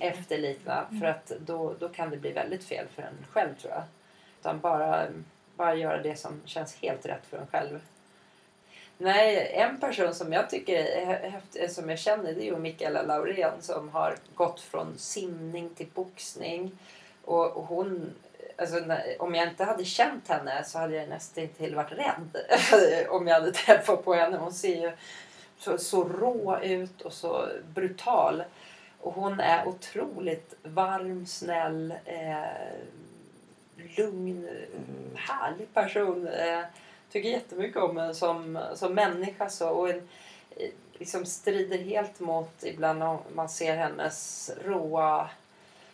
efterlikna. 0.00 0.86
För 1.00 1.06
att 1.06 1.32
då, 1.40 1.74
då 1.78 1.88
kan 1.88 2.10
det 2.10 2.16
bli 2.16 2.32
väldigt 2.32 2.64
fel 2.64 2.86
för 2.94 3.02
en 3.02 3.26
själv 3.30 3.54
tror 3.60 3.72
jag. 3.72 3.82
Utan 4.40 4.60
bara, 4.60 5.06
bara 5.56 5.74
göra 5.74 6.02
det 6.02 6.16
som 6.16 6.40
känns 6.44 6.76
helt 6.76 7.06
rätt 7.06 7.26
för 7.30 7.38
en 7.38 7.46
själv. 7.46 7.80
Nej, 8.98 9.52
en 9.54 9.80
person 9.80 10.14
som 10.14 10.32
jag 10.32 10.50
tycker 10.50 10.84
är 10.84 11.30
häftig, 11.30 11.70
som 11.70 11.90
jag 11.90 11.98
känner 11.98 12.32
det 12.32 12.42
är 12.42 12.44
ju 12.44 12.58
Mikaela 12.58 13.02
Laurén 13.02 13.62
som 13.62 13.88
har 13.88 14.16
gått 14.34 14.60
från 14.60 14.98
simning 14.98 15.70
till 15.70 15.88
boxning. 15.94 16.78
Och 17.24 17.66
hon, 17.66 18.14
alltså, 18.58 18.76
när, 18.76 19.16
om 19.22 19.34
jag 19.34 19.48
inte 19.48 19.64
hade 19.64 19.84
känt 19.84 20.28
henne 20.28 20.64
så 20.64 20.78
hade 20.78 20.96
jag 20.96 21.08
nästan 21.08 21.48
till 21.48 21.74
varit 21.74 21.92
rädd 21.92 22.36
om 23.08 23.26
jag 23.26 23.34
hade 23.34 23.52
träffat 23.52 24.04
på 24.04 24.14
henne. 24.14 24.36
Hon 24.36 24.52
ser 24.52 24.82
ju 24.82 24.92
så, 25.58 25.78
så 25.78 26.04
rå 26.04 26.58
ut 26.62 27.00
och 27.00 27.12
så 27.12 27.48
brutal. 27.74 28.42
Och 29.00 29.14
hon 29.14 29.40
är 29.40 29.68
otroligt 29.68 30.54
varm, 30.62 31.26
snäll, 31.26 31.94
eh, 32.04 32.44
lugn, 33.96 34.48
härlig 35.16 35.74
person. 35.74 36.28
Eh, 36.28 36.64
tycker 37.10 37.28
jättemycket 37.28 37.82
om 37.82 37.96
henne 37.96 38.14
som, 38.14 38.58
som 38.74 38.94
människa. 38.94 39.48
Så, 39.48 39.68
och 39.68 39.90
en, 39.90 40.08
eh, 40.56 40.70
liksom 40.92 41.26
strider 41.26 41.78
helt 41.78 42.20
mot 42.20 42.64
ibland 42.64 43.02
om 43.02 43.18
man 43.34 43.48
ser 43.48 43.76
hennes 43.76 44.50
råa 44.64 45.30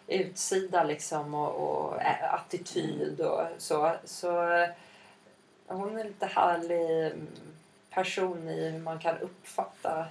utsida 0.07 0.85
liksom 0.85 1.35
och, 1.35 1.55
och 1.55 2.03
eh, 2.03 2.35
attityd 2.35 3.21
och 3.21 3.47
så. 3.59 3.93
Så 4.05 4.53
eh, 4.53 4.69
hon 5.67 5.99
är 5.99 6.05
lite 6.05 6.27
härlig 6.27 7.07
mm, 7.07 7.27
person 7.91 8.49
i 8.49 8.71
hur 8.71 8.79
man 8.79 8.99
kan 8.99 9.19
uppfatta 9.19 10.07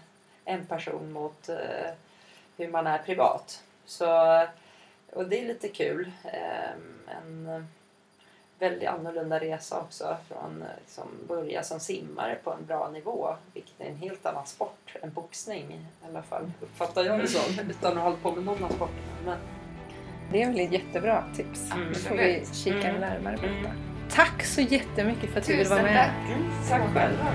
en 0.46 0.66
person 0.66 1.12
mot 1.12 1.50
eh, 1.50 1.92
hur 2.58 2.68
man 2.68 2.88
är 2.88 2.98
privat. 2.98 3.64
Så, 3.86 4.08
och 5.12 5.28
det 5.28 5.40
är 5.40 5.48
lite 5.48 5.68
kul. 5.68 6.12
Eh, 6.24 6.72
en 7.18 7.48
eh, 7.50 7.64
väldigt 8.60 8.90
annorlunda 8.90 9.40
resa 9.40 9.80
också. 9.80 10.18
Från 10.28 10.64
liksom, 10.80 11.08
börja 11.28 11.64
som 11.64 11.80
simmare 11.80 12.36
på 12.44 12.52
en 12.52 12.66
bra 12.66 12.90
nivå. 12.90 13.36
Vilket 13.54 13.82
är 13.82 13.86
en 13.86 13.98
helt 13.98 14.26
annan 14.26 14.46
sport 14.46 14.96
än 15.02 15.14
boxning. 15.14 15.72
I 15.72 16.08
alla 16.10 16.24
fall 16.24 16.52
uppfattar 16.62 17.04
jag 17.04 17.20
det 17.20 17.28
som. 17.28 17.60
Utan 17.70 17.92
att 17.92 17.98
ha 17.98 18.04
hållit 18.04 18.24
på 18.24 18.32
med 18.32 18.44
någon 18.44 18.64
av 18.64 18.70
sporterna. 18.70 19.14
Men, 19.26 19.38
det 20.34 20.42
är 20.42 20.48
väl 20.52 20.60
ett 20.60 20.72
jättebra 20.72 21.24
tips. 21.36 21.72
Mm. 21.72 21.88
Nu 21.88 21.94
får 21.94 22.16
vi 22.16 22.44
kika 22.54 22.90
Mm. 22.90 23.02
närmare 23.02 23.38
på 23.38 23.46
Mm. 23.46 23.64
detta. 23.64 23.76
Tack 24.16 24.44
så 24.46 24.62
jättemycket 24.62 25.32
för 25.32 25.40
att 25.40 25.46
du 25.48 25.52
ville 25.52 25.64
Tusen 25.64 25.78
vara 25.78 25.92
med. 25.92 26.12
tack. 26.28 26.70
tack 26.70 26.94
själva. 26.94 27.26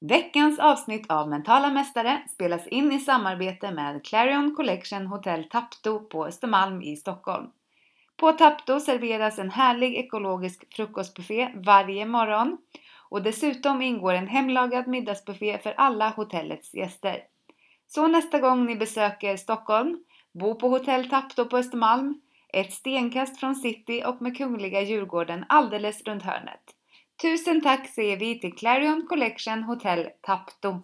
Veckans 0.00 0.58
avsnitt 0.58 1.10
av 1.10 1.28
Mentala 1.28 1.70
Mästare 1.70 2.22
spelas 2.30 2.66
in 2.66 2.92
i 2.92 2.98
samarbete 3.00 3.70
med 3.72 4.04
Clarion 4.04 4.54
Collection 4.56 5.06
Hotel 5.06 5.44
Tapto 5.44 6.00
på 6.08 6.26
Östermalm 6.26 6.82
i 6.82 6.96
Stockholm. 6.96 7.46
På 8.16 8.32
Tapto 8.32 8.80
serveras 8.80 9.38
en 9.38 9.50
härlig 9.50 9.94
ekologisk 9.96 10.74
frukostbuffé 10.76 11.48
varje 11.54 12.06
morgon 12.06 12.58
och 13.12 13.22
dessutom 13.22 13.82
ingår 13.82 14.14
en 14.14 14.28
hemlagad 14.28 14.88
middagsbuffé 14.88 15.58
för 15.58 15.74
alla 15.76 16.08
hotellets 16.08 16.74
gäster. 16.74 17.22
Så 17.86 18.06
nästa 18.06 18.38
gång 18.38 18.66
ni 18.66 18.76
besöker 18.76 19.36
Stockholm, 19.36 19.98
bo 20.32 20.54
på 20.54 20.68
Hotell 20.68 21.10
Tapto 21.10 21.44
på 21.44 21.56
Östermalm, 21.56 22.20
ett 22.52 22.72
stenkast 22.72 23.40
från 23.40 23.54
city 23.54 24.02
och 24.06 24.22
med 24.22 24.36
Kungliga 24.36 24.80
Djurgården 24.80 25.44
alldeles 25.48 26.02
runt 26.02 26.22
hörnet. 26.22 26.62
Tusen 27.22 27.60
tack 27.60 27.88
säger 27.88 28.16
vi 28.16 28.40
till 28.40 28.54
Clarion 28.54 29.06
Collection 29.08 29.62
Hotel 29.62 30.08
Tapto. 30.20 30.82